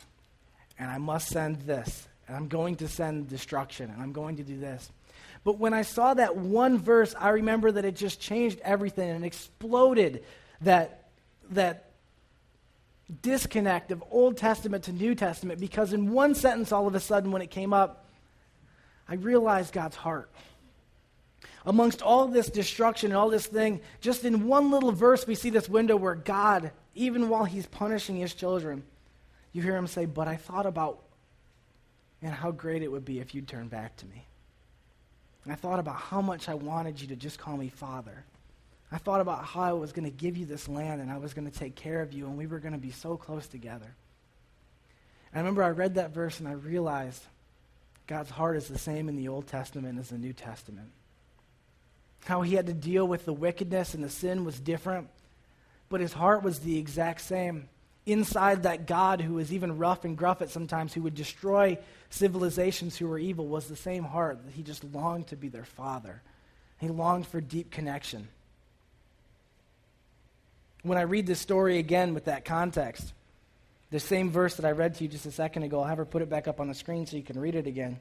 And 0.81 0.91
I 0.91 0.97
must 0.97 1.29
send 1.29 1.61
this, 1.61 2.09
and 2.27 2.35
I'm 2.35 2.49
going 2.49 2.77
to 2.77 2.89
send 2.89 3.29
destruction, 3.29 3.91
and 3.91 4.03
I'm 4.03 4.13
going 4.13 4.37
to 4.37 4.43
do 4.43 4.59
this. 4.59 4.91
But 5.45 5.59
when 5.59 5.75
I 5.75 5.83
saw 5.83 6.15
that 6.15 6.37
one 6.39 6.79
verse, 6.79 7.15
I 7.19 7.29
remember 7.29 7.71
that 7.71 7.85
it 7.85 7.97
just 7.97 8.19
changed 8.19 8.59
everything 8.65 9.11
and 9.11 9.23
exploded 9.23 10.25
that, 10.63 11.11
that 11.51 11.91
disconnect 13.21 13.93
of 13.93 14.03
Old 14.11 14.39
Testament 14.39 14.85
to 14.85 14.93
New 14.93 15.15
Testament 15.15 15.61
because 15.61 15.93
in 15.93 16.13
one 16.13 16.35
sentence, 16.35 16.73
all 16.73 16.87
of 16.87 16.95
a 16.95 17.01
sudden, 17.01 17.31
when 17.31 17.43
it 17.43 17.51
came 17.51 17.75
up, 17.75 18.07
I 19.07 19.17
realized 19.17 19.75
God's 19.75 19.97
heart. 19.97 20.31
Amongst 21.67 22.01
all 22.01 22.27
this 22.27 22.49
destruction 22.49 23.11
and 23.11 23.19
all 23.19 23.29
this 23.29 23.47
thing, 23.47 23.81
just 24.01 24.25
in 24.25 24.47
one 24.47 24.71
little 24.71 24.93
verse, 24.93 25.27
we 25.27 25.35
see 25.35 25.51
this 25.51 25.69
window 25.69 25.97
where 25.97 26.15
God, 26.15 26.71
even 26.95 27.29
while 27.29 27.45
He's 27.45 27.67
punishing 27.67 28.17
His 28.17 28.33
children, 28.33 28.83
you 29.53 29.63
hear 29.63 29.77
Him 29.77 29.87
say, 29.87 30.07
But 30.07 30.29
I 30.29 30.37
thought 30.37 30.67
about, 30.67 31.01
and 32.23 32.33
how 32.33 32.51
great 32.51 32.83
it 32.83 32.91
would 32.91 33.05
be 33.05 33.21
if 33.21 33.35
you'd 33.35 33.49
turn 33.49 33.69
back 33.69 33.97
to 33.99 34.07
me. 34.07 34.25
And 35.45 35.53
I 35.53 35.57
thought 35.57 35.79
about 35.79 35.97
how 35.97 36.21
much 36.21 36.49
I 36.49 36.55
wanted 36.55 37.01
you 37.01 37.09
to 37.09 37.17
just 37.17 37.39
call 37.39 37.57
me 37.57 37.69
Father. 37.69 38.25
I 38.93 38.99
thought 38.99 39.21
about 39.21 39.45
how 39.45 39.63
I 39.63 39.73
was 39.73 39.93
going 39.93 40.05
to 40.05 40.11
give 40.11 40.37
you 40.37 40.47
this 40.47 40.69
land 40.69 41.01
and 41.01 41.11
I 41.11 41.19
was 41.19 41.33
going 41.33 41.49
to 41.49 41.57
take 41.57 41.77
care 41.77 42.03
of 42.03 42.13
you 42.13 42.27
and 42.27 42.37
we 42.37 42.47
were 42.47 42.59
going 42.59 42.73
to 42.73 42.79
be 42.79 42.91
so 42.91 43.17
close 43.17 43.47
together. 43.47 43.95
And 45.33 45.39
I 45.39 45.39
remember 45.39 45.63
I 45.63 45.71
read 45.71 45.95
that 45.95 46.13
verse 46.13 46.41
and 46.41 46.49
I 46.49 46.53
realized 46.53 47.23
God's 48.09 48.31
heart 48.31 48.57
is 48.57 48.67
the 48.67 48.79
same 48.79 49.09
in 49.09 49.17
the 49.17 49.29
Old 49.29 49.47
Testament 49.47 49.99
as 49.99 50.09
the 50.09 50.19
New 50.19 50.33
Testament. 50.33 50.89
How 52.25 52.43
he 52.43 52.57
had 52.57 52.67
to 52.67 52.75
deal 52.75 53.07
with 53.07 53.25
the 53.25 53.33
wickedness 53.33 53.95
and 53.95 54.03
the 54.03 54.11
sin 54.11 54.45
was 54.45 54.59
different, 54.59 55.09
but 55.89 56.01
his 56.01 56.13
heart 56.13 56.43
was 56.43 56.59
the 56.59 56.77
exact 56.77 57.21
same 57.21 57.69
inside 58.07 58.63
that 58.63 58.87
God 58.87 59.21
who 59.21 59.35
was 59.35 59.53
even 59.53 59.79
rough 59.79 60.05
and 60.05 60.17
gruff 60.17 60.43
at 60.43 60.51
sometimes, 60.51 60.95
who 60.95 61.03
would 61.03 61.15
destroy 61.15 61.79
civilizations 62.09 62.97
who 62.97 63.09
were 63.09 63.19
evil, 63.19 63.47
was 63.47 63.69
the 63.69 63.77
same 63.77 64.05
heart 64.05 64.45
that 64.45 64.55
he 64.55 64.63
just 64.63 64.85
longed 64.85 65.29
to 65.29 65.37
be 65.37 65.49
their 65.49 65.65
father. 65.65 66.23
He 66.79 66.89
longed 66.89 67.27
for 67.27 67.41
deep 67.41 67.71
connection. 67.71 68.29
When 70.83 70.97
I 70.97 71.03
read 71.03 71.27
this 71.27 71.41
story 71.41 71.79
again 71.79 72.15
with 72.15 72.25
that 72.25 72.45
context, 72.45 73.13
the 73.91 74.01
same 74.01 74.31
verse 74.31 74.55
that 74.55 74.65
I 74.65 74.71
read 74.71 74.95
to 74.95 75.05
you 75.05 75.11
just 75.11 75.27
a 75.27 75.33
second 75.33 75.65
ago, 75.65 75.81
I'll 75.81 75.89
have 75.89 75.99
her 75.99 76.05
put 76.05 76.23
it 76.23 76.31
back 76.31 76.49
up 76.49 76.61
on 76.61 76.69
the 76.69 76.75
screen 76.75 77.07
so 77.07 77.17
you 77.17 77.23
can 77.23 77.39
read 77.39 77.55
it 77.55 77.67
again. 77.67 77.99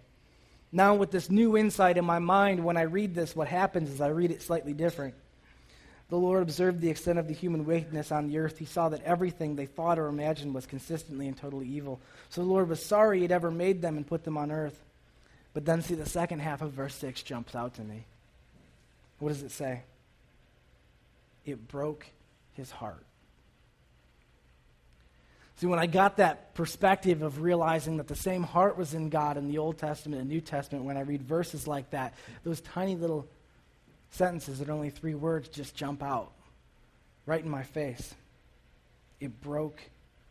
Now, 0.71 0.95
with 0.95 1.12
this 1.12 1.29
new 1.29 1.57
insight 1.57 1.97
in 1.97 2.05
my 2.05 2.19
mind, 2.19 2.63
when 2.63 2.77
I 2.77 2.83
read 2.83 3.15
this, 3.15 3.35
what 3.35 3.47
happens 3.47 3.89
is 3.89 3.99
I 3.99 4.09
read 4.09 4.31
it 4.31 4.41
slightly 4.41 4.73
different. 4.73 5.15
The 6.10 6.17
Lord 6.17 6.41
observed 6.41 6.82
the 6.82 6.89
extent 6.89 7.19
of 7.19 7.28
the 7.28 7.34
human 7.34 7.65
wickedness 7.65 8.12
on 8.12 8.28
the 8.28 8.39
earth. 8.39 8.58
He 8.58 8.65
saw 8.65 8.89
that 8.89 9.04
everything 9.04 9.56
they 9.56 9.67
thought 9.67 10.00
or 10.00 10.08
imagined 10.08 10.56
was 10.56 10.65
consistently 10.65 11.28
and 11.28 11.38
totally 11.38 11.67
evil. 11.67 12.00
So 12.30 12.41
the 12.41 12.48
Lord 12.48 12.67
was 12.67 12.84
sorry 12.84 13.19
he'd 13.19 13.32
ever 13.32 13.52
made 13.52 13.82
them 13.82 13.95
and 13.95 14.08
put 14.08 14.24
them 14.24 14.38
on 14.38 14.52
earth. 14.52 14.80
But 15.54 15.65
then, 15.65 15.82
see, 15.82 15.95
the 15.95 16.08
second 16.08 16.39
half 16.39 16.62
of 16.62 16.72
verse 16.72 16.95
6 16.95 17.22
jumps 17.24 17.56
out 17.56 17.76
to 17.76 17.82
me. 17.82 18.06
What 19.19 19.30
does 19.30 19.43
it 19.43 19.52
say? 19.52 19.84
it 21.52 21.67
broke 21.67 22.06
his 22.54 22.72
heart. 22.72 23.04
See, 25.58 25.67
when 25.67 25.80
I 25.80 25.88
got 25.88 26.17
that 26.17 26.54
perspective 26.54 27.22
of 27.22 27.41
realizing 27.41 27.98
that 27.98 28.08
the 28.08 28.15
same 28.15 28.43
heart 28.43 28.78
was 28.78 28.93
in 28.93 29.10
God 29.10 29.36
in 29.36 29.50
the 29.50 29.58
Old 29.58 29.78
Testament 29.78 30.22
and 30.22 30.30
New 30.30 30.39
Testament, 30.39 30.86
when 30.86 30.95
I 30.95 31.02
read 31.02 31.22
verses 31.22 31.67
like 31.67 31.89
that, 31.89 32.13
those 32.43 32.62
tiny 32.62 32.95
little 32.95 33.28
sentences 34.12 34.60
that 34.60 34.69
only 34.69 34.89
three 34.89 35.15
words 35.15 35.50
just 35.50 35.76
jump 35.76 36.02
out 36.04 36.32
right 37.26 37.43
in 37.43 37.50
my 37.50 37.63
face. 37.63 38.13
It 39.19 39.41
broke 39.41 39.82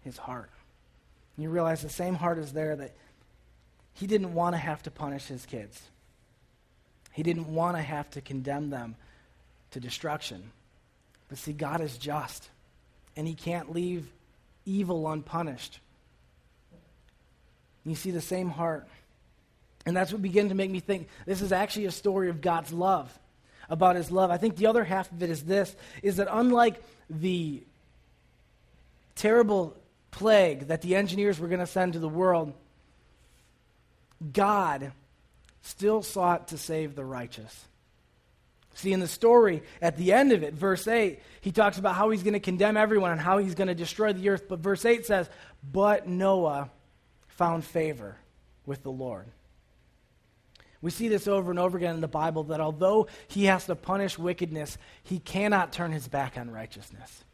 his 0.03 0.17
heart. 0.17 0.51
And 1.37 1.45
you 1.45 1.51
realize 1.51 1.83
the 1.83 1.89
same 1.89 2.15
heart 2.15 2.39
is 2.39 2.53
there 2.53 2.75
that 2.77 2.95
he 3.95 4.07
didn't 4.07 4.35
want 4.35 4.55
to 4.55 4.59
have 4.59 4.83
to 4.85 4.91
punish 4.91 5.27
his 5.27 5.47
kids. 5.47 5.81
He 7.13 7.23
didn't 7.23 7.53
want 7.53 7.77
to 7.77 7.83
have 7.83 8.11
to 8.11 8.21
condemn 8.21 8.71
them 8.71 8.97
to 9.73 9.81
destruction. 9.81 10.51
But 11.29 11.39
see, 11.39 11.53
God 11.53 11.81
is 11.81 11.99
just, 11.99 12.49
and 13.17 13.27
he 13.27 13.35
can't 13.35 13.73
leave 13.73 14.09
evil 14.65 15.11
unpunished. 15.11 15.81
You 17.85 17.95
see 17.95 18.11
the 18.11 18.21
same 18.21 18.51
heart. 18.51 18.87
And 19.87 19.97
that's 19.97 20.13
what 20.13 20.21
began 20.21 20.51
to 20.51 20.55
make 20.55 20.71
me 20.71 20.81
think 20.81 21.09
this 21.27 21.41
is 21.41 21.53
actually 21.53 21.87
a 21.87 21.91
story 21.91 22.29
of 22.29 22.41
God's 22.41 22.73
love, 22.73 23.17
about 23.69 23.97
his 23.97 24.11
love. 24.11 24.31
I 24.31 24.37
think 24.37 24.57
the 24.57 24.67
other 24.67 24.85
half 24.85 25.11
of 25.13 25.23
it 25.23 25.31
is 25.31 25.45
this 25.45 25.75
is 26.03 26.17
that 26.17 26.29
unlike 26.31 26.83
the 27.11 27.63
terrible 29.15 29.77
plague 30.11 30.69
that 30.69 30.83
the 30.83 30.97
engineers 30.97 31.39
were 31.39 31.49
going 31.49 31.61
to 31.61 31.67
send 31.67 31.93
to 31.95 31.99
the 31.99 32.09
world, 32.09 32.53
God 34.33 34.93
still 35.63 36.03
sought 36.03 36.49
to 36.49 36.59
save 36.59 36.95
the 36.95 37.05
righteous. 37.05 37.67
See, 38.75 38.93
in 38.93 39.01
the 39.01 39.09
story, 39.09 39.65
at 39.83 39.97
the 39.97 40.13
end 40.13 40.33
of 40.33 40.45
it, 40.45 40.55
verse 40.55 40.87
8, 40.87 41.21
he 41.41 41.51
talks 41.51 41.79
about 41.79 41.97
how 41.97 42.11
he's 42.11 42.23
going 42.23 42.35
to 42.35 42.41
condemn 42.41 42.77
everyone 42.77 43.11
and 43.11 43.21
how 43.21 43.39
he's 43.39 43.57
going 43.57 43.67
to 43.67 43.75
destroy 43.75 44.13
the 44.13 44.29
earth. 44.29 44.45
But 44.49 44.61
verse 44.61 44.85
8 44.85 45.05
says, 45.05 45.29
But 45.73 46.07
Noah 46.07 46.71
found 47.27 47.65
favor 47.65 48.17
with 48.67 48.85
the 48.85 48.93
Lord. 48.93 49.27
We 50.81 50.91
see 50.91 51.09
this 51.09 51.27
over 51.27 51.51
and 51.51 51.59
over 51.59 51.77
again 51.77 51.97
in 51.97 52.01
the 52.01 52.09
Bible 52.09 52.45
that 52.45 52.61
although 52.61 53.09
he 53.27 53.47
has 53.47 53.67
to 53.67 53.75
punish 53.75 54.19
wickedness, 54.19 54.79
he 55.03 55.19
cannot 55.19 55.73
turn 55.73 55.93
his 55.93 56.07
back 56.07 56.39
on 56.39 56.51
righteousness. 56.51 57.25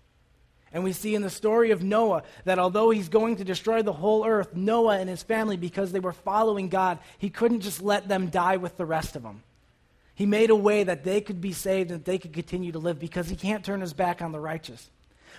And 0.72 0.82
we 0.82 0.92
see 0.92 1.14
in 1.14 1.22
the 1.22 1.30
story 1.30 1.70
of 1.70 1.84
Noah 1.84 2.24
that 2.44 2.58
although 2.58 2.90
he's 2.90 3.08
going 3.08 3.36
to 3.36 3.44
destroy 3.44 3.82
the 3.82 3.92
whole 3.92 4.26
earth, 4.26 4.54
Noah 4.54 4.98
and 4.98 5.08
his 5.08 5.22
family, 5.22 5.56
because 5.56 5.92
they 5.92 6.00
were 6.00 6.12
following 6.12 6.68
God, 6.68 6.98
he 7.18 7.30
couldn't 7.30 7.60
just 7.60 7.80
let 7.80 8.08
them 8.08 8.28
die 8.28 8.56
with 8.56 8.76
the 8.76 8.86
rest 8.86 9.14
of 9.14 9.22
them. 9.22 9.44
He 10.16 10.26
made 10.26 10.50
a 10.50 10.56
way 10.56 10.82
that 10.82 11.04
they 11.04 11.20
could 11.20 11.40
be 11.40 11.52
saved 11.52 11.90
and 11.90 12.00
that 12.00 12.04
they 12.04 12.18
could 12.18 12.32
continue 12.32 12.72
to 12.72 12.78
live 12.78 12.98
because 12.98 13.28
he 13.28 13.36
can't 13.36 13.64
turn 13.64 13.82
his 13.82 13.92
back 13.92 14.22
on 14.22 14.32
the 14.32 14.40
righteous. 14.40 14.90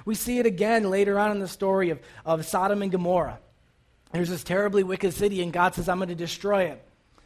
We 0.06 0.15
see 0.15 0.39
it 0.39 0.46
again 0.46 0.89
later 0.89 1.18
on 1.18 1.32
in 1.32 1.39
the 1.39 1.48
story 1.48 1.89
of, 1.89 2.00
of 2.26 2.46
Sodom 2.46 2.82
and 2.82 2.91
Gomorrah. 2.91 3.39
There's 4.12 4.30
this 4.30 4.44
terribly 4.44 4.84
wicked 4.84 5.13
city, 5.13 5.41
and 5.41 5.52
God 5.52 5.76
says, 5.76 5.89
I'm 5.89 5.98
going 5.98 6.10
to 6.10 6.15
destroy 6.15 6.65
it. 6.65 6.85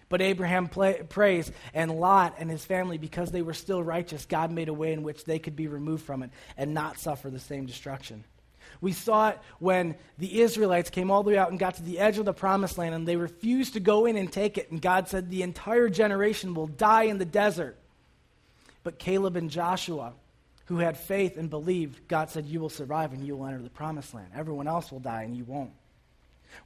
But 0.10 0.22
Abraham 0.24 0.68
play, 0.68 1.02
prays, 1.08 1.52
and 1.74 2.00
Lot 2.00 2.36
and 2.40 2.50
his 2.50 2.66
family, 2.66 2.98
because 2.98 3.32
they 3.32 3.44
were 3.44 3.54
still 3.54 3.84
righteous, 3.84 4.26
God 4.26 4.52
made 4.52 4.68
a 4.68 4.74
way 4.74 4.92
in 4.92 5.04
which 5.04 5.24
they 5.24 5.38
could 5.38 5.56
be 5.56 5.68
removed 5.68 6.04
from 6.04 6.24
it 6.24 6.32
and 6.58 6.74
not 6.74 7.00
suffer 7.00 7.30
the 7.30 7.40
same 7.40 7.68
destruction. 7.68 8.24
We 8.82 8.92
saw 8.94 9.30
it 9.30 9.40
when 9.60 9.96
the 10.18 10.42
Israelites 10.42 10.90
came 10.90 11.12
all 11.12 11.24
the 11.24 11.32
way 11.32 11.38
out 11.38 11.50
and 11.50 11.60
got 11.60 11.76
to 11.76 11.84
the 11.84 12.00
edge 12.00 12.18
of 12.18 12.26
the 12.26 12.34
promised 12.34 12.78
land 12.78 12.96
and 12.96 13.08
they 13.08 13.18
refused 13.18 13.74
to 13.74 13.80
go 13.80 14.06
in 14.06 14.16
and 14.16 14.32
take 14.32 14.58
it. 14.58 14.72
And 14.72 14.82
God 14.82 15.08
said, 15.10 15.30
The 15.30 15.44
entire 15.44 15.90
generation 15.90 16.54
will 16.54 16.68
die 16.68 17.04
in 17.04 17.18
the 17.18 17.26
desert. 17.26 17.78
But 18.84 18.98
Caleb 18.98 19.36
and 19.36 19.50
Joshua, 19.50 20.14
who 20.66 20.78
had 20.78 20.98
faith 20.98 21.38
and 21.38 21.50
believed, 21.50 22.08
God 22.08 22.30
said, 22.30 22.46
You 22.46 22.62
will 22.62 22.70
survive 22.70 23.12
and 23.12 23.26
you 23.26 23.36
will 23.36 23.48
enter 23.48 23.62
the 23.62 23.70
promised 23.70 24.14
land. 24.14 24.30
Everyone 24.34 24.68
else 24.68 24.92
will 24.92 25.00
die 25.00 25.24
and 25.24 25.36
you 25.36 25.44
won't. 25.44 25.72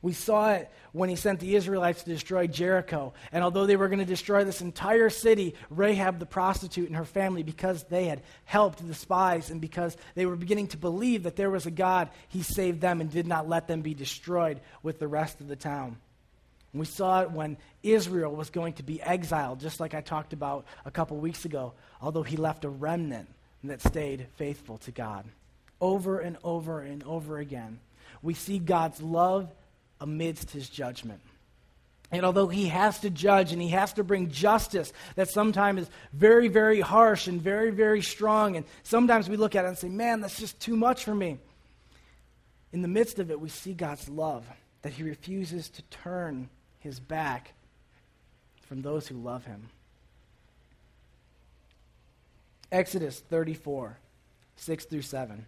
We 0.01 0.13
saw 0.13 0.53
it 0.53 0.69
when 0.91 1.09
he 1.09 1.15
sent 1.15 1.39
the 1.39 1.55
Israelites 1.55 2.03
to 2.03 2.09
destroy 2.09 2.47
Jericho. 2.47 3.13
And 3.31 3.43
although 3.43 3.65
they 3.65 3.75
were 3.75 3.87
going 3.87 3.99
to 3.99 4.05
destroy 4.05 4.43
this 4.43 4.61
entire 4.61 5.09
city, 5.09 5.55
Rahab 5.69 6.19
the 6.19 6.25
prostitute 6.25 6.87
and 6.87 6.95
her 6.95 7.05
family, 7.05 7.43
because 7.43 7.83
they 7.83 8.05
had 8.05 8.21
helped 8.45 8.85
the 8.85 8.93
spies 8.93 9.49
and 9.49 9.61
because 9.61 9.95
they 10.15 10.25
were 10.25 10.35
beginning 10.35 10.67
to 10.67 10.77
believe 10.77 11.23
that 11.23 11.35
there 11.35 11.49
was 11.49 11.65
a 11.65 11.71
God, 11.71 12.09
he 12.27 12.43
saved 12.43 12.81
them 12.81 13.01
and 13.01 13.11
did 13.11 13.27
not 13.27 13.47
let 13.47 13.67
them 13.67 13.81
be 13.81 13.93
destroyed 13.93 14.59
with 14.81 14.99
the 14.99 15.07
rest 15.07 15.41
of 15.41 15.47
the 15.47 15.55
town. 15.55 15.97
We 16.73 16.85
saw 16.85 17.21
it 17.21 17.31
when 17.31 17.57
Israel 17.83 18.35
was 18.35 18.49
going 18.49 18.73
to 18.73 18.83
be 18.83 19.01
exiled, 19.01 19.59
just 19.59 19.79
like 19.79 19.93
I 19.93 20.01
talked 20.01 20.33
about 20.33 20.65
a 20.85 20.91
couple 20.91 21.17
weeks 21.17 21.45
ago, 21.45 21.73
although 22.01 22.23
he 22.23 22.35
left 22.35 22.65
a 22.65 22.69
remnant 22.69 23.29
that 23.63 23.81
stayed 23.81 24.27
faithful 24.37 24.79
to 24.79 24.91
God. 24.91 25.25
Over 25.79 26.19
and 26.19 26.37
over 26.43 26.81
and 26.81 27.03
over 27.03 27.37
again, 27.37 27.79
we 28.21 28.33
see 28.33 28.57
God's 28.57 29.01
love 29.01 29.51
amidst 30.03 30.51
his 30.51 30.69
judgment. 30.69 31.21
And 32.11 32.25
although 32.25 32.49
he 32.49 32.67
has 32.67 32.99
to 32.99 33.09
judge 33.09 33.53
and 33.53 33.61
he 33.61 33.69
has 33.69 33.93
to 33.93 34.03
bring 34.03 34.29
justice 34.29 34.91
that 35.15 35.29
sometimes 35.29 35.83
is 35.83 35.89
very, 36.11 36.49
very 36.49 36.81
harsh 36.81 37.27
and 37.27 37.41
very, 37.41 37.71
very 37.71 38.01
strong, 38.01 38.55
and 38.57 38.65
sometimes 38.83 39.27
we 39.27 39.37
look 39.37 39.55
at 39.55 39.65
it 39.65 39.69
and 39.69 39.77
say, 39.77 39.89
man, 39.89 40.19
that's 40.19 40.37
just 40.37 40.59
too 40.59 40.75
much 40.75 41.05
for 41.05 41.15
me. 41.15 41.39
In 42.71 42.81
the 42.81 42.87
midst 42.87 43.17
of 43.17 43.31
it, 43.31 43.39
we 43.39 43.49
see 43.49 43.73
God's 43.73 44.07
love, 44.09 44.45
that 44.81 44.93
he 44.93 45.03
refuses 45.03 45.69
to 45.69 45.81
turn 45.83 46.49
his 46.79 46.99
back 46.99 47.53
from 48.67 48.81
those 48.81 49.07
who 49.07 49.15
love 49.15 49.45
him. 49.45 49.69
Exodus 52.71 53.21
34, 53.21 53.97
6 54.57 54.85
through 54.85 55.01
7. 55.01 55.45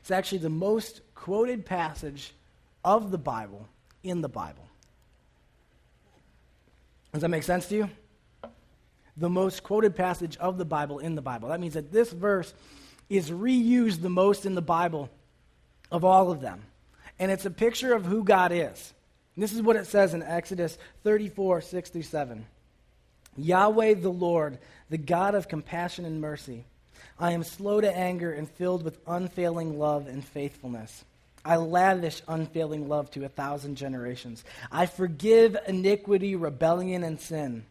It's 0.00 0.10
actually 0.10 0.38
the 0.38 0.50
most 0.50 1.00
quoted 1.14 1.64
passage 1.64 2.34
of 2.84 3.10
the 3.10 3.18
Bible 3.18 3.68
in 4.02 4.20
the 4.20 4.28
Bible. 4.28 4.66
Does 7.12 7.22
that 7.22 7.28
make 7.28 7.42
sense 7.42 7.66
to 7.68 7.76
you? 7.76 7.90
The 9.16 9.28
most 9.28 9.62
quoted 9.62 9.96
passage 9.96 10.36
of 10.36 10.58
the 10.58 10.64
Bible 10.64 10.98
in 10.98 11.14
the 11.14 11.22
Bible. 11.22 11.48
That 11.48 11.60
means 11.60 11.74
that 11.74 11.92
this 11.92 12.10
verse 12.10 12.54
is 13.08 13.30
reused 13.30 14.00
the 14.00 14.08
most 14.08 14.46
in 14.46 14.54
the 14.54 14.62
Bible 14.62 15.10
of 15.90 16.04
all 16.04 16.30
of 16.30 16.40
them. 16.40 16.62
And 17.18 17.30
it's 17.30 17.44
a 17.44 17.50
picture 17.50 17.92
of 17.92 18.06
who 18.06 18.24
God 18.24 18.52
is. 18.52 18.94
And 19.34 19.42
this 19.42 19.52
is 19.52 19.60
what 19.60 19.76
it 19.76 19.86
says 19.86 20.14
in 20.14 20.22
Exodus 20.22 20.78
34, 21.02 21.60
6 21.60 21.90
through 21.90 22.02
7. 22.02 22.46
Yahweh 23.36 23.94
the 23.94 24.10
Lord, 24.10 24.58
the 24.88 24.98
God 24.98 25.34
of 25.34 25.48
compassion 25.48 26.04
and 26.04 26.20
mercy. 26.20 26.64
I 27.18 27.32
am 27.32 27.44
slow 27.44 27.80
to 27.80 27.94
anger 27.94 28.32
and 28.32 28.48
filled 28.48 28.82
with 28.82 28.98
unfailing 29.06 29.78
love 29.78 30.06
and 30.06 30.24
faithfulness. 30.24 31.04
I 31.44 31.56
lavish 31.56 32.22
unfailing 32.28 32.88
love 32.88 33.10
to 33.12 33.24
a 33.24 33.28
thousand 33.28 33.76
generations. 33.76 34.44
I 34.70 34.86
forgive 34.86 35.56
iniquity, 35.66 36.36
rebellion, 36.36 37.02
and 37.02 37.20
sin, 37.20 37.64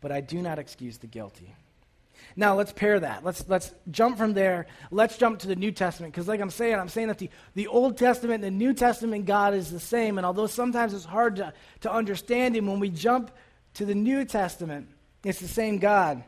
but 0.00 0.12
I 0.12 0.20
do 0.20 0.42
not 0.42 0.58
excuse 0.58 0.98
the 0.98 1.06
guilty. 1.06 1.54
Now 2.34 2.54
let's 2.54 2.72
pair 2.72 3.00
that. 3.00 3.24
Let's 3.24 3.48
let's 3.48 3.72
jump 3.90 4.18
from 4.18 4.34
there. 4.34 4.66
Let's 4.90 5.16
jump 5.16 5.38
to 5.40 5.46
the 5.46 5.56
New 5.56 5.72
Testament 5.72 6.12
because, 6.12 6.28
like 6.28 6.40
I'm 6.40 6.50
saying, 6.50 6.78
I'm 6.78 6.88
saying 6.90 7.08
that 7.08 7.18
the, 7.18 7.30
the 7.54 7.66
Old 7.66 7.96
Testament 7.96 8.44
and 8.44 8.44
the 8.44 8.58
New 8.58 8.74
Testament 8.74 9.24
God 9.24 9.54
is 9.54 9.70
the 9.70 9.80
same. 9.80 10.18
And 10.18 10.26
although 10.26 10.46
sometimes 10.46 10.92
it's 10.92 11.06
hard 11.06 11.36
to, 11.36 11.54
to 11.80 11.92
understand 11.92 12.54
Him, 12.54 12.66
when 12.66 12.78
we 12.78 12.90
jump 12.90 13.30
to 13.74 13.86
the 13.86 13.94
New 13.94 14.24
Testament, 14.26 14.88
it's 15.24 15.40
the 15.40 15.48
same 15.48 15.78
God. 15.78 16.24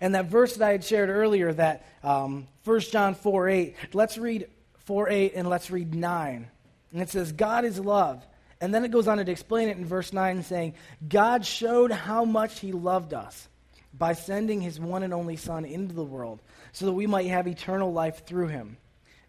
And 0.00 0.14
that 0.14 0.26
verse 0.26 0.56
that 0.56 0.66
I 0.66 0.72
had 0.72 0.84
shared 0.84 1.10
earlier, 1.10 1.52
that 1.52 1.86
um, 2.02 2.48
1 2.64 2.80
John 2.80 3.14
4 3.14 3.48
8, 3.48 3.76
let's 3.92 4.16
read 4.16 4.48
4 4.90 5.08
8, 5.08 5.34
and 5.36 5.48
let's 5.48 5.70
read 5.70 5.94
9. 5.94 6.50
And 6.92 7.00
it 7.00 7.10
says, 7.10 7.30
God 7.30 7.64
is 7.64 7.78
love. 7.78 8.26
And 8.60 8.74
then 8.74 8.84
it 8.84 8.90
goes 8.90 9.06
on 9.06 9.24
to 9.24 9.30
explain 9.30 9.68
it 9.68 9.76
in 9.76 9.84
verse 9.84 10.12
9, 10.12 10.42
saying, 10.42 10.74
God 11.08 11.46
showed 11.46 11.92
how 11.92 12.24
much 12.24 12.58
he 12.58 12.72
loved 12.72 13.14
us 13.14 13.48
by 13.94 14.14
sending 14.14 14.60
his 14.60 14.80
one 14.80 15.04
and 15.04 15.14
only 15.14 15.36
Son 15.36 15.64
into 15.64 15.94
the 15.94 16.02
world 16.02 16.40
so 16.72 16.86
that 16.86 16.92
we 16.92 17.06
might 17.06 17.28
have 17.28 17.46
eternal 17.46 17.92
life 17.92 18.26
through 18.26 18.48
him. 18.48 18.78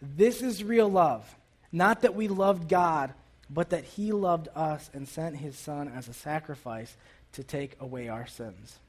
This 0.01 0.41
is 0.41 0.63
real 0.63 0.89
love. 0.89 1.31
Not 1.71 2.01
that 2.01 2.15
we 2.15 2.27
loved 2.27 2.67
God, 2.67 3.13
but 3.47 3.69
that 3.69 3.83
he 3.83 4.13
loved 4.13 4.47
us 4.55 4.89
and 4.95 5.07
sent 5.07 5.37
his 5.37 5.55
Son 5.55 5.93
as 5.95 6.07
a 6.07 6.13
sacrifice 6.13 6.97
to 7.33 7.43
take 7.43 7.77
away 7.79 8.07
our 8.07 8.25
sins. 8.25 8.79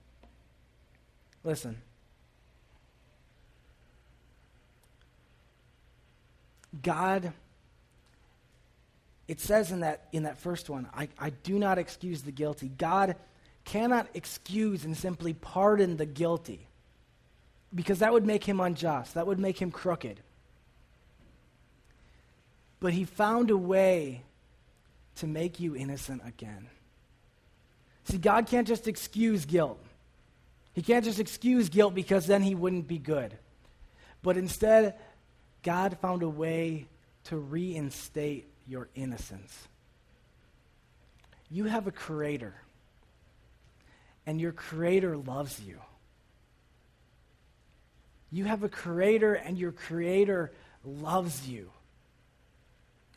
Listen. 1.44 1.82
God, 6.80 7.32
it 9.28 9.40
says 9.40 9.72
in 9.72 9.80
that, 9.80 10.08
in 10.12 10.22
that 10.22 10.38
first 10.38 10.70
one, 10.70 10.88
I, 10.94 11.08
I 11.18 11.30
do 11.30 11.58
not 11.58 11.78
excuse 11.78 12.22
the 12.22 12.32
guilty. 12.32 12.68
God 12.68 13.16
cannot 13.64 14.08
excuse 14.14 14.85
and 14.85 14.96
simply 14.96 15.35
pardon 15.35 15.96
the 15.96 16.06
guilty 16.06 16.66
because 17.74 18.00
that 18.00 18.12
would 18.12 18.26
make 18.26 18.44
him 18.44 18.61
unjust, 18.61 19.14
that 19.14 19.26
would 19.26 19.38
make 19.38 19.61
him 19.61 19.70
crooked. 19.70 20.20
But 22.80 22.92
he 22.92 23.04
found 23.04 23.50
a 23.50 23.56
way 23.56 24.22
to 25.16 25.26
make 25.26 25.61
you 25.61 25.76
innocent 25.76 26.22
again. 26.24 26.68
See, 28.04 28.18
God 28.18 28.46
can't 28.46 28.66
just 28.66 28.88
excuse 28.88 29.44
guilt. 29.44 29.78
He 30.74 30.82
can't 30.82 31.04
just 31.04 31.20
excuse 31.20 31.68
guilt 31.68 31.94
because 31.94 32.26
then 32.26 32.42
he 32.42 32.54
wouldn't 32.54 32.88
be 32.88 32.98
good. 32.98 33.37
But 34.22 34.37
instead, 34.37 34.94
God 35.62 35.98
found 36.01 36.22
a 36.22 36.29
way 36.29 36.87
to 37.25 37.37
reinstate 37.37 38.48
your 38.66 38.88
innocence. 38.94 39.68
You 41.51 41.64
have 41.64 41.87
a 41.87 41.92
creator, 41.92 42.55
and 44.27 44.40
your 44.40 44.53
creator 44.53 45.16
loves 45.16 45.61
you. 45.61 45.79
You 48.31 48.44
have 48.44 48.62
a 48.62 48.68
creator, 48.68 49.35
and 49.35 49.59
your 49.59 49.72
creator 49.72 50.53
loves 50.85 51.46
you. 51.46 51.70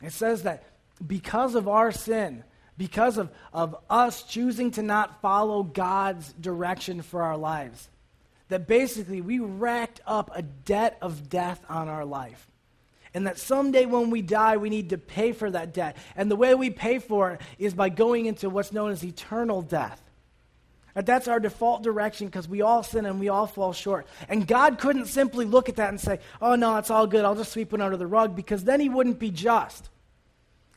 It 0.02 0.12
says 0.12 0.42
that 0.42 0.64
because 1.04 1.54
of 1.54 1.68
our 1.68 1.90
sin, 1.90 2.44
because 2.76 3.16
of, 3.16 3.30
of 3.52 3.76
us 3.88 4.22
choosing 4.22 4.70
to 4.72 4.82
not 4.82 5.20
follow 5.22 5.62
God's 5.62 6.32
direction 6.34 7.02
for 7.02 7.22
our 7.22 7.36
lives, 7.36 7.88
that 8.48 8.66
basically 8.66 9.20
we 9.20 9.38
racked 9.38 10.00
up 10.06 10.30
a 10.34 10.42
debt 10.42 10.98
of 11.02 11.28
death 11.28 11.64
on 11.68 11.88
our 11.88 12.04
life. 12.04 12.50
And 13.14 13.26
that 13.26 13.38
someday 13.38 13.86
when 13.86 14.10
we 14.10 14.20
die, 14.20 14.58
we 14.58 14.68
need 14.68 14.90
to 14.90 14.98
pay 14.98 15.32
for 15.32 15.50
that 15.50 15.72
debt. 15.72 15.96
And 16.16 16.30
the 16.30 16.36
way 16.36 16.54
we 16.54 16.70
pay 16.70 16.98
for 16.98 17.32
it 17.32 17.40
is 17.58 17.72
by 17.72 17.88
going 17.88 18.26
into 18.26 18.50
what's 18.50 18.72
known 18.72 18.90
as 18.90 19.02
eternal 19.02 19.62
death. 19.62 20.02
And 20.94 21.06
that's 21.06 21.28
our 21.28 21.40
default 21.40 21.82
direction 21.82 22.26
because 22.26 22.48
we 22.48 22.62
all 22.62 22.82
sin 22.82 23.04
and 23.04 23.20
we 23.20 23.28
all 23.28 23.46
fall 23.46 23.72
short. 23.72 24.06
And 24.28 24.46
God 24.46 24.78
couldn't 24.78 25.06
simply 25.06 25.44
look 25.44 25.68
at 25.68 25.76
that 25.76 25.90
and 25.90 26.00
say, 26.00 26.20
oh, 26.40 26.56
no, 26.56 26.76
it's 26.78 26.90
all 26.90 27.06
good. 27.06 27.24
I'll 27.24 27.34
just 27.34 27.52
sweep 27.52 27.74
it 27.74 27.80
under 27.80 27.96
the 27.96 28.06
rug 28.06 28.34
because 28.34 28.64
then 28.64 28.80
he 28.80 28.88
wouldn't 28.88 29.18
be 29.18 29.30
just. 29.30 29.90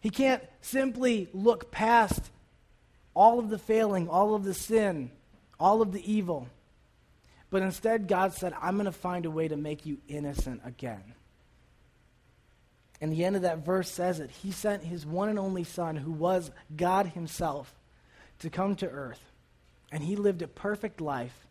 He 0.02 0.10
can't 0.10 0.44
simply 0.62 1.30
look 1.34 1.72
past 1.72 2.32
all 3.14 3.40
of 3.40 3.50
the 3.50 3.58
failing, 3.58 4.08
all 4.08 4.36
of 4.36 4.44
the 4.44 4.54
sin, 4.54 5.12
all 5.60 5.82
of 5.82 5.92
the 5.92 6.12
evil. 6.12 6.48
But 7.50 7.64
instead, 7.64 8.08
God 8.08 8.34
said, 8.34 8.54
I'm 8.62 8.76
going 8.76 8.86
to 8.86 8.92
find 8.92 9.26
a 9.26 9.32
way 9.32 9.48
to 9.48 9.58
make 9.58 9.86
you 9.86 9.98
innocent 10.08 10.62
again. 10.66 11.16
And 13.02 13.12
the 13.12 13.24
end 13.24 13.36
of 13.36 13.44
that 13.44 13.66
verse 13.66 13.90
says 13.90 14.20
it. 14.20 14.30
He 14.30 14.52
sent 14.52 14.84
his 14.84 15.06
one 15.06 15.30
and 15.30 15.40
only 15.40 15.64
Son, 15.64 15.96
who 15.96 16.12
was 16.12 16.52
God 16.76 17.08
Himself, 17.08 17.74
to 18.40 18.50
come 18.50 18.76
to 18.76 18.90
earth. 18.90 19.22
And 19.92 20.04
he 20.04 20.16
lived 20.16 20.42
a 20.42 20.48
perfect 20.48 21.02
life. 21.02 21.48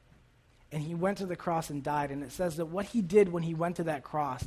And 0.71 0.83
he 0.83 0.95
went 0.95 1.19
to 1.19 1.27
the 1.27 1.37
cross 1.37 1.71
and 1.71 1.83
died. 1.83 2.11
And 2.11 2.23
it 2.23 2.33
says 2.33 2.57
that 2.57 2.67
what 2.67 2.87
he 2.87 3.01
did 3.01 3.33
when 3.33 3.43
he 3.43 3.55
went 3.55 3.77
to 3.77 3.85
that 3.85 4.05
cross 4.05 4.45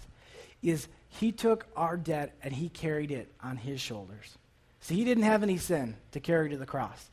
is 0.62 0.88
he 1.10 1.32
took 1.32 1.66
our 1.76 1.98
debt 1.98 2.36
and 2.44 2.54
he 2.54 2.70
carried 2.70 3.12
it 3.12 3.32
on 3.44 3.58
his 3.58 3.82
shoulders. 3.82 4.38
See, 4.80 4.96
he 4.96 5.04
didn't 5.04 5.24
have 5.24 5.44
any 5.44 5.58
sin 5.58 5.96
to 6.12 6.20
carry 6.20 6.50
to 6.52 6.58
the 6.58 6.66
cross. 6.66 7.10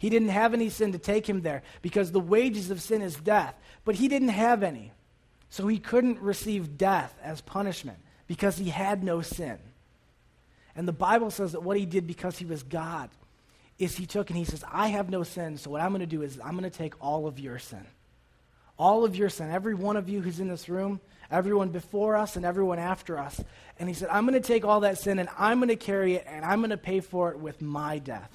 He 0.00 0.08
didn't 0.08 0.30
have 0.30 0.54
any 0.54 0.70
sin 0.70 0.92
to 0.92 0.98
take 0.98 1.28
him 1.28 1.42
there 1.42 1.62
because 1.82 2.10
the 2.10 2.20
wages 2.20 2.70
of 2.70 2.80
sin 2.80 3.02
is 3.02 3.16
death. 3.16 3.54
But 3.84 3.96
he 3.96 4.08
didn't 4.08 4.30
have 4.30 4.62
any. 4.62 4.92
So 5.50 5.66
he 5.66 5.78
couldn't 5.78 6.20
receive 6.20 6.78
death 6.78 7.14
as 7.22 7.42
punishment 7.42 7.98
because 8.26 8.56
he 8.56 8.70
had 8.70 9.04
no 9.04 9.20
sin. 9.20 9.58
And 10.74 10.88
the 10.88 10.92
Bible 10.92 11.30
says 11.30 11.52
that 11.52 11.62
what 11.62 11.76
he 11.76 11.84
did 11.84 12.06
because 12.06 12.38
he 12.38 12.46
was 12.46 12.62
God 12.62 13.10
is 13.78 13.94
he 13.94 14.06
took 14.06 14.30
and 14.30 14.38
he 14.38 14.46
says, 14.46 14.64
I 14.72 14.88
have 14.88 15.10
no 15.10 15.22
sin, 15.22 15.58
so 15.58 15.70
what 15.70 15.82
I'm 15.82 15.90
going 15.90 16.00
to 16.00 16.06
do 16.06 16.22
is 16.22 16.40
I'm 16.42 16.52
going 16.52 16.64
to 16.64 16.70
take 16.70 16.94
all 17.04 17.26
of 17.26 17.38
your 17.38 17.58
sin. 17.58 17.84
All 18.78 19.04
of 19.04 19.16
your 19.16 19.28
sin. 19.28 19.50
Every 19.50 19.74
one 19.74 19.98
of 19.98 20.08
you 20.08 20.22
who's 20.22 20.40
in 20.40 20.48
this 20.48 20.70
room, 20.70 20.98
everyone 21.30 21.68
before 21.68 22.16
us 22.16 22.36
and 22.36 22.46
everyone 22.46 22.78
after 22.78 23.18
us. 23.18 23.38
And 23.78 23.86
he 23.86 23.94
said, 23.94 24.08
I'm 24.10 24.26
going 24.26 24.40
to 24.40 24.46
take 24.46 24.64
all 24.64 24.80
that 24.80 24.96
sin 24.96 25.18
and 25.18 25.28
I'm 25.36 25.58
going 25.58 25.68
to 25.68 25.76
carry 25.76 26.14
it 26.14 26.24
and 26.26 26.42
I'm 26.42 26.60
going 26.60 26.70
to 26.70 26.78
pay 26.78 27.00
for 27.00 27.32
it 27.32 27.38
with 27.38 27.60
my 27.60 27.98
death. 27.98 28.30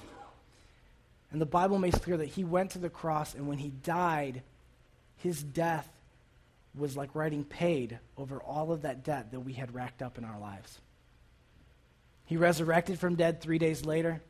And 1.36 1.40
the 1.42 1.44
Bible 1.44 1.78
makes 1.78 1.98
clear 1.98 2.16
that 2.16 2.28
he 2.28 2.44
went 2.44 2.70
to 2.70 2.78
the 2.78 2.88
cross 2.88 3.34
and 3.34 3.46
when 3.46 3.58
he 3.58 3.68
died, 3.68 4.40
his 5.18 5.42
death 5.42 5.86
was 6.74 6.96
like 6.96 7.14
writing 7.14 7.44
paid 7.44 7.98
over 8.16 8.38
all 8.40 8.72
of 8.72 8.80
that 8.80 9.04
debt 9.04 9.32
that 9.32 9.40
we 9.40 9.52
had 9.52 9.74
racked 9.74 10.00
up 10.00 10.16
in 10.16 10.24
our 10.24 10.40
lives. 10.40 10.78
He 12.24 12.38
resurrected 12.38 12.98
from 12.98 13.16
dead 13.16 13.42
three 13.42 13.58
days 13.58 13.84
later. 13.84 14.22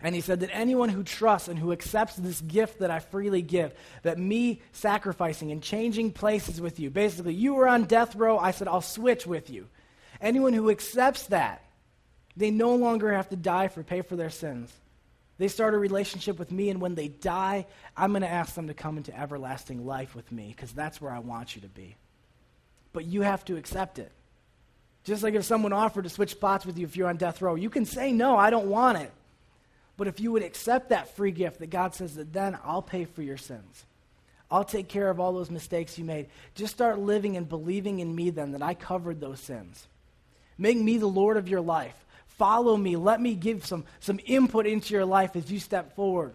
And 0.00 0.14
he 0.14 0.20
said 0.20 0.38
that 0.38 0.50
anyone 0.52 0.90
who 0.90 1.02
trusts 1.02 1.48
and 1.48 1.58
who 1.58 1.72
accepts 1.72 2.14
this 2.14 2.40
gift 2.40 2.78
that 2.78 2.90
I 2.92 3.00
freely 3.00 3.42
give, 3.42 3.74
that 4.04 4.16
me 4.16 4.62
sacrificing 4.70 5.50
and 5.50 5.60
changing 5.60 6.12
places 6.12 6.60
with 6.60 6.78
you, 6.78 6.88
basically, 6.88 7.34
you 7.34 7.54
were 7.54 7.66
on 7.66 7.86
death 7.86 8.14
row, 8.14 8.38
I 8.38 8.52
said, 8.52 8.68
I'll 8.68 8.80
switch 8.80 9.26
with 9.26 9.50
you. 9.50 9.66
Anyone 10.20 10.52
who 10.52 10.70
accepts 10.70 11.24
that, 11.26 11.64
they 12.36 12.52
no 12.52 12.76
longer 12.76 13.12
have 13.12 13.28
to 13.30 13.36
die 13.36 13.66
for 13.66 13.82
pay 13.82 14.02
for 14.02 14.14
their 14.14 14.30
sins. 14.30 14.72
They 15.38 15.48
start 15.48 15.74
a 15.74 15.78
relationship 15.78 16.38
with 16.38 16.50
me, 16.50 16.70
and 16.70 16.80
when 16.80 16.94
they 16.94 17.08
die, 17.08 17.66
I'm 17.96 18.12
going 18.12 18.22
to 18.22 18.28
ask 18.28 18.54
them 18.54 18.68
to 18.68 18.74
come 18.74 18.96
into 18.96 19.18
everlasting 19.18 19.84
life 19.84 20.14
with 20.14 20.32
me 20.32 20.54
because 20.56 20.72
that's 20.72 21.00
where 21.00 21.12
I 21.12 21.18
want 21.18 21.54
you 21.54 21.62
to 21.62 21.68
be. 21.68 21.96
But 22.92 23.04
you 23.04 23.22
have 23.22 23.44
to 23.46 23.56
accept 23.56 23.98
it. 23.98 24.10
Just 25.04 25.22
like 25.22 25.34
if 25.34 25.44
someone 25.44 25.72
offered 25.72 26.04
to 26.04 26.10
switch 26.10 26.32
spots 26.32 26.64
with 26.64 26.78
you 26.78 26.86
if 26.86 26.96
you're 26.96 27.08
on 27.08 27.16
death 27.16 27.42
row, 27.42 27.54
you 27.54 27.70
can 27.70 27.84
say, 27.84 28.12
No, 28.12 28.36
I 28.36 28.50
don't 28.50 28.68
want 28.68 28.98
it. 28.98 29.12
But 29.96 30.08
if 30.08 30.20
you 30.20 30.32
would 30.32 30.42
accept 30.42 30.88
that 30.88 31.14
free 31.14 31.30
gift, 31.30 31.60
that 31.60 31.70
God 31.70 31.94
says 31.94 32.16
that 32.16 32.32
then 32.32 32.58
I'll 32.64 32.82
pay 32.82 33.04
for 33.04 33.22
your 33.22 33.36
sins. 33.36 33.84
I'll 34.50 34.64
take 34.64 34.88
care 34.88 35.10
of 35.10 35.18
all 35.18 35.32
those 35.32 35.50
mistakes 35.50 35.98
you 35.98 36.04
made. 36.04 36.28
Just 36.54 36.74
start 36.74 36.98
living 36.98 37.36
and 37.36 37.48
believing 37.48 38.00
in 38.00 38.14
me 38.14 38.30
then 38.30 38.52
that 38.52 38.62
I 38.62 38.74
covered 38.74 39.20
those 39.20 39.40
sins. 39.40 39.86
Make 40.58 40.78
me 40.78 40.98
the 40.98 41.06
Lord 41.06 41.36
of 41.36 41.48
your 41.48 41.60
life. 41.60 42.05
Follow 42.38 42.76
me. 42.76 42.96
Let 42.96 43.20
me 43.20 43.34
give 43.34 43.64
some, 43.64 43.84
some 44.00 44.20
input 44.26 44.66
into 44.66 44.94
your 44.94 45.04
life 45.04 45.36
as 45.36 45.50
you 45.50 45.58
step 45.58 45.94
forward. 45.96 46.34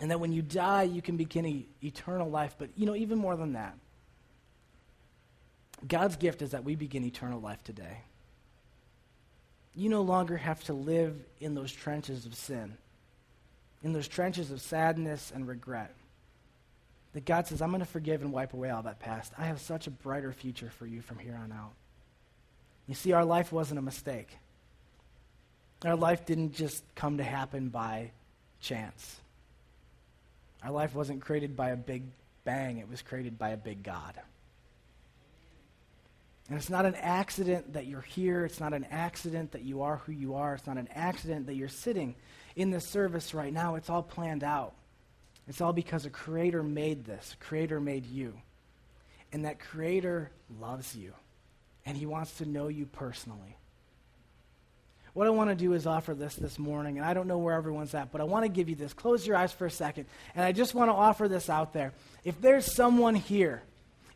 And 0.00 0.10
that 0.10 0.18
when 0.18 0.32
you 0.32 0.42
die, 0.42 0.84
you 0.84 1.02
can 1.02 1.16
begin 1.16 1.46
e- 1.46 1.66
eternal 1.82 2.28
life. 2.30 2.56
But, 2.58 2.70
you 2.76 2.86
know, 2.86 2.96
even 2.96 3.18
more 3.18 3.36
than 3.36 3.52
that, 3.52 3.76
God's 5.86 6.16
gift 6.16 6.42
is 6.42 6.50
that 6.50 6.64
we 6.64 6.74
begin 6.74 7.04
eternal 7.04 7.40
life 7.40 7.62
today 7.64 7.98
you 9.74 9.88
no 9.88 10.02
longer 10.02 10.36
have 10.36 10.62
to 10.64 10.72
live 10.72 11.16
in 11.40 11.54
those 11.54 11.72
trenches 11.72 12.26
of 12.26 12.34
sin, 12.34 12.76
in 13.82 13.92
those 13.92 14.08
trenches 14.08 14.50
of 14.50 14.60
sadness 14.60 15.32
and 15.34 15.46
regret. 15.46 15.94
That 17.12 17.24
God 17.24 17.46
says, 17.46 17.60
I'm 17.60 17.70
going 17.70 17.80
to 17.80 17.86
forgive 17.86 18.22
and 18.22 18.32
wipe 18.32 18.52
away 18.52 18.70
all 18.70 18.82
that 18.82 19.00
past. 19.00 19.32
I 19.36 19.44
have 19.44 19.60
such 19.60 19.86
a 19.86 19.90
brighter 19.90 20.32
future 20.32 20.70
for 20.78 20.86
you 20.86 21.00
from 21.00 21.18
here 21.18 21.38
on 21.42 21.50
out. 21.52 21.72
You 22.86 22.94
see, 22.94 23.12
our 23.12 23.24
life 23.24 23.52
wasn't 23.52 23.78
a 23.78 23.82
mistake. 23.82 24.36
Our 25.84 25.96
life 25.96 26.26
didn't 26.26 26.54
just 26.54 26.82
come 26.94 27.18
to 27.18 27.24
happen 27.24 27.68
by 27.68 28.10
chance. 28.60 29.16
Our 30.62 30.70
life 30.70 30.94
wasn't 30.94 31.22
created 31.22 31.56
by 31.56 31.70
a 31.70 31.76
big 31.76 32.02
bang, 32.44 32.78
it 32.78 32.88
was 32.88 33.02
created 33.02 33.38
by 33.38 33.50
a 33.50 33.56
big 33.56 33.82
God. 33.82 34.14
And 36.48 36.58
it's 36.58 36.68
not 36.68 36.84
an 36.84 36.96
accident 36.96 37.74
that 37.74 37.86
you're 37.86 38.00
here. 38.00 38.44
It's 38.44 38.58
not 38.58 38.74
an 38.74 38.84
accident 38.90 39.52
that 39.52 39.62
you 39.62 39.82
are 39.82 39.98
who 39.98 40.10
you 40.10 40.34
are. 40.34 40.54
It's 40.54 40.66
not 40.66 40.78
an 40.78 40.88
accident 40.92 41.46
that 41.46 41.54
you're 41.54 41.68
sitting 41.68 42.16
in 42.56 42.70
this 42.70 42.84
service 42.84 43.32
right 43.34 43.52
now. 43.52 43.76
It's 43.76 43.88
all 43.88 44.02
planned 44.02 44.42
out. 44.42 44.74
It's 45.46 45.60
all 45.60 45.72
because 45.72 46.06
a 46.06 46.10
creator 46.10 46.64
made 46.64 47.04
this. 47.04 47.36
A 47.40 47.44
creator 47.44 47.78
made 47.80 48.04
you. 48.04 48.34
And 49.32 49.44
that 49.44 49.60
creator 49.60 50.32
loves 50.60 50.96
you. 50.96 51.12
And 51.86 51.96
he 51.96 52.04
wants 52.04 52.38
to 52.38 52.46
know 52.46 52.66
you 52.66 52.84
personally. 52.84 53.56
What 55.12 55.26
I 55.26 55.30
want 55.30 55.50
to 55.50 55.56
do 55.56 55.72
is 55.72 55.86
offer 55.86 56.14
this 56.14 56.36
this 56.36 56.58
morning, 56.58 56.98
and 56.98 57.06
I 57.06 57.14
don't 57.14 57.26
know 57.26 57.38
where 57.38 57.54
everyone's 57.54 57.94
at, 57.94 58.12
but 58.12 58.20
I 58.20 58.24
want 58.24 58.44
to 58.44 58.48
give 58.48 58.68
you 58.68 58.76
this. 58.76 58.92
Close 58.92 59.26
your 59.26 59.36
eyes 59.36 59.52
for 59.52 59.66
a 59.66 59.70
second, 59.70 60.06
and 60.34 60.44
I 60.44 60.52
just 60.52 60.74
want 60.74 60.88
to 60.88 60.94
offer 60.94 61.28
this 61.28 61.50
out 61.50 61.72
there. 61.72 61.92
If 62.24 62.40
there's 62.40 62.72
someone 62.72 63.14
here, 63.14 63.62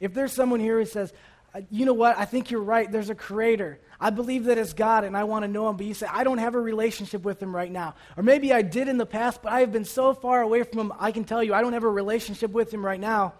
if 0.00 0.14
there's 0.14 0.32
someone 0.32 0.60
here 0.60 0.78
who 0.78 0.86
says, 0.86 1.12
uh, 1.54 1.60
you 1.70 1.86
know 1.86 1.94
what? 1.94 2.18
I 2.18 2.24
think 2.24 2.50
you're 2.50 2.60
right. 2.60 2.90
There's 2.90 3.10
a 3.10 3.14
creator. 3.14 3.78
I 4.00 4.10
believe 4.10 4.44
that 4.44 4.58
it's 4.58 4.72
God 4.72 5.04
and 5.04 5.16
I 5.16 5.24
want 5.24 5.44
to 5.44 5.48
know 5.48 5.68
him. 5.68 5.76
But 5.76 5.86
you 5.86 5.94
say, 5.94 6.06
I 6.10 6.24
don't 6.24 6.38
have 6.38 6.56
a 6.56 6.60
relationship 6.60 7.22
with 7.22 7.40
him 7.40 7.54
right 7.54 7.70
now. 7.70 7.94
Or 8.16 8.24
maybe 8.24 8.52
I 8.52 8.62
did 8.62 8.88
in 8.88 8.98
the 8.98 9.06
past, 9.06 9.40
but 9.42 9.52
I 9.52 9.60
have 9.60 9.70
been 9.70 9.84
so 9.84 10.14
far 10.14 10.42
away 10.42 10.64
from 10.64 10.80
him, 10.80 10.92
I 10.98 11.12
can 11.12 11.24
tell 11.24 11.42
you, 11.44 11.54
I 11.54 11.62
don't 11.62 11.72
have 11.72 11.84
a 11.84 11.88
relationship 11.88 12.50
with 12.50 12.74
him 12.74 12.84
right 12.84 12.98
now. 12.98 13.34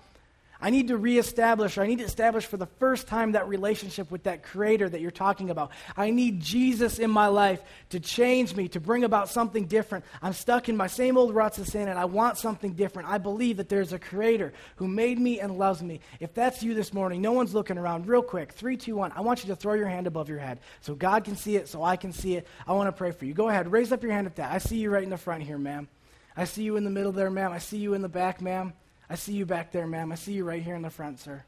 I 0.65 0.71
need 0.71 0.89
to 0.89 0.97
reestablish, 0.97 1.77
or 1.77 1.83
I 1.83 1.87
need 1.87 1.99
to 1.99 2.07
establish 2.07 2.47
for 2.47 2.57
the 2.57 2.65
first 2.65 3.07
time 3.07 3.33
that 3.33 3.49
relationship 3.49 4.11
with 4.11 4.23
that 4.23 4.43
creator 4.43 4.89
that 4.89 5.03
you're 5.03 5.11
talking 5.11 5.51
about. 5.51 5.73
I 5.95 6.09
need 6.11 6.41
Jesus 6.41 6.99
in 6.99 7.11
my 7.11 7.27
life 7.27 7.61
to 7.91 8.01
change 8.01 8.57
me, 8.57 8.69
to 8.69 8.81
bring 8.81 9.05
about 9.05 9.29
something 9.29 9.67
different. 9.67 10.07
I'm 10.23 10.33
stuck 10.33 10.71
in 10.71 10.77
my 10.79 10.87
same 10.87 11.19
old 11.19 11.35
ruts 11.35 11.59
of 11.59 11.69
sin, 11.69 11.89
and 11.89 11.99
I 11.99 12.07
want 12.07 12.39
something 12.39 12.73
different. 12.73 13.11
I 13.11 13.19
believe 13.19 13.59
that 13.59 13.69
there's 13.69 13.93
a 13.93 13.99
creator 13.99 14.55
who 14.77 14.89
made 14.89 15.19
me 15.19 15.39
and 15.39 15.59
loves 15.59 15.83
me. 15.83 16.01
If 16.19 16.33
that's 16.33 16.63
you 16.63 16.73
this 16.73 16.95
morning, 16.95 17.21
no 17.21 17.33
one's 17.33 17.53
looking 17.53 17.77
around. 17.77 18.07
Real 18.07 18.23
quick, 18.23 18.53
three, 18.53 18.79
two, 18.79 18.97
one. 18.97 19.13
I 19.15 19.21
want 19.21 19.45
you 19.45 19.51
to 19.51 19.57
throw 19.57 19.75
your 19.75 19.89
hand 19.89 20.07
above 20.07 20.31
your 20.31 20.39
head 20.39 20.61
so 20.81 20.95
God 20.95 21.25
can 21.25 21.37
see 21.37 21.57
it, 21.57 21.69
so 21.69 21.83
I 21.83 21.97
can 21.97 22.11
see 22.11 22.37
it. 22.37 22.47
I 22.67 22.73
want 22.73 22.89
to 22.89 22.93
pray 22.93 23.11
for 23.11 23.27
you. 23.27 23.35
Go 23.35 23.51
ahead, 23.51 23.71
raise 23.71 23.93
up 23.93 24.03
your 24.03 24.13
hand 24.13 24.27
at 24.27 24.37
that. 24.37 24.51
I 24.51 24.57
see 24.57 24.79
you 24.79 24.89
right 24.89 25.05
in 25.05 25.11
the 25.11 25.19
front 25.19 25.43
here, 25.43 25.59
ma'am. 25.59 25.89
I 26.35 26.45
see 26.45 26.63
you 26.63 26.77
in 26.77 26.85
the 26.85 26.91
middle 26.91 27.13
there, 27.13 27.31
ma'am. 27.31 27.53
I 27.53 27.59
see 27.59 27.77
you 27.77 27.93
in 27.93 28.01
the 28.01 28.09
back, 28.09 28.41
ma'am. 28.41 28.73
I 29.09 29.17
see 29.17 29.33
you 29.33 29.47
back 29.47 29.73
there, 29.73 29.87
ma'am. 29.87 30.13
I 30.13 30.15
see 30.15 30.33
you 30.33 30.45
right 30.45 30.63
here 30.63 30.75
in 30.75 30.83
the 30.83 30.91
front, 30.91 31.21
sir. 31.21 31.45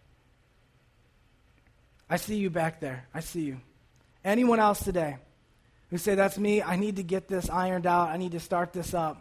I 2.09 2.17
see 2.17 2.37
you 2.37 2.51
back 2.51 2.81
there. 2.81 3.07
I 3.15 3.21
see 3.21 3.43
you. 3.43 3.61
Anyone 4.25 4.61
else 4.61 4.83
today 4.83 5.17
who 5.91 5.99
say, 5.99 6.15
That's 6.15 6.39
me, 6.39 6.63
I 6.63 6.77
need 6.77 6.97
to 6.97 7.03
get 7.03 7.29
this 7.29 7.49
ironed 7.49 7.87
out, 7.87 8.09
I 8.09 8.17
need 8.17 8.33
to 8.33 8.41
start 8.41 8.73
this 8.73 8.95
up? 8.95 9.21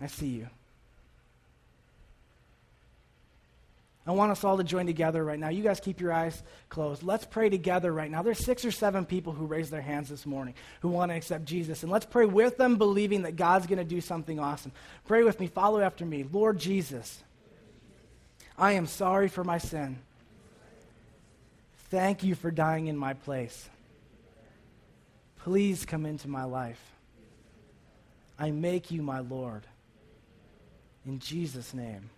I 0.00 0.06
see 0.06 0.28
you. 0.28 0.48
I 4.06 4.12
want 4.12 4.32
us 4.32 4.44
all 4.44 4.58
to 4.58 4.64
join 4.64 4.84
together 4.84 5.24
right 5.24 5.38
now. 5.38 5.48
You 5.48 5.62
guys 5.62 5.80
keep 5.80 5.98
your 5.98 6.12
eyes 6.12 6.42
closed. 6.68 7.02
Let's 7.02 7.24
pray 7.24 7.48
together 7.48 7.90
right 7.90 8.10
now. 8.10 8.22
There's 8.22 8.44
six 8.44 8.64
or 8.64 8.70
seven 8.70 9.06
people 9.06 9.32
who 9.32 9.46
raised 9.46 9.70
their 9.70 9.80
hands 9.80 10.10
this 10.10 10.26
morning 10.26 10.54
who 10.80 10.90
want 10.90 11.10
to 11.10 11.16
accept 11.16 11.46
Jesus. 11.46 11.82
And 11.82 11.90
let's 11.90 12.04
pray 12.04 12.26
with 12.26 12.58
them, 12.58 12.76
believing 12.76 13.22
that 13.22 13.36
God's 13.36 13.66
going 13.66 13.78
to 13.78 13.84
do 13.84 14.02
something 14.02 14.38
awesome. 14.38 14.72
Pray 15.06 15.22
with 15.22 15.40
me. 15.40 15.46
Follow 15.46 15.80
after 15.80 16.04
me. 16.04 16.26
Lord 16.30 16.58
Jesus, 16.58 17.22
I 18.58 18.72
am 18.72 18.86
sorry 18.86 19.28
for 19.28 19.42
my 19.42 19.56
sin. 19.56 19.98
Thank 21.90 22.22
you 22.24 22.34
for 22.34 22.50
dying 22.50 22.88
in 22.88 22.98
my 22.98 23.14
place. 23.14 23.70
Please 25.38 25.86
come 25.86 26.04
into 26.04 26.28
my 26.28 26.44
life. 26.44 26.80
I 28.38 28.50
make 28.50 28.90
you 28.90 29.02
my 29.02 29.20
Lord. 29.20 29.66
In 31.06 31.20
Jesus' 31.20 31.72
name, 31.72 32.10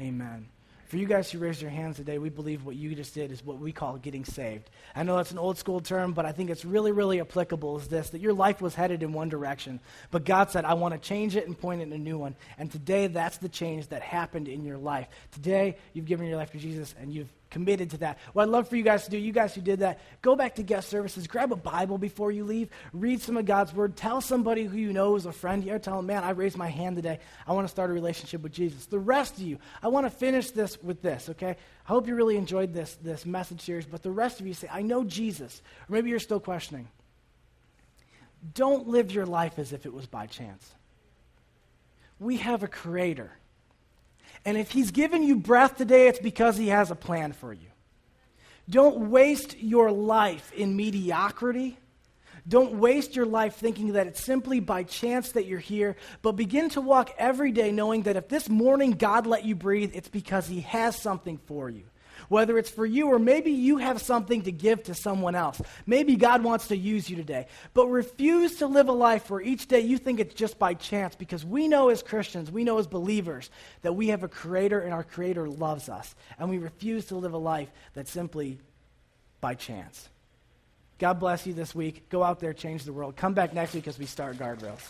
amen. 0.00 0.48
For 0.88 0.98
you 0.98 1.06
guys 1.06 1.30
who 1.30 1.38
raised 1.40 1.60
your 1.60 1.70
hands 1.70 1.96
today, 1.96 2.18
we 2.18 2.28
believe 2.28 2.64
what 2.64 2.76
you 2.76 2.94
just 2.94 3.12
did 3.12 3.32
is 3.32 3.44
what 3.44 3.58
we 3.58 3.72
call 3.72 3.96
getting 3.96 4.24
saved. 4.24 4.70
I 4.94 5.02
know 5.02 5.16
that's 5.16 5.32
an 5.32 5.38
old 5.38 5.58
school 5.58 5.80
term, 5.80 6.12
but 6.12 6.24
I 6.24 6.30
think 6.30 6.48
it's 6.48 6.64
really, 6.64 6.92
really 6.92 7.20
applicable 7.20 7.78
is 7.78 7.88
this 7.88 8.10
that 8.10 8.20
your 8.20 8.32
life 8.32 8.60
was 8.60 8.74
headed 8.74 9.02
in 9.02 9.12
one 9.12 9.28
direction, 9.28 9.80
but 10.12 10.24
God 10.24 10.50
said, 10.50 10.64
I 10.64 10.74
want 10.74 10.94
to 10.94 11.00
change 11.00 11.34
it 11.34 11.46
and 11.46 11.58
point 11.58 11.80
it 11.80 11.84
in 11.84 11.92
a 11.92 11.98
new 11.98 12.18
one. 12.18 12.36
And 12.56 12.70
today, 12.70 13.08
that's 13.08 13.38
the 13.38 13.48
change 13.48 13.88
that 13.88 14.02
happened 14.02 14.46
in 14.46 14.64
your 14.64 14.78
life. 14.78 15.08
Today, 15.32 15.76
you've 15.92 16.06
given 16.06 16.26
your 16.26 16.36
life 16.36 16.52
to 16.52 16.58
Jesus 16.58 16.94
and 17.00 17.12
you've 17.12 17.32
committed 17.50 17.90
to 17.90 17.98
that. 17.98 18.18
What 18.32 18.44
I'd 18.44 18.48
love 18.48 18.68
for 18.68 18.76
you 18.76 18.82
guys 18.82 19.04
to 19.04 19.10
do, 19.10 19.18
you 19.18 19.32
guys 19.32 19.54
who 19.54 19.60
did 19.60 19.80
that, 19.80 20.00
go 20.22 20.36
back 20.36 20.56
to 20.56 20.62
guest 20.62 20.88
services, 20.88 21.26
grab 21.26 21.52
a 21.52 21.56
Bible 21.56 21.98
before 21.98 22.30
you 22.32 22.44
leave, 22.44 22.70
read 22.92 23.20
some 23.22 23.36
of 23.36 23.46
God's 23.46 23.72
Word, 23.72 23.96
tell 23.96 24.20
somebody 24.20 24.64
who 24.64 24.76
you 24.76 24.92
know 24.92 25.16
is 25.16 25.26
a 25.26 25.32
friend 25.32 25.62
here, 25.62 25.78
tell 25.78 25.96
them, 25.96 26.06
man, 26.06 26.24
I 26.24 26.30
raised 26.30 26.56
my 26.56 26.68
hand 26.68 26.96
today. 26.96 27.20
I 27.46 27.52
want 27.52 27.66
to 27.66 27.70
start 27.70 27.90
a 27.90 27.92
relationship 27.92 28.42
with 28.42 28.52
Jesus. 28.52 28.86
The 28.86 28.98
rest 28.98 29.34
of 29.34 29.42
you, 29.42 29.58
I 29.82 29.88
want 29.88 30.06
to 30.06 30.10
finish 30.10 30.50
this 30.50 30.82
with 30.82 31.02
this, 31.02 31.28
okay? 31.30 31.50
I 31.50 31.88
hope 31.88 32.06
you 32.06 32.14
really 32.14 32.36
enjoyed 32.36 32.74
this, 32.74 32.96
this 33.02 33.24
message 33.24 33.60
series, 33.60 33.86
but 33.86 34.02
the 34.02 34.10
rest 34.10 34.40
of 34.40 34.46
you 34.46 34.54
say, 34.54 34.68
I 34.70 34.82
know 34.82 35.04
Jesus. 35.04 35.62
Or 35.88 35.92
maybe 35.92 36.10
you're 36.10 36.18
still 36.18 36.40
questioning. 36.40 36.88
Don't 38.54 38.88
live 38.88 39.12
your 39.12 39.26
life 39.26 39.58
as 39.58 39.72
if 39.72 39.86
it 39.86 39.92
was 39.92 40.06
by 40.06 40.26
chance. 40.26 40.74
We 42.18 42.38
have 42.38 42.62
a 42.62 42.68
creator 42.68 43.32
and 44.46 44.56
if 44.56 44.70
He's 44.70 44.92
given 44.92 45.22
you 45.22 45.36
breath 45.36 45.76
today, 45.76 46.08
it's 46.08 46.20
because 46.20 46.56
He 46.56 46.68
has 46.68 46.90
a 46.90 46.94
plan 46.94 47.32
for 47.34 47.52
you. 47.52 47.66
Don't 48.70 49.10
waste 49.10 49.58
your 49.58 49.90
life 49.90 50.52
in 50.52 50.76
mediocrity. 50.76 51.76
Don't 52.48 52.74
waste 52.74 53.16
your 53.16 53.26
life 53.26 53.56
thinking 53.56 53.94
that 53.94 54.06
it's 54.06 54.22
simply 54.22 54.60
by 54.60 54.84
chance 54.84 55.32
that 55.32 55.46
you're 55.46 55.58
here, 55.58 55.96
but 56.22 56.32
begin 56.32 56.70
to 56.70 56.80
walk 56.80 57.12
every 57.18 57.50
day 57.50 57.72
knowing 57.72 58.02
that 58.02 58.14
if 58.14 58.28
this 58.28 58.48
morning 58.48 58.92
God 58.92 59.26
let 59.26 59.44
you 59.44 59.56
breathe, 59.56 59.90
it's 59.94 60.08
because 60.08 60.46
He 60.46 60.60
has 60.60 60.96
something 60.96 61.38
for 61.46 61.68
you 61.68 61.84
whether 62.28 62.58
it's 62.58 62.70
for 62.70 62.86
you 62.86 63.08
or 63.08 63.18
maybe 63.18 63.50
you 63.50 63.78
have 63.78 64.00
something 64.00 64.42
to 64.42 64.52
give 64.52 64.82
to 64.84 64.94
someone 64.94 65.34
else. 65.34 65.60
Maybe 65.86 66.16
God 66.16 66.42
wants 66.42 66.68
to 66.68 66.76
use 66.76 67.08
you 67.08 67.16
today. 67.16 67.46
But 67.74 67.88
refuse 67.88 68.56
to 68.56 68.66
live 68.66 68.88
a 68.88 68.92
life 68.92 69.30
where 69.30 69.40
each 69.40 69.66
day 69.68 69.80
you 69.80 69.98
think 69.98 70.20
it's 70.20 70.34
just 70.34 70.58
by 70.58 70.74
chance 70.74 71.14
because 71.14 71.44
we 71.44 71.68
know 71.68 71.88
as 71.88 72.02
Christians, 72.02 72.50
we 72.50 72.64
know 72.64 72.78
as 72.78 72.86
believers 72.86 73.50
that 73.82 73.94
we 73.94 74.08
have 74.08 74.22
a 74.22 74.28
creator 74.28 74.80
and 74.80 74.92
our 74.92 75.04
creator 75.04 75.48
loves 75.48 75.88
us. 75.88 76.14
And 76.38 76.50
we 76.50 76.58
refuse 76.58 77.06
to 77.06 77.16
live 77.16 77.32
a 77.32 77.38
life 77.38 77.70
that's 77.94 78.10
simply 78.10 78.58
by 79.40 79.54
chance. 79.54 80.08
God 80.98 81.20
bless 81.20 81.46
you 81.46 81.52
this 81.52 81.74
week. 81.74 82.08
Go 82.08 82.22
out 82.22 82.40
there, 82.40 82.52
change 82.52 82.84
the 82.84 82.92
world. 82.92 83.16
Come 83.16 83.34
back 83.34 83.52
next 83.52 83.74
week 83.74 83.86
as 83.86 83.98
we 83.98 84.06
start 84.06 84.38
guardrails. 84.38 84.80